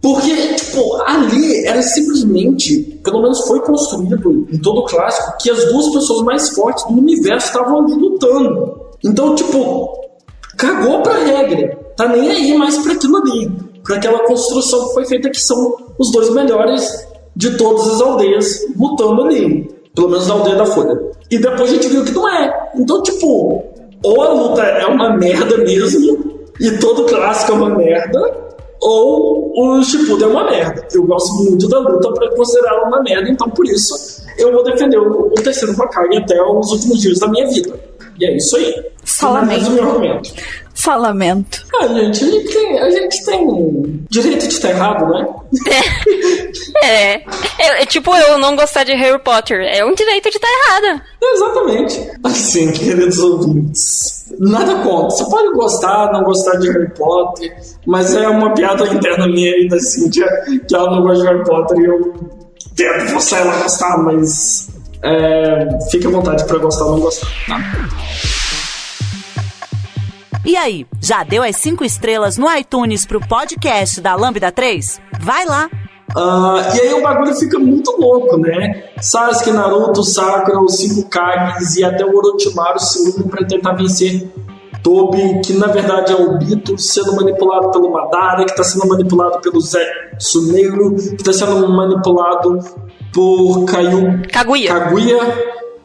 Porque, 0.03 0.35
tipo, 0.55 1.01
ali 1.05 1.65
era 1.65 1.81
simplesmente, 1.81 2.99
pelo 3.01 3.21
menos 3.21 3.39
foi 3.47 3.61
construído 3.61 4.47
em 4.51 4.59
todo 4.59 4.81
o 4.81 4.85
clássico, 4.85 5.37
que 5.41 5.49
as 5.49 5.63
duas 5.71 5.93
pessoas 5.93 6.23
mais 6.23 6.49
fortes 6.49 6.83
do 6.87 6.99
universo 6.99 7.47
estavam 7.47 7.85
ali 7.85 7.93
lutando. 7.93 8.81
Então, 9.01 9.33
tipo, 9.33 9.97
cagou 10.57 11.01
pra 11.01 11.23
regra. 11.23 11.79
Tá 11.95 12.09
nem 12.09 12.29
aí 12.29 12.57
mais 12.57 12.77
pra 12.79 12.91
aquilo 12.91 13.15
ali. 13.15 13.49
Pra 13.81 13.95
aquela 13.95 14.19
construção 14.25 14.89
que 14.89 14.93
foi 14.93 15.05
feita 15.05 15.29
que 15.29 15.39
são 15.39 15.73
os 15.97 16.11
dois 16.11 16.29
melhores 16.31 16.85
de 17.33 17.55
todas 17.55 17.87
as 17.87 18.01
aldeias 18.01 18.59
lutando 18.77 19.21
ali. 19.23 19.71
Pelo 19.95 20.09
menos 20.09 20.27
na 20.27 20.33
aldeia 20.33 20.57
da 20.57 20.65
Folha. 20.65 20.99
E 21.31 21.37
depois 21.37 21.71
a 21.71 21.75
gente 21.75 21.87
viu 21.87 22.03
que 22.03 22.11
não 22.11 22.27
é. 22.27 22.71
Então, 22.75 23.01
tipo, 23.03 23.63
ou 24.03 24.21
a 24.21 24.33
luta 24.33 24.63
é 24.63 24.85
uma 24.85 25.15
merda 25.15 25.57
mesmo, 25.59 26.43
e 26.59 26.71
todo 26.71 27.05
clássico 27.05 27.53
é 27.53 27.55
uma 27.55 27.69
merda, 27.69 28.42
ou 28.83 29.53
o 29.55 29.83
Shippuden 29.83 30.27
é 30.27 30.31
uma 30.31 30.43
merda. 30.43 30.85
Eu 30.93 31.05
gosto 31.05 31.33
muito 31.43 31.67
da 31.67 31.79
luta 31.79 32.11
para 32.13 32.35
considerá-la 32.35 32.87
uma 32.87 33.01
merda, 33.01 33.29
então 33.29 33.49
por 33.49 33.65
isso 33.65 34.23
eu 34.37 34.51
vou 34.51 34.63
defender 34.63 34.97
o, 34.97 35.27
o 35.27 35.35
terceiro 35.35 35.73
Hokage 35.73 36.17
até 36.17 36.41
os 36.41 36.71
últimos 36.71 36.99
dias 36.99 37.19
da 37.19 37.27
minha 37.27 37.47
vida. 37.47 37.79
E 38.19 38.25
é 38.25 38.37
isso 38.37 38.55
aí. 38.57 38.93
É 39.21 39.25
lamento. 39.25 39.67
o 39.67 39.71
meu 39.71 39.83
argumento. 39.83 40.33
só 40.73 40.95
lamento. 40.95 41.65
Ah, 41.75 41.87
gente, 41.87 42.23
a 42.23 42.27
gente, 42.27 42.53
tem, 42.53 42.79
a 42.79 42.89
gente 42.89 43.25
tem 43.25 44.05
direito 44.09 44.47
de 44.47 44.53
estar 44.53 44.69
errado, 44.69 45.07
né? 45.09 45.27
É. 46.83 47.13
É, 47.59 47.83
é 47.83 47.85
tipo 47.85 48.13
eu 48.13 48.37
não 48.37 48.57
gostar 48.57 48.83
de 48.83 48.93
Harry 48.93 49.19
Potter. 49.19 49.61
É 49.61 49.85
um 49.85 49.93
direito 49.93 50.29
de 50.29 50.35
estar 50.35 50.47
errada. 50.47 51.01
Exatamente. 51.21 52.11
Assim, 52.23 52.71
queridos 52.73 53.19
ouvintes. 53.19 54.25
Nada 54.37 54.75
contra. 54.83 55.09
Você 55.11 55.29
pode 55.29 55.53
gostar, 55.53 56.11
não 56.11 56.23
gostar 56.23 56.57
de 56.57 56.69
Harry 56.69 56.93
Potter, 56.93 57.55
mas 57.85 58.13
é 58.15 58.27
uma 58.27 58.53
piada 58.53 58.85
interna 58.87 59.27
minha 59.27 59.51
e 59.57 59.69
da 59.69 59.79
Cynthia 59.79 60.27
que 60.67 60.75
ela 60.75 60.91
não 60.91 61.03
gosta 61.03 61.23
de 61.23 61.29
Harry 61.29 61.43
Potter 61.45 61.77
e 61.79 61.85
eu 61.85 62.13
tento 62.75 63.11
forçar 63.11 63.41
ela 63.41 63.53
a 63.53 63.63
gostar, 63.63 63.97
mas 63.99 64.72
é, 65.03 65.67
fique 65.91 66.07
à 66.07 66.09
vontade 66.09 66.45
pra 66.45 66.57
gostar 66.57 66.85
ou 66.85 66.93
não 66.93 66.99
gostar. 67.01 67.27
Tá? 67.47 67.59
E 70.45 70.57
aí, 70.57 70.85
já 71.01 71.23
deu 71.23 71.41
as 71.41 71.55
cinco 71.55 71.85
estrelas 71.85 72.37
no 72.37 72.53
iTunes 72.53 73.05
pro 73.05 73.19
podcast 73.19 74.01
da 74.01 74.13
Lambda 74.15 74.51
3? 74.51 74.99
Vai 75.21 75.45
lá! 75.45 75.69
Ah, 76.15 76.71
e 76.75 76.81
aí 76.81 76.93
o 76.93 77.01
bagulho 77.01 77.33
fica 77.35 77.57
muito 77.57 77.91
louco, 77.99 78.37
né? 78.37 78.83
Sasuke, 79.01 79.51
Naruto, 79.51 80.03
Sakura, 80.03 80.59
os 80.59 80.75
cinco 80.75 81.09
Kages 81.09 81.77
e 81.77 81.83
até 81.83 82.05
o 82.05 82.15
Orochimaru 82.15 82.79
se 82.79 82.99
unem 82.99 83.27
pra 83.27 83.45
tentar 83.45 83.73
vencer 83.73 84.27
Tobi, 84.83 85.39
que 85.41 85.53
na 85.53 85.67
verdade 85.67 86.11
é 86.11 86.15
o 86.15 86.37
Bito, 86.37 86.77
sendo 86.77 87.15
manipulado 87.15 87.71
pelo 87.71 87.89
Madara, 87.89 88.43
que 88.43 88.51
está 88.51 88.63
sendo 88.63 88.85
manipulado 88.87 89.39
pelo 89.39 89.61
Zé 89.61 89.85
Suneiro, 90.19 90.95
que 90.95 91.15
está 91.15 91.31
sendo 91.31 91.67
manipulado 91.69 92.59
por 93.13 93.63
Caio 93.65 94.21
Kaguya. 94.31 94.67
Kaguya, 94.67 95.19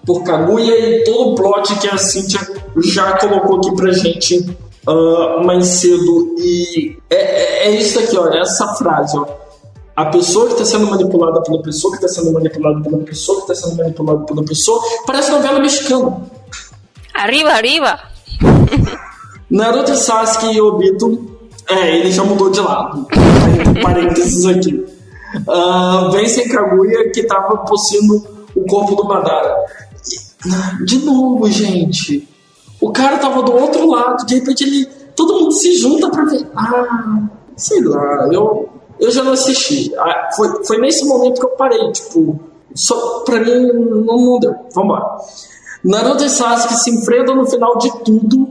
por 0.05 0.25
Kaguya 0.25 0.79
e 0.79 1.05
todo 1.05 1.31
o 1.31 1.35
plot 1.37 1.79
que 1.79 1.89
a 1.89 1.97
Cynthia 1.97 2.41
já 2.83 3.17
colocou 3.19 3.59
aqui 3.59 3.77
pra 3.77 3.93
gente 3.93 4.45
ah, 4.87 5.43
mais 5.45 5.67
cedo. 5.67 6.35
E 6.39 6.99
é, 7.09 7.17
é, 7.17 7.69
é 7.69 7.71
isso 7.71 8.01
aqui, 8.01 8.19
ó, 8.19 8.27
essa 8.29 8.75
frase, 8.75 9.17
ó. 9.17 9.27
A 9.95 10.07
pessoa 10.07 10.47
que 10.47 10.53
está 10.53 10.65
sendo 10.65 10.89
manipulada 10.89 11.43
pela 11.43 11.61
pessoa 11.61 11.97
que 11.97 12.05
está 12.05 12.21
sendo 12.21 12.33
manipulada 12.33 12.81
pela 12.83 12.99
pessoa 12.99 13.45
que 13.45 13.53
está 13.53 13.67
sendo 13.67 13.77
manipulada 13.77 14.25
pela 14.25 14.45
pessoa, 14.45 14.81
parece 15.07 15.31
novela 15.31 15.59
mexicana. 15.61 16.23
Arriba, 17.13 17.51
arriba. 17.51 18.08
Naruto, 19.51 19.95
Sasuke 19.95 20.55
e 20.55 20.61
Obito. 20.61 21.39
É, 21.69 21.97
ele 21.99 22.11
já 22.11 22.25
mudou 22.25 22.51
de 22.51 22.61
lado. 22.61 23.07
Parênteses 23.83 24.47
aqui. 24.47 24.87
Ah, 25.47 26.09
vencem 26.13 26.49
Kaguya, 26.49 27.11
que 27.11 27.25
tava 27.25 27.59
possuindo 27.59 28.27
o 28.55 28.65
corpo 28.65 28.95
do 28.95 29.05
Madara. 29.05 29.55
De 30.85 30.99
novo, 31.05 31.51
gente. 31.51 32.27
O 32.81 32.91
cara 32.91 33.19
tava 33.19 33.43
do 33.43 33.55
outro 33.55 33.91
lado. 33.91 34.25
De 34.25 34.37
repente 34.37 34.65
ele. 34.65 34.87
Todo 35.15 35.35
mundo 35.35 35.53
se 35.53 35.75
junta 35.77 36.09
pra 36.11 36.25
ver. 36.25 36.47
Ah, 36.57 37.29
sei 37.57 37.83
lá. 37.83 38.29
Eu, 38.33 38.69
eu 39.01 39.11
já 39.11 39.23
não 39.23 39.33
assisti. 39.33 39.93
Ah, 39.99 40.31
foi, 40.35 40.65
foi 40.65 40.79
nesse 40.79 41.05
momento 41.05 41.41
que 41.41 41.47
eu 41.47 41.51
parei. 41.51 41.93
Tipo, 41.93 42.39
só 42.75 43.21
pra 43.21 43.41
mim 43.41 43.67
não, 43.67 44.17
não 44.17 44.39
deu. 44.39 44.55
Vambora. 44.75 45.19
Naruto 45.85 46.25
e 46.25 46.29
Sasuke 46.31 46.75
se 46.75 46.91
enfrentam 46.91 47.37
no 47.37 47.47
final 47.49 47.77
de 47.79 47.91
tudo. 48.05 48.49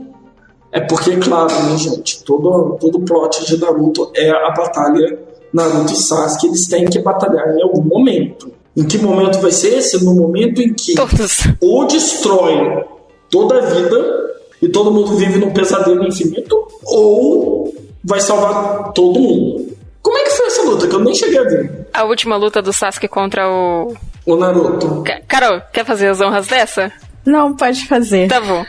É 0.72 0.80
porque, 0.80 1.16
claro, 1.16 1.48
né, 1.64 1.76
gente? 1.76 2.22
Todo, 2.24 2.76
todo 2.80 3.00
plot 3.00 3.44
de 3.46 3.58
Naruto 3.58 4.10
é 4.14 4.30
a 4.30 4.50
batalha 4.50 5.18
Naruto 5.52 5.92
e 5.92 5.96
Sasuke. 5.96 6.46
Eles 6.48 6.66
têm 6.68 6.84
que 6.86 6.98
batalhar 7.00 7.48
em 7.56 7.62
algum 7.62 7.82
momento. 7.82 8.52
Em 8.76 8.84
que 8.84 8.98
momento 8.98 9.40
vai 9.40 9.50
ser 9.50 9.78
esse? 9.78 10.04
No 10.04 10.14
momento 10.14 10.60
em 10.62 10.72
que 10.72 10.94
Todos. 10.94 11.38
ou 11.60 11.84
destrói 11.86 12.84
toda 13.30 13.58
a 13.58 13.60
vida 13.62 14.28
e 14.62 14.68
todo 14.68 14.90
mundo 14.92 15.16
vive 15.16 15.38
num 15.38 15.52
pesadelo 15.52 16.04
infinito, 16.06 16.66
ou 16.84 17.74
vai 18.04 18.20
salvar 18.20 18.92
todo 18.92 19.18
mundo. 19.20 19.68
Como 20.02 20.16
é 20.16 20.22
que 20.22 20.30
foi 20.30 20.46
essa 20.46 20.62
luta? 20.62 20.86
Que 20.86 20.94
eu 20.94 21.00
nem 21.00 21.14
cheguei 21.14 21.38
a 21.38 21.42
ver. 21.44 21.88
A 21.92 22.04
última 22.04 22.36
luta 22.36 22.62
do 22.62 22.72
Sasuke 22.72 23.08
contra 23.08 23.48
o. 23.50 23.94
O 24.24 24.36
Naruto. 24.36 25.02
Ca- 25.02 25.20
Carol, 25.26 25.60
quer 25.72 25.84
fazer 25.84 26.08
as 26.08 26.20
honras 26.20 26.46
dessa? 26.46 26.92
Não, 27.24 27.54
pode 27.54 27.86
fazer. 27.86 28.28
Tá 28.28 28.40
bom. 28.40 28.64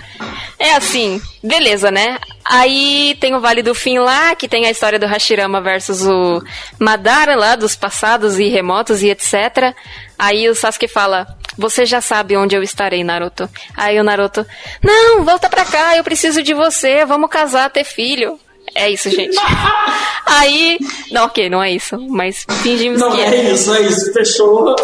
É 0.58 0.74
assim, 0.74 1.22
beleza, 1.41 1.89
né? 1.89 2.18
Aí 2.43 3.16
tem 3.22 3.34
o 3.34 3.39
Vale 3.39 3.64
do 3.64 3.74
Fim 3.74 4.00
lá, 4.00 4.36
que 4.36 4.50
tem 4.50 4.66
a 4.66 4.72
história 4.72 5.00
do 5.00 5.06
Hashirama 5.06 5.62
versus 5.62 6.06
o 6.06 6.43
Madara 6.78 7.36
lá, 7.36 7.56
dos 7.56 7.76
passados 7.76 8.38
e 8.38 8.50
remotos 8.50 9.02
e 9.02 9.10
etc. 9.10 9.74
Aí 10.18 10.50
o 10.50 10.56
Sasuke 10.56 10.88
fala: 10.88 11.28
Você 11.58 11.86
já 11.86 12.02
sabe 12.02 12.36
onde 12.36 12.56
eu 12.56 12.62
estarei, 12.62 13.04
Naruto. 13.04 13.50
Aí 13.78 13.97
o 14.00 14.04
Naruto: 14.04 14.45
Não, 14.84 15.24
volta 15.24 15.50
pra 15.50 15.64
cá, 15.64 15.95
eu 15.95 16.04
preciso 16.04 16.43
de 16.43 16.54
você, 16.54 17.06
vamos 17.06 17.30
casar, 17.30 17.70
ter 17.70 17.86
filho. 17.86 18.38
É 18.76 18.89
isso, 18.89 19.09
gente. 19.09 19.38
Aí. 20.26 20.78
Não, 21.11 21.26
ok, 21.26 21.49
não 21.49 21.61
é 21.61 21.72
isso, 21.72 21.97
mas 22.07 22.45
fingimos 22.61 22.99
Não, 22.99 23.11
que 23.11 23.22
é 23.22 23.51
isso, 23.51 23.74
é 23.74 23.82
isso. 23.82 24.13
Fechou. 24.13 24.76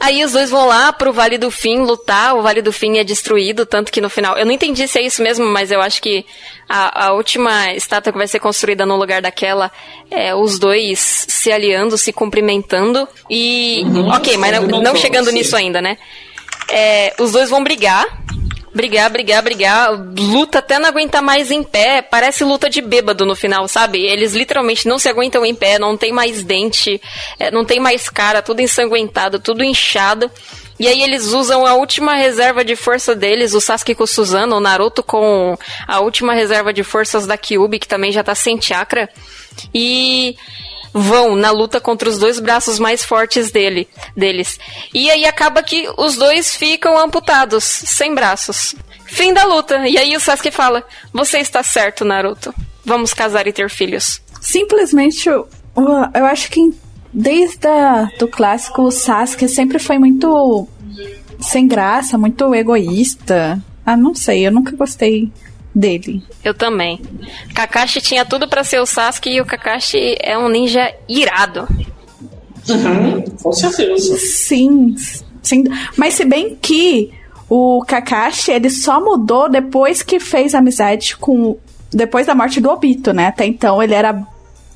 Aí 0.00 0.24
os 0.24 0.32
dois 0.32 0.48
vão 0.48 0.66
lá 0.66 0.92
pro 0.92 1.12
Vale 1.12 1.36
do 1.36 1.50
Fim 1.50 1.80
lutar, 1.80 2.36
o 2.36 2.42
Vale 2.42 2.62
do 2.62 2.72
Fim 2.72 2.98
é 2.98 3.04
destruído, 3.04 3.66
tanto 3.66 3.90
que 3.90 4.00
no 4.00 4.08
final. 4.08 4.38
Eu 4.38 4.46
não 4.46 4.52
entendi 4.52 4.86
se 4.86 4.98
é 4.98 5.02
isso 5.02 5.22
mesmo, 5.22 5.44
mas 5.46 5.72
eu 5.72 5.80
acho 5.80 6.00
que 6.00 6.24
a, 6.68 7.06
a 7.06 7.12
última 7.12 7.72
estátua 7.74 8.12
que 8.12 8.18
vai 8.18 8.28
ser 8.28 8.38
construída 8.38 8.86
no 8.86 8.96
lugar 8.96 9.20
daquela 9.20 9.72
é 10.10 10.34
os 10.34 10.58
dois 10.58 11.26
se 11.28 11.50
aliando, 11.50 11.98
se 11.98 12.12
cumprimentando. 12.12 13.08
E. 13.28 13.82
ok, 14.14 14.36
mas 14.36 14.52
não, 14.62 14.80
não 14.80 14.96
chegando 14.96 15.30
sim. 15.30 15.34
nisso 15.34 15.56
ainda, 15.56 15.82
né? 15.82 15.98
É, 16.70 17.14
os 17.18 17.32
dois 17.32 17.50
vão 17.50 17.64
brigar. 17.64 18.06
Brigar, 18.74 19.10
brigar, 19.10 19.42
brigar, 19.42 19.90
luta 20.18 20.58
até 20.58 20.78
não 20.78 20.88
aguentar 20.88 21.22
mais 21.22 21.50
em 21.50 21.62
pé, 21.62 22.02
parece 22.02 22.44
luta 22.44 22.68
de 22.68 22.80
bêbado 22.80 23.24
no 23.24 23.34
final, 23.34 23.66
sabe? 23.66 24.00
Eles 24.04 24.34
literalmente 24.34 24.86
não 24.86 24.98
se 24.98 25.08
aguentam 25.08 25.44
em 25.44 25.54
pé, 25.54 25.78
não 25.78 25.96
tem 25.96 26.12
mais 26.12 26.44
dente, 26.44 27.00
é, 27.38 27.50
não 27.50 27.64
tem 27.64 27.80
mais 27.80 28.08
cara, 28.08 28.42
tudo 28.42 28.60
ensanguentado, 28.60 29.38
tudo 29.38 29.64
inchado. 29.64 30.30
E 30.78 30.86
aí 30.86 31.02
eles 31.02 31.28
usam 31.28 31.66
a 31.66 31.74
última 31.74 32.14
reserva 32.14 32.64
de 32.64 32.76
força 32.76 33.14
deles, 33.14 33.52
o 33.52 33.60
Sasuke 33.60 33.94
com 33.94 34.04
o 34.04 34.06
Suzano, 34.06 34.56
o 34.56 34.60
Naruto 34.60 35.02
com 35.02 35.58
a 35.86 36.00
última 36.00 36.34
reserva 36.34 36.72
de 36.72 36.84
forças 36.84 37.26
da 37.26 37.36
Kyuubi, 37.36 37.80
que 37.80 37.88
também 37.88 38.12
já 38.12 38.22
tá 38.22 38.34
sem 38.34 38.60
chakra. 38.60 39.08
E 39.74 40.36
vão 40.98 41.36
na 41.36 41.50
luta 41.50 41.80
contra 41.80 42.08
os 42.08 42.18
dois 42.18 42.40
braços 42.40 42.78
mais 42.78 43.04
fortes 43.04 43.50
dele, 43.50 43.88
deles. 44.16 44.58
E 44.92 45.10
aí 45.10 45.24
acaba 45.24 45.62
que 45.62 45.88
os 45.96 46.16
dois 46.16 46.54
ficam 46.54 46.98
amputados, 46.98 47.64
sem 47.64 48.14
braços. 48.14 48.74
Fim 49.04 49.32
da 49.32 49.44
luta. 49.44 49.88
E 49.88 49.96
aí 49.96 50.16
o 50.16 50.20
Sasuke 50.20 50.50
fala: 50.50 50.84
"Você 51.12 51.38
está 51.38 51.62
certo, 51.62 52.04
Naruto. 52.04 52.54
Vamos 52.84 53.14
casar 53.14 53.46
e 53.46 53.52
ter 53.52 53.70
filhos." 53.70 54.20
Simplesmente, 54.40 55.28
eu, 55.28 55.48
eu 56.14 56.26
acho 56.26 56.50
que 56.50 56.72
desde 57.12 57.66
a, 57.66 58.08
do 58.18 58.28
clássico 58.28 58.82
o 58.82 58.90
Sasuke 58.90 59.48
sempre 59.48 59.78
foi 59.78 59.98
muito 59.98 60.68
sem 61.40 61.66
graça, 61.66 62.18
muito 62.18 62.54
egoísta. 62.54 63.62
Ah, 63.86 63.96
não 63.96 64.14
sei, 64.14 64.46
eu 64.46 64.52
nunca 64.52 64.76
gostei 64.76 65.30
dele. 65.78 66.22
Eu 66.44 66.52
também. 66.52 67.00
Kakashi 67.54 68.00
tinha 68.00 68.24
tudo 68.24 68.48
para 68.48 68.64
ser 68.64 68.80
o 68.80 68.86
Sasuke 68.86 69.30
e 69.30 69.40
o 69.40 69.46
Kakashi 69.46 70.16
é 70.20 70.36
um 70.36 70.48
ninja 70.48 70.92
irado. 71.08 71.68
Uhum, 72.68 73.22
com 73.42 73.52
certeza. 73.52 74.16
Sim, 74.18 74.94
sim. 75.42 75.64
Mas 75.96 76.14
se 76.14 76.24
bem 76.24 76.56
que 76.60 77.12
o 77.48 77.82
Kakashi, 77.86 78.50
ele 78.50 78.68
só 78.68 79.00
mudou 79.00 79.48
depois 79.48 80.02
que 80.02 80.18
fez 80.18 80.54
amizade 80.54 81.16
com... 81.16 81.56
Depois 81.90 82.26
da 82.26 82.34
morte 82.34 82.60
do 82.60 82.68
Obito, 82.68 83.14
né? 83.14 83.28
Até 83.28 83.46
então 83.46 83.82
ele 83.82 83.94
era 83.94 84.26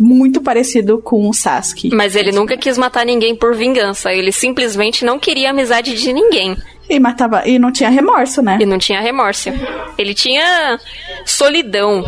muito 0.02 0.40
parecido 0.40 0.98
com 0.98 1.28
o 1.28 1.32
Sasuke. 1.32 1.94
Mas 1.94 2.16
ele 2.16 2.32
nunca 2.32 2.56
quis 2.56 2.76
matar 2.76 3.06
ninguém 3.06 3.36
por 3.36 3.54
vingança. 3.54 4.12
Ele 4.12 4.32
simplesmente 4.32 5.04
não 5.04 5.18
queria 5.18 5.50
amizade 5.50 5.94
de 5.94 6.12
ninguém. 6.12 6.56
E 6.90 6.98
matava. 6.98 7.46
E 7.46 7.58
não 7.58 7.70
tinha 7.70 7.88
remorso, 7.88 8.42
né? 8.42 8.58
E 8.60 8.66
não 8.66 8.78
tinha 8.78 9.00
remorso. 9.00 9.50
Ele 9.96 10.12
tinha 10.12 10.78
solidão. 11.24 12.04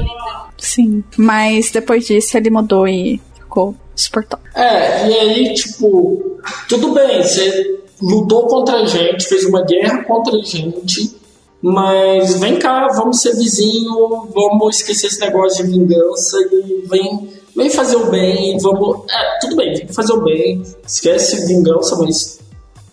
Sim. 0.59 1.05
Mas 1.17 1.71
depois 1.71 2.07
disso 2.07 2.37
ele 2.37 2.51
mudou 2.51 2.89
e 2.89 3.21
ficou 3.35 3.77
suportável. 3.95 4.45
É, 4.55 5.09
e 5.09 5.15
aí, 5.15 5.55
tipo, 5.55 6.41
tudo 6.69 6.93
bem, 6.93 7.23
você 7.23 7.79
lutou 8.03 8.47
contra 8.47 8.79
a 8.79 8.87
gente, 8.87 9.27
fez 9.27 9.45
uma 9.45 9.63
guerra 9.63 10.03
contra 10.05 10.37
a 10.37 10.43
gente, 10.43 11.17
mas 11.63 12.39
vem 12.41 12.59
cá, 12.59 12.89
vamos 12.89 13.21
ser 13.21 13.35
vizinho, 13.37 14.29
vamos 14.35 14.77
esquecer 14.77 15.07
esse 15.07 15.21
negócio 15.21 15.65
de 15.65 15.71
vingança 15.71 16.37
e 16.53 16.87
vem, 16.87 17.29
vem 17.57 17.71
fazer 17.71 17.97
o 17.97 18.11
bem, 18.11 18.59
vamos. 18.59 19.01
É, 19.11 19.39
tudo 19.41 19.57
bem, 19.57 19.75
vem 19.75 19.89
fazer 19.89 20.13
o 20.13 20.23
bem, 20.23 20.63
esquece 20.87 21.47
vingança, 21.47 21.97
mas. 21.97 22.41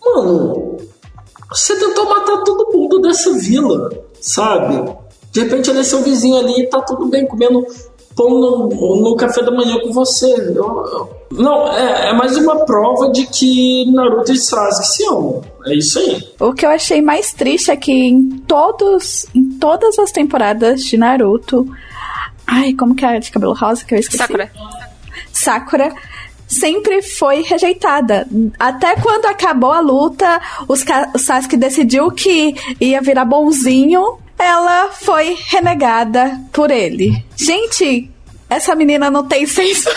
Mano, 0.04 0.78
você 1.50 1.76
tentou 1.78 2.06
matar 2.06 2.44
todo 2.44 2.72
mundo 2.78 3.00
dessa 3.02 3.34
vila, 3.34 3.90
sabe? 4.20 4.94
De 5.32 5.42
repente 5.42 5.70
ele 5.70 5.80
é 5.80 5.84
seu 5.84 6.02
vizinho 6.02 6.38
ali 6.38 6.62
e 6.62 6.68
tá 6.68 6.82
tudo 6.82 7.08
bem 7.08 7.26
comendo 7.26 7.66
pão 8.16 8.30
no, 8.30 9.02
no 9.02 9.16
café 9.16 9.42
da 9.42 9.52
manhã 9.52 9.80
com 9.80 9.92
você. 9.92 10.26
Eu, 10.26 10.56
eu... 10.56 11.10
Não, 11.32 11.68
é, 11.68 12.10
é, 12.10 12.14
mais 12.14 12.36
uma 12.38 12.66
prova 12.66 13.10
de 13.12 13.26
que 13.26 13.90
Naruto 13.92 14.32
e 14.32 14.38
Sasuke 14.38 14.88
se 14.88 15.06
amam. 15.06 15.42
É 15.66 15.76
isso 15.76 16.00
aí. 16.00 16.22
O 16.40 16.54
que 16.54 16.66
eu 16.66 16.70
achei 16.70 17.02
mais 17.02 17.34
triste 17.34 17.72
é 17.72 17.76
que 17.76 17.92
em 17.92 18.30
todos, 18.48 19.26
em 19.34 19.58
todas 19.58 19.98
as 19.98 20.12
temporadas 20.12 20.84
de 20.84 20.98
Naruto, 20.98 21.68
ai, 22.52 22.74
como 22.74 22.94
que 22.94 23.06
é 23.06 23.20
de 23.20 23.32
cabelo 23.32 23.54
rosa 23.54 23.86
que 23.86 23.96
eu 23.96 24.00
esqueci? 24.00 24.18
Sakura. 24.18 24.52
Sakura 25.32 25.94
sempre 26.48 27.02
foi 27.02 27.42
rejeitada. 27.42 28.28
Até 28.60 28.96
quando 28.98 29.26
acabou 29.26 29.72
a 29.72 29.80
luta, 29.80 30.42
os 30.68 30.84
o 31.14 31.18
Sasuke 31.18 31.56
decidiu 31.56 32.12
que 32.12 32.54
ia 32.80 33.02
virar 33.02 33.26
bonzinho 33.26 34.20
ela 34.42 34.90
foi 34.92 35.38
renegada 35.50 36.40
por 36.52 36.72
ele. 36.72 37.24
Gente, 37.38 38.10
essa 38.50 38.76
menina 38.76 39.12
não 39.12 39.28
tem 39.28 39.46
senso. 39.48 39.90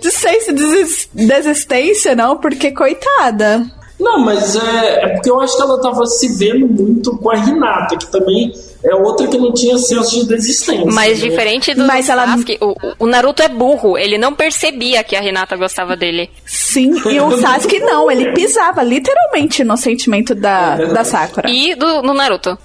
de 0.00 0.10
senso 0.10 0.52
de 0.52 1.26
desistência, 1.26 2.16
não, 2.16 2.36
porque 2.36 2.72
coitada. 2.72 3.64
Não, 4.02 4.18
mas 4.18 4.56
é, 4.56 5.04
é 5.04 5.08
porque 5.10 5.30
eu 5.30 5.40
acho 5.40 5.56
que 5.56 5.62
ela 5.62 5.80
tava 5.80 6.04
se 6.06 6.36
vendo 6.36 6.66
muito 6.66 7.16
com 7.18 7.30
a 7.30 7.36
Renata, 7.36 7.96
que 7.96 8.10
também 8.10 8.52
é 8.82 8.94
outra 8.96 9.28
que 9.28 9.38
não 9.38 9.52
tinha 9.52 9.78
senso 9.78 10.10
de 10.18 10.26
desistência. 10.26 10.84
Mas 10.86 11.20
né? 11.20 11.28
diferente 11.28 11.72
do 11.72 11.84
Mas 11.84 12.08
ela... 12.08 12.26
Sasuke, 12.26 12.58
o, 12.60 12.74
o 12.98 13.06
Naruto 13.06 13.42
é 13.44 13.48
burro, 13.48 13.96
ele 13.96 14.18
não 14.18 14.34
percebia 14.34 15.04
que 15.04 15.14
a 15.14 15.20
Renata 15.20 15.56
gostava 15.56 15.96
dele. 15.96 16.28
Sim, 16.44 17.00
e 17.08 17.20
o 17.20 17.38
Sasuke 17.38 17.78
não, 17.78 18.10
ele 18.10 18.32
pisava 18.32 18.82
literalmente 18.82 19.62
no 19.62 19.76
sentimento 19.76 20.34
da, 20.34 20.76
é 20.80 20.86
da 20.86 21.04
Sakura. 21.04 21.48
E 21.48 21.76
do 21.76 22.02
no 22.02 22.12
Naruto. 22.12 22.58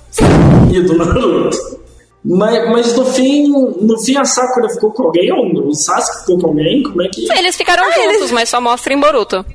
E 0.72 0.82
do 0.82 0.98
Naruto. 0.98 1.78
Mas, 2.26 2.70
mas 2.70 2.96
no 2.98 3.06
fim, 3.06 3.48
no 3.48 3.98
fim 4.04 4.18
a 4.18 4.26
Sakura 4.26 4.68
ficou 4.70 4.92
com 4.92 5.04
alguém 5.04 5.32
ou 5.32 5.68
o 5.68 5.74
Sasuke 5.74 6.22
ficou 6.22 6.40
com 6.40 6.48
alguém? 6.48 6.82
Como 6.82 7.02
é 7.02 7.08
que. 7.08 7.32
Eles 7.32 7.56
ficaram 7.56 7.84
ah, 7.84 7.92
juntos, 7.92 8.16
eles... 8.16 8.32
mas 8.32 8.50
só 8.50 8.60
mostra 8.60 8.92
em 8.92 9.00
Boruto. 9.00 9.46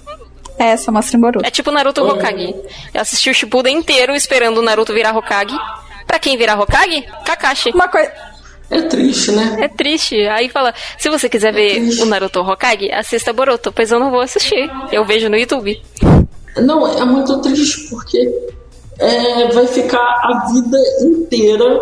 É, 0.59 0.77
só 0.77 0.93
mostra 0.93 1.17
em 1.17 1.21
Boruto. 1.21 1.47
É 1.47 1.51
tipo 1.51 1.71
Naruto 1.71 2.05
Hokage. 2.05 2.55
Eu 2.95 3.01
assisti 3.01 3.31
o 3.31 3.35
Shippuden 3.35 3.77
inteiro 3.77 4.15
esperando 4.15 4.59
o 4.59 4.63
Naruto 4.63 4.93
virar 4.93 5.17
Hokage. 5.17 5.57
Pra 6.07 6.19
quem 6.19 6.37
virar 6.37 6.61
Hokage? 6.61 7.05
Kakashi. 7.25 7.71
Uma 7.71 7.89
coisa. 7.89 8.13
É 8.71 8.83
triste, 8.83 9.33
né? 9.33 9.59
É 9.61 9.69
triste. 9.69 10.17
Aí 10.29 10.49
fala: 10.49 10.75
se 10.99 11.11
você 11.11 11.29
quiser 11.29 11.49
é 11.49 11.53
ver 11.53 11.75
triste. 11.75 12.03
o 12.03 12.07
Naruto 12.07 12.41
Hokage, 12.41 12.91
assista 12.91 13.33
Boruto. 13.33 13.73
Pois 13.73 13.91
eu 13.91 14.01
não 14.01 14.11
vou 14.11 14.21
assistir. 14.21 14.71
Eu 14.91 15.05
vejo 15.05 15.29
no 15.29 15.37
YouTube. 15.37 15.81
Não, 16.57 16.87
é 16.87 17.05
muito 17.05 17.41
triste 17.41 17.89
porque 17.89 18.19
é, 18.99 19.49
vai 19.53 19.67
ficar 19.67 19.99
a 19.99 20.53
vida 20.53 20.79
inteira 21.01 21.81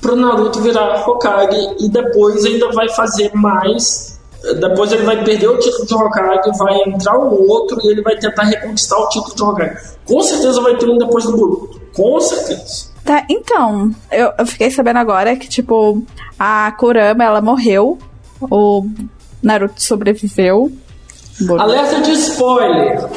pro 0.00 0.16
Naruto 0.16 0.60
virar 0.60 1.06
Hokage 1.08 1.76
e 1.80 1.88
depois 1.88 2.44
ainda 2.44 2.70
vai 2.72 2.88
fazer 2.90 3.32
mais 3.34 4.15
depois 4.54 4.92
ele 4.92 5.04
vai 5.04 5.22
perder 5.22 5.48
o 5.48 5.58
título 5.58 5.86
de 5.86 5.94
Hokage, 5.94 6.58
vai 6.58 6.76
entrar 6.86 7.18
um 7.18 7.48
outro 7.48 7.78
e 7.82 7.88
ele 7.88 8.02
vai 8.02 8.16
tentar 8.16 8.44
reconquistar 8.44 8.96
o 8.98 9.08
título 9.08 9.34
de 9.34 9.42
Hokage. 9.42 9.96
Com 10.04 10.20
certeza 10.22 10.60
vai 10.60 10.76
ter 10.76 10.88
um 10.88 10.98
depois 10.98 11.24
do 11.24 11.36
Boruto. 11.36 11.80
Com 11.94 12.20
certeza. 12.20 12.86
Tá, 13.04 13.24
então, 13.30 13.90
eu, 14.10 14.32
eu 14.38 14.46
fiquei 14.46 14.70
sabendo 14.70 14.98
agora 14.98 15.36
que, 15.36 15.48
tipo, 15.48 16.02
a 16.38 16.72
Kurama, 16.72 17.24
ela 17.24 17.40
morreu, 17.40 17.98
o 18.40 18.86
Naruto 19.42 19.82
sobreviveu. 19.82 20.72
Boruto. 21.40 21.62
Alerta 21.62 22.00
de 22.00 22.12
spoiler! 22.12 23.08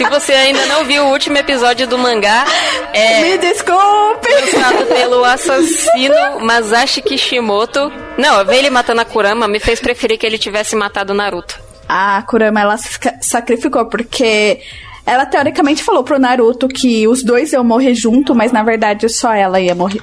Se 0.00 0.08
você 0.08 0.32
ainda 0.32 0.64
não 0.64 0.82
viu 0.86 1.04
o 1.04 1.10
último 1.10 1.36
episódio 1.36 1.86
do 1.86 1.98
mangá, 1.98 2.46
é. 2.94 3.20
Me 3.20 3.36
desculpe! 3.36 4.28
Lançado 4.32 4.86
pelo 4.86 5.22
assassino 5.22 6.40
Masashi 6.40 7.02
Kishimoto. 7.02 7.92
Não, 8.16 8.42
ver 8.46 8.60
ele 8.60 8.70
matando 8.70 9.02
a 9.02 9.04
Kurama 9.04 9.46
me 9.46 9.60
fez 9.60 9.78
preferir 9.78 10.16
que 10.16 10.24
ele 10.24 10.38
tivesse 10.38 10.74
matado 10.74 11.12
o 11.12 11.14
Naruto. 11.14 11.60
A 11.86 12.22
Kurama, 12.22 12.62
ela 12.62 12.78
sacrificou 13.20 13.84
porque 13.90 14.62
ela 15.04 15.26
teoricamente 15.26 15.84
falou 15.84 16.02
pro 16.02 16.18
Naruto 16.18 16.66
que 16.66 17.06
os 17.06 17.22
dois 17.22 17.52
iam 17.52 17.62
morrer 17.62 17.92
junto, 17.92 18.34
mas 18.34 18.52
na 18.52 18.62
verdade 18.62 19.06
só 19.06 19.34
ela 19.34 19.60
ia 19.60 19.74
morrer. 19.74 20.00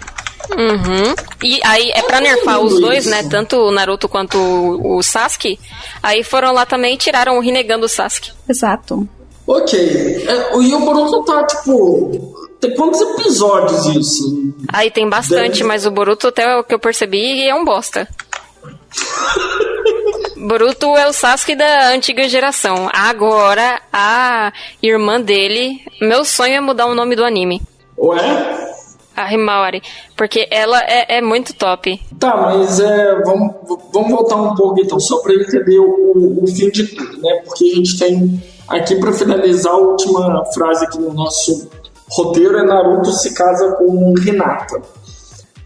Uhum. 0.55 1.15
E 1.43 1.59
aí 1.65 1.89
é 1.89 2.03
pra 2.03 2.21
nerfar 2.21 2.59
os 2.59 2.79
dois, 2.79 3.07
né? 3.07 3.23
Tanto 3.23 3.57
o 3.57 3.71
Naruto 3.71 4.07
quanto 4.07 4.37
o, 4.37 5.01
Sasuke. 5.01 5.59
Aí 6.03 6.23
foram 6.23 6.53
lá 6.53 6.67
também 6.67 6.93
e 6.93 6.97
tiraram 6.97 7.35
o 7.35 7.41
Rinnegan 7.41 7.79
do 7.79 7.89
Sasuke. 7.89 8.31
Exato. 8.47 9.09
Ok. 9.47 10.25
É, 10.27 10.55
o 10.55 10.79
Boruto 10.81 11.23
tá, 11.23 11.43
tipo. 11.45 12.35
Tem 12.59 12.75
quantos 12.75 12.99
episódios 12.99 13.85
isso? 13.95 14.53
Aí 14.73 14.91
tem 14.91 15.07
bastante, 15.07 15.59
Deve... 15.59 15.63
mas 15.63 15.85
o 15.85 15.91
Boruto, 15.91 16.27
até 16.27 16.57
o 16.57 16.63
que 16.63 16.73
eu 16.73 16.79
percebi, 16.79 17.47
é 17.47 17.55
um 17.55 17.63
bosta. 17.63 18.07
Boruto 20.35 20.87
é 20.97 21.07
o 21.07 21.13
Sasuke 21.13 21.55
da 21.55 21.89
antiga 21.89 22.27
geração. 22.27 22.89
Agora, 22.91 23.81
a 23.91 24.51
irmã 24.83 25.21
dele. 25.21 25.79
Meu 26.01 26.25
sonho 26.25 26.55
é 26.55 26.61
mudar 26.61 26.87
o 26.87 26.95
nome 26.95 27.15
do 27.15 27.23
anime. 27.23 27.61
Ué? 27.97 28.73
A 29.15 29.33
Himawari. 29.33 29.81
Porque 30.15 30.47
ela 30.51 30.79
é, 30.81 31.17
é 31.17 31.21
muito 31.21 31.53
top. 31.53 31.99
Tá, 32.19 32.37
mas 32.37 32.79
é, 32.79 33.21
vamos, 33.23 33.55
vamos 33.91 34.11
voltar 34.11 34.35
um 34.35 34.55
pouco 34.55 34.79
então, 34.79 34.99
só 34.99 35.19
pra 35.19 35.33
entender 35.33 35.79
o, 35.79 36.43
o 36.43 36.47
fim 36.47 36.69
de 36.69 36.87
tudo, 36.87 37.21
né? 37.21 37.41
Porque 37.45 37.65
a 37.65 37.75
gente 37.75 37.97
tem 37.97 38.41
Aqui, 38.67 38.95
para 38.95 39.13
finalizar, 39.13 39.73
a 39.73 39.77
última 39.77 40.45
frase 40.53 40.85
aqui 40.85 40.99
no 40.99 41.13
nosso 41.13 41.69
roteiro 42.09 42.57
é 42.57 42.63
Naruto 42.63 43.11
se 43.13 43.33
casa 43.33 43.73
com 43.73 44.13
Hinata. 44.17 44.81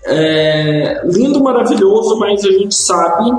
É, 0.04 1.02
lindo, 1.06 1.44
maravilhoso, 1.44 2.18
mas 2.18 2.44
a 2.44 2.52
gente 2.52 2.76
sabe 2.76 3.32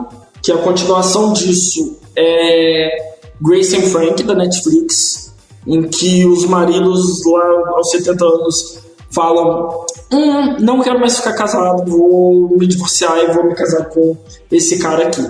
que 0.42 0.52
a 0.52 0.58
continuação 0.58 1.32
disso 1.32 1.98
é 2.16 3.12
Grace 3.40 3.76
and 3.76 3.82
Frank, 3.82 4.22
da 4.22 4.34
Netflix, 4.34 5.32
em 5.66 5.82
que 5.88 6.26
os 6.26 6.44
maridos 6.46 7.24
lá 7.26 7.74
aos 7.76 7.90
70 7.90 8.24
anos 8.24 8.78
falam 9.10 9.84
hum, 10.12 10.56
não 10.60 10.80
quero 10.80 10.98
mais 10.98 11.16
ficar 11.18 11.34
casado, 11.34 11.90
vou 11.90 12.56
me 12.56 12.66
divorciar 12.66 13.18
e 13.18 13.32
vou 13.32 13.44
me 13.44 13.54
casar 13.54 13.84
com 13.86 14.16
esse 14.50 14.78
cara 14.78 15.08
aqui. 15.08 15.26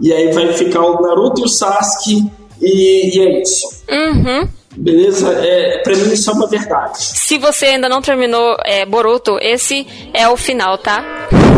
E 0.00 0.12
aí 0.12 0.32
vai 0.32 0.52
ficar 0.52 0.80
o 0.80 1.02
Naruto 1.02 1.40
e 1.40 1.44
o 1.44 1.48
Sasuke 1.48 2.30
e, 2.60 3.16
e 3.16 3.20
é 3.20 3.42
isso. 3.42 3.84
Uhum. 3.90 4.48
Beleza? 4.76 5.32
É, 5.44 5.78
pra 5.82 5.96
mim 5.96 6.12
isso 6.12 6.30
é 6.30 6.32
uma 6.34 6.48
verdade. 6.48 6.98
Se 6.98 7.36
você 7.38 7.66
ainda 7.66 7.88
não 7.88 8.00
terminou 8.00 8.56
é, 8.64 8.86
Boruto, 8.86 9.38
esse 9.40 9.86
é 10.14 10.28
o 10.28 10.36
final, 10.36 10.78
tá? 10.78 11.04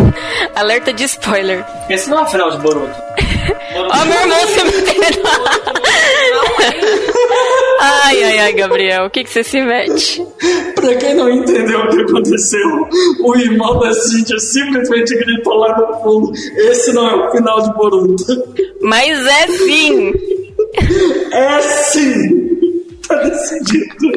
Alerta 0.55 0.93
de 0.93 1.05
spoiler. 1.05 1.65
Esse 1.89 2.09
não 2.09 2.21
é 2.21 2.23
o 2.23 2.27
final 2.27 2.51
de 2.51 2.59
Boruto. 2.59 2.95
Ó, 3.77 4.03
oh, 4.03 4.05
meu 4.05 4.21
irmão 4.21 4.47
se 4.47 4.65
metendo. 4.65 5.23
Ai, 7.81 8.23
ai, 8.23 8.39
ai, 8.39 8.53
Gabriel, 8.53 9.07
o 9.07 9.11
que, 9.11 9.25
que 9.25 9.31
você 9.31 9.43
se 9.43 9.61
mete? 9.61 10.25
pra 10.75 10.95
quem 10.97 11.15
não 11.15 11.31
entendeu 11.31 11.81
o 11.81 11.89
que 11.89 12.03
aconteceu, 12.03 12.87
o 13.21 13.35
irmão 13.37 13.79
da 13.79 13.91
Cintia 13.93 14.39
simplesmente 14.39 15.17
gritou 15.17 15.55
lá 15.55 15.79
no 15.79 16.03
fundo: 16.03 16.33
Esse 16.57 16.93
não 16.93 17.09
é 17.09 17.15
o 17.15 17.31
final 17.31 17.63
de 17.63 17.73
Boruto. 17.75 18.25
Mas 18.83 19.27
é 19.27 19.47
sim! 19.47 20.13
É 21.33 21.61
sim! 21.63 22.51
Tá 23.09 23.15
decidido. 23.17 24.13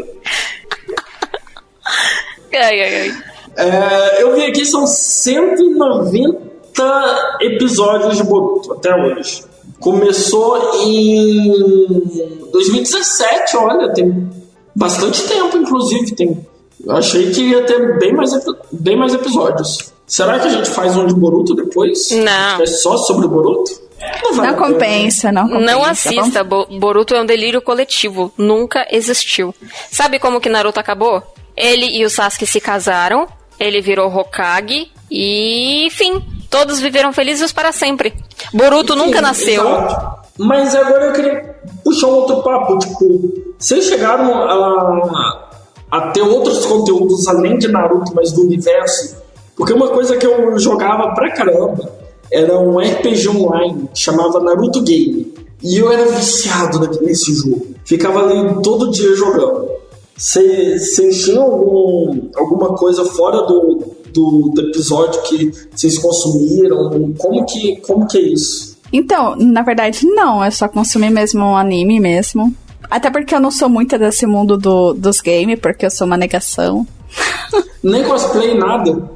Ai, 2.54 2.82
ai, 2.82 3.02
ai. 3.02 3.14
É, 3.56 4.24
eu 4.24 4.36
vi 4.36 4.46
aqui, 4.46 4.66
são 4.66 4.86
190 4.86 7.38
episódios 7.42 8.18
de 8.18 8.24
Boruto 8.24 8.74
até 8.74 8.94
hoje. 8.96 9.44
Começou 9.80 10.84
em 10.86 12.43
2017, 12.54 13.58
olha, 13.58 13.92
tem 13.94 14.30
bastante 14.76 15.24
tempo, 15.24 15.58
inclusive. 15.58 16.16
Tem, 16.16 16.48
eu 16.86 16.96
achei 16.96 17.32
que 17.32 17.42
ia 17.42 17.66
ter 17.66 17.98
bem 17.98 18.14
mais, 18.14 18.32
bem 18.72 18.96
mais 18.96 19.14
episódios. 19.14 19.92
Será 20.06 20.40
que 20.40 20.48
a 20.48 20.52
gente 20.52 20.70
faz 20.70 20.96
um 20.96 21.08
de 21.08 21.16
Boruto 21.16 21.56
depois? 21.56 22.12
Não. 22.12 22.62
É 22.62 22.66
só 22.66 22.96
sobre 22.98 23.28
Boruto? 23.28 23.82
Não, 24.22 24.34
não 24.36 24.56
compensa, 24.56 25.32
não 25.32 25.48
compensa. 25.48 25.66
Não 25.66 25.84
assista, 25.84 26.44
Boruto 26.44 27.16
é 27.16 27.22
um 27.22 27.26
delírio 27.26 27.62
coletivo. 27.62 28.32
Nunca 28.38 28.86
existiu. 28.92 29.56
Sabe 29.90 30.20
como 30.20 30.42
que 30.42 30.50
Naruto 30.50 30.80
acabou? 30.80 31.24
Ele 31.56 31.86
e 31.98 32.06
o 32.06 32.10
Sasuke 32.10 32.46
se 32.46 32.60
casaram, 32.60 33.28
ele 33.60 33.82
virou 33.82 34.14
Hokage 34.14 34.92
e, 35.10 35.86
enfim, 35.88 36.22
todos 36.54 36.80
viveram 36.80 37.12
felizes 37.12 37.52
para 37.52 37.72
sempre. 37.72 38.14
Boruto 38.54 38.96
nunca 38.96 39.20
nasceu. 39.20 39.64
Exato. 39.64 40.24
Mas 40.38 40.76
agora 40.76 41.06
eu 41.06 41.14
queria 41.14 41.56
puxar 41.84 42.08
um 42.08 42.12
outro 42.12 42.44
papo, 42.44 42.78
tipo, 42.78 43.34
vocês 43.58 43.86
chegaram 43.86 44.32
a, 44.36 45.50
a 45.90 46.02
ter 46.12 46.22
outros 46.22 46.64
conteúdos 46.68 47.28
além 47.28 47.58
de 47.58 47.68
Naruto, 47.68 48.14
mas 48.14 48.32
do 48.32 48.42
universo? 48.42 49.16
Porque 49.56 49.74
uma 49.74 49.88
coisa 49.88 50.16
que 50.16 50.28
eu 50.28 50.60
jogava 50.60 51.16
pra 51.16 51.32
caramba 51.32 51.92
era 52.32 52.60
um 52.60 52.78
RPG 52.78 53.30
online 53.30 53.90
chamava 53.96 54.40
Naruto 54.40 54.84
Game. 54.84 55.34
E 55.64 55.78
eu 55.78 55.92
era 55.92 56.06
viciado 56.06 56.88
nesse 57.02 57.34
jogo. 57.34 57.66
Ficava 57.84 58.20
ali 58.20 58.62
todo 58.62 58.92
dia 58.92 59.16
jogando. 59.16 59.72
Vocês 60.16 61.24
tinham 61.24 61.44
algum, 61.44 62.30
alguma 62.36 62.76
coisa 62.76 63.04
fora 63.06 63.42
do, 63.42 63.73
do, 64.14 64.52
do, 64.54 64.62
episódio 64.70 65.22
que 65.24 65.52
vocês 65.76 65.98
consumiram? 65.98 67.14
Como 67.18 67.46
que, 67.46 67.78
como 67.78 68.08
que 68.08 68.18
é 68.18 68.22
isso? 68.22 68.78
Então, 68.92 69.36
na 69.36 69.62
verdade, 69.62 70.06
não. 70.06 70.44
Eu 70.44 70.52
só 70.52 70.68
consumi 70.68 71.10
mesmo 71.10 71.44
um 71.44 71.58
anime 71.58 72.00
mesmo. 72.00 72.54
Até 72.90 73.10
porque 73.10 73.34
eu 73.34 73.40
não 73.40 73.50
sou 73.50 73.68
muito 73.68 73.98
desse 73.98 74.26
mundo 74.26 74.58
do, 74.58 74.94
dos 74.94 75.20
games, 75.20 75.60
porque 75.60 75.86
eu 75.86 75.92
sou 75.92 76.06
uma 76.06 76.18
negação. 76.18 76.86
Nem 77.84 78.04
cosplay, 78.04 78.56
nada? 78.56 79.10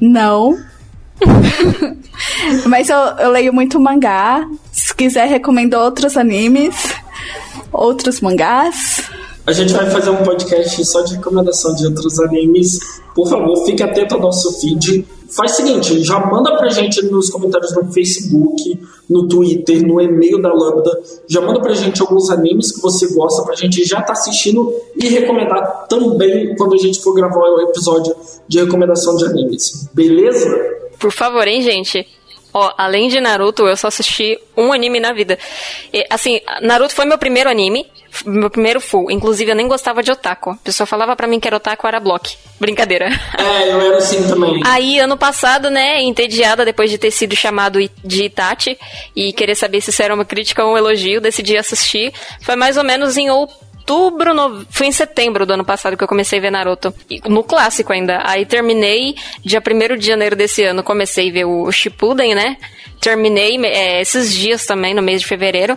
Não. 0.00 0.56
Mas 2.66 2.88
eu, 2.88 2.96
eu 2.96 3.30
leio 3.30 3.52
muito 3.52 3.80
mangá. 3.80 4.48
Se 4.70 4.94
quiser, 4.94 5.26
recomendo 5.26 5.74
outros 5.74 6.16
animes, 6.16 6.94
outros 7.72 8.20
mangás. 8.20 9.10
A 9.46 9.52
gente 9.52 9.72
vai 9.72 9.90
fazer 9.90 10.10
um 10.10 10.22
podcast 10.22 10.84
só 10.84 11.02
de 11.02 11.16
recomendação 11.16 11.74
de 11.74 11.86
outros 11.86 12.20
animes. 12.20 13.01
Por 13.14 13.28
favor, 13.28 13.64
fique 13.64 13.82
atento 13.82 14.14
ao 14.14 14.20
nosso 14.20 14.60
feed. 14.60 15.06
Faz 15.30 15.52
o 15.52 15.56
seguinte, 15.56 16.02
já 16.02 16.18
manda 16.18 16.56
pra 16.56 16.68
gente 16.68 17.02
nos 17.06 17.30
comentários 17.30 17.74
no 17.74 17.90
Facebook, 17.90 18.78
no 19.08 19.26
Twitter, 19.28 19.86
no 19.86 20.00
e-mail 20.00 20.40
da 20.40 20.52
Lambda. 20.52 20.90
Já 21.26 21.40
manda 21.40 21.60
pra 21.60 21.72
gente 21.72 22.02
alguns 22.02 22.28
animes 22.30 22.72
que 22.72 22.82
você 22.82 23.14
gosta 23.14 23.42
pra 23.42 23.54
gente 23.54 23.82
já 23.84 24.02
tá 24.02 24.12
assistindo 24.12 24.74
e 24.94 25.08
recomendar 25.08 25.86
também 25.88 26.54
quando 26.56 26.74
a 26.74 26.78
gente 26.78 27.00
for 27.02 27.14
gravar 27.14 27.48
o 27.48 27.62
episódio 27.62 28.14
de 28.46 28.60
recomendação 28.60 29.16
de 29.16 29.24
animes. 29.24 29.88
Beleza? 29.94 30.54
Por 30.98 31.10
favor, 31.10 31.48
hein, 31.48 31.62
gente? 31.62 32.06
Ó, 32.54 32.70
além 32.76 33.08
de 33.08 33.18
Naruto, 33.18 33.66
eu 33.66 33.76
só 33.76 33.88
assisti 33.88 34.38
um 34.56 34.72
anime 34.72 35.00
na 35.00 35.12
vida. 35.12 35.38
E, 35.92 36.04
assim, 36.10 36.40
Naruto 36.60 36.94
foi 36.94 37.06
meu 37.06 37.16
primeiro 37.16 37.48
anime, 37.48 37.86
meu 38.26 38.50
primeiro 38.50 38.80
full. 38.80 39.10
Inclusive, 39.10 39.50
eu 39.50 39.54
nem 39.56 39.68
gostava 39.68 40.02
de 40.02 40.10
otaku. 40.10 40.50
A 40.50 40.56
pessoa 40.56 40.86
falava 40.86 41.16
pra 41.16 41.26
mim 41.26 41.40
que 41.40 41.48
era 41.48 41.56
otaku, 41.56 41.86
era 41.86 42.00
block. 42.00 42.36
Brincadeira. 42.60 43.08
É, 43.38 43.72
eu 43.72 43.80
era 43.80 43.96
assim 43.96 44.26
também. 44.26 44.60
Aí, 44.64 44.98
ano 44.98 45.16
passado, 45.16 45.70
né, 45.70 46.02
entediada 46.02 46.64
depois 46.64 46.90
de 46.90 46.98
ter 46.98 47.10
sido 47.10 47.34
chamado 47.34 47.78
de 48.04 48.24
Itachi 48.24 48.78
e 49.16 49.32
querer 49.32 49.54
saber 49.54 49.80
se 49.80 49.90
isso 49.90 50.02
era 50.02 50.14
uma 50.14 50.24
crítica 50.24 50.64
ou 50.64 50.74
um 50.74 50.78
elogio, 50.78 51.20
decidi 51.20 51.56
assistir. 51.56 52.12
Foi 52.42 52.56
mais 52.56 52.76
ou 52.76 52.84
menos 52.84 53.16
em 53.16 53.30
outubro 53.30 53.72
outubro, 53.82 54.32
no... 54.32 54.64
foi 54.70 54.86
em 54.86 54.92
setembro 54.92 55.44
do 55.44 55.52
ano 55.52 55.64
passado 55.64 55.96
que 55.96 56.04
eu 56.04 56.08
comecei 56.08 56.38
a 56.38 56.42
ver 56.42 56.50
Naruto. 56.50 56.94
No 57.26 57.42
clássico 57.42 57.92
ainda. 57.92 58.20
Aí 58.24 58.46
terminei, 58.46 59.14
dia 59.44 59.60
1 59.60 59.96
de 59.98 60.06
janeiro 60.06 60.36
desse 60.36 60.62
ano, 60.62 60.82
comecei 60.82 61.30
a 61.30 61.32
ver 61.32 61.44
o 61.44 61.70
Shippuden, 61.70 62.34
né? 62.34 62.56
Terminei 63.00 63.58
é, 63.64 64.00
esses 64.00 64.32
dias 64.34 64.64
também, 64.64 64.94
no 64.94 65.02
mês 65.02 65.20
de 65.20 65.26
fevereiro. 65.26 65.76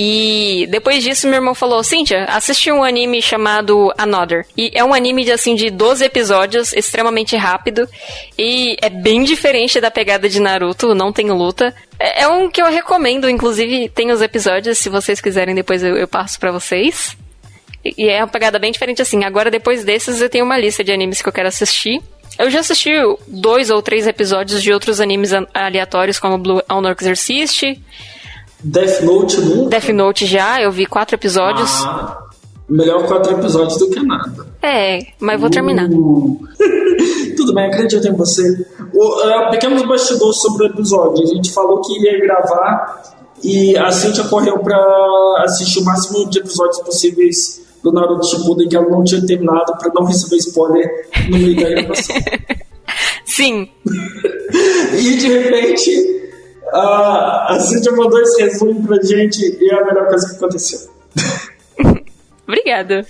E 0.00 0.68
depois 0.70 1.02
disso, 1.02 1.26
meu 1.26 1.38
irmão 1.38 1.56
falou: 1.56 1.82
Cíntia, 1.82 2.24
assisti 2.26 2.70
um 2.70 2.84
anime 2.84 3.20
chamado 3.20 3.92
Another. 3.98 4.46
E 4.56 4.70
é 4.72 4.84
um 4.84 4.94
anime 4.94 5.24
de 5.24 5.32
assim 5.32 5.56
de 5.56 5.70
12 5.70 6.04
episódios, 6.04 6.72
extremamente 6.72 7.34
rápido. 7.34 7.88
E 8.38 8.76
é 8.80 8.88
bem 8.88 9.24
diferente 9.24 9.80
da 9.80 9.90
pegada 9.90 10.28
de 10.28 10.38
Naruto, 10.38 10.94
não 10.94 11.12
tem 11.12 11.28
luta. 11.32 11.74
É, 11.98 12.22
é 12.22 12.28
um 12.28 12.48
que 12.48 12.62
eu 12.62 12.66
recomendo, 12.66 13.28
inclusive 13.28 13.88
tem 13.88 14.12
os 14.12 14.22
episódios, 14.22 14.78
se 14.78 14.88
vocês 14.88 15.20
quiserem, 15.20 15.52
depois 15.52 15.82
eu, 15.82 15.96
eu 15.96 16.06
passo 16.06 16.38
para 16.38 16.52
vocês. 16.52 17.16
E 17.84 18.08
é 18.08 18.22
uma 18.22 18.28
pegada 18.28 18.56
bem 18.56 18.70
diferente 18.70 19.02
assim. 19.02 19.24
Agora, 19.24 19.50
depois 19.50 19.82
desses, 19.82 20.20
eu 20.20 20.30
tenho 20.30 20.44
uma 20.44 20.56
lista 20.56 20.84
de 20.84 20.92
animes 20.92 21.20
que 21.20 21.28
eu 21.28 21.32
quero 21.32 21.48
assistir. 21.48 22.00
Eu 22.38 22.48
já 22.50 22.60
assisti 22.60 22.92
dois 23.26 23.68
ou 23.68 23.82
três 23.82 24.06
episódios 24.06 24.62
de 24.62 24.72
outros 24.72 25.00
animes 25.00 25.32
aleatórios, 25.52 26.20
como 26.20 26.38
Blue 26.38 26.62
Honor 26.70 26.94
Exorcist. 27.00 27.64
Death 28.62 29.02
Note 29.02 29.40
nunca? 29.40 29.70
Death 29.70 29.88
Note 29.90 30.26
já, 30.26 30.60
eu 30.60 30.72
vi 30.72 30.86
quatro 30.86 31.14
episódios. 31.16 31.70
Ah, 31.84 32.26
melhor 32.68 33.06
quatro 33.06 33.32
episódios 33.32 33.78
do 33.78 33.90
que 33.90 34.00
nada. 34.00 34.46
É, 34.62 34.98
mas 35.20 35.40
vou 35.40 35.48
terminar. 35.48 35.88
Uh. 35.90 36.40
Tudo 37.36 37.54
bem, 37.54 37.66
acredito 37.66 38.06
em 38.06 38.14
você. 38.14 38.66
O, 38.92 39.46
uh, 39.46 39.50
pequenos 39.50 39.82
bastidores 39.86 40.40
sobre 40.40 40.66
o 40.66 40.70
episódio. 40.70 41.22
A 41.22 41.26
gente 41.26 41.52
falou 41.52 41.80
que 41.80 41.96
iria 41.98 42.20
gravar 42.20 43.16
e 43.42 43.76
a 43.76 43.90
Cintia 43.92 44.24
correu 44.24 44.58
pra 44.58 44.76
assistir 45.44 45.78
o 45.78 45.84
máximo 45.84 46.28
de 46.28 46.40
episódios 46.40 46.80
possíveis 46.80 47.62
do 47.82 47.92
Naruto 47.92 48.26
Shippuden 48.26 48.68
que 48.68 48.76
ela 48.76 48.88
não 48.88 49.04
tinha 49.04 49.24
terminado 49.24 49.72
para 49.78 49.92
não 49.94 50.04
receber 50.04 50.36
spoiler 50.36 51.08
no 51.30 51.38
meio 51.38 51.56
da 51.56 51.68
gravação. 51.68 52.16
Sim. 53.24 53.68
e 54.98 55.16
de 55.16 55.28
repente 55.28 56.27
a, 56.72 57.46
a 57.50 57.60
Cintia 57.60 57.92
mandou 57.92 58.20
esse 58.20 58.42
resumo 58.42 58.86
pra 58.86 58.96
gente 59.02 59.40
e 59.60 59.70
é 59.70 59.74
a 59.74 59.84
melhor 59.84 60.08
coisa 60.08 60.28
que 60.28 60.36
aconteceu. 60.36 60.90
Obrigada. 62.46 63.06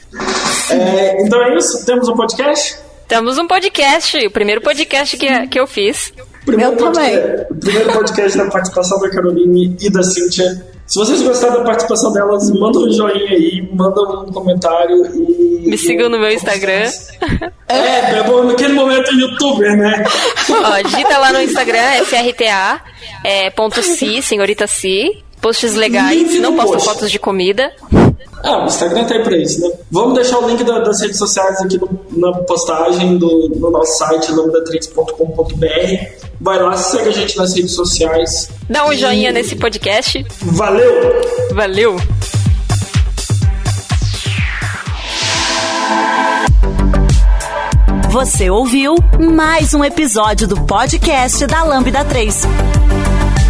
É, 0.70 1.22
então 1.22 1.42
é 1.42 1.56
isso? 1.56 1.84
Temos 1.86 2.08
um 2.08 2.14
podcast? 2.14 2.78
Temos 3.06 3.38
um 3.38 3.46
podcast, 3.46 4.26
o 4.26 4.30
primeiro 4.30 4.60
podcast 4.60 5.16
que, 5.16 5.46
que 5.46 5.58
eu 5.58 5.66
fiz. 5.66 6.12
Primeiro 6.44 6.72
eu 6.72 6.76
podcast, 6.76 7.16
também. 7.16 7.60
Primeiro 7.60 7.92
podcast 7.92 8.38
da 8.38 8.46
participação 8.46 9.00
da 9.00 9.10
Caroline 9.10 9.76
e 9.80 9.90
da 9.90 10.02
Cintia. 10.02 10.77
Se 10.88 10.98
vocês 10.98 11.20
gostaram 11.20 11.58
da 11.58 11.64
participação 11.64 12.10
delas, 12.14 12.50
manda 12.50 12.78
um 12.78 12.90
joinha 12.90 13.30
aí, 13.30 13.68
manda 13.74 14.00
um 14.00 14.32
comentário 14.32 15.04
e. 15.14 15.68
Me 15.68 15.76
sigam 15.76 16.08
no 16.08 16.18
meu 16.18 16.30
Instagram. 16.30 16.90
É, 17.68 18.18
é 18.18 18.22
bom, 18.22 18.44
naquele 18.44 18.72
momento 18.72 19.12
youtuber, 19.12 19.76
né? 19.76 20.02
Ó, 20.48 20.82
digita 20.88 21.18
lá 21.18 21.30
no 21.34 21.42
Instagram, 21.42 22.02
FRTA, 22.06 22.80
é, 23.22 23.50
ponto 23.50 23.82
senhorita 23.82 24.66
C. 24.66 25.22
Posts 25.40 25.74
legais, 25.74 26.16
Link 26.18 26.38
não 26.40 26.56
posto 26.56 26.72
post. 26.72 26.88
fotos 26.88 27.10
de 27.10 27.18
comida. 27.18 27.72
Ah, 28.42 28.62
o 28.64 28.66
Instagram 28.66 29.04
tá 29.04 29.14
aí 29.14 29.22
pra 29.22 29.36
isso, 29.36 29.60
né? 29.60 29.70
Vamos 29.90 30.14
deixar 30.14 30.38
o 30.38 30.48
link 30.48 30.62
da- 30.64 30.78
das 30.80 31.00
redes 31.00 31.18
sociais 31.18 31.60
aqui 31.60 31.78
no- 31.78 31.88
na 32.12 32.32
postagem 32.44 33.18
do, 33.18 33.48
no 33.56 33.70
nosso 33.70 33.98
site, 33.98 34.30
lambda3.com.br. 34.32 36.18
Vai 36.40 36.62
lá, 36.62 36.76
segue 36.76 37.08
a 37.08 37.12
gente 37.12 37.36
nas 37.36 37.54
redes 37.54 37.72
sociais. 37.74 38.48
Dá 38.70 38.84
um 38.86 38.92
E 38.92 38.96
joinha 38.96 39.32
nesse 39.32 39.56
podcast. 39.56 40.24
Valeu! 40.42 40.92
Valeu! 41.52 41.96
Você 48.10 48.50
ouviu 48.50 48.94
mais 49.32 49.74
um 49.74 49.84
episódio 49.84 50.48
do 50.48 50.60
podcast 50.64 51.46
da 51.46 51.62
Lambda 51.62 52.04
3. 52.04 52.42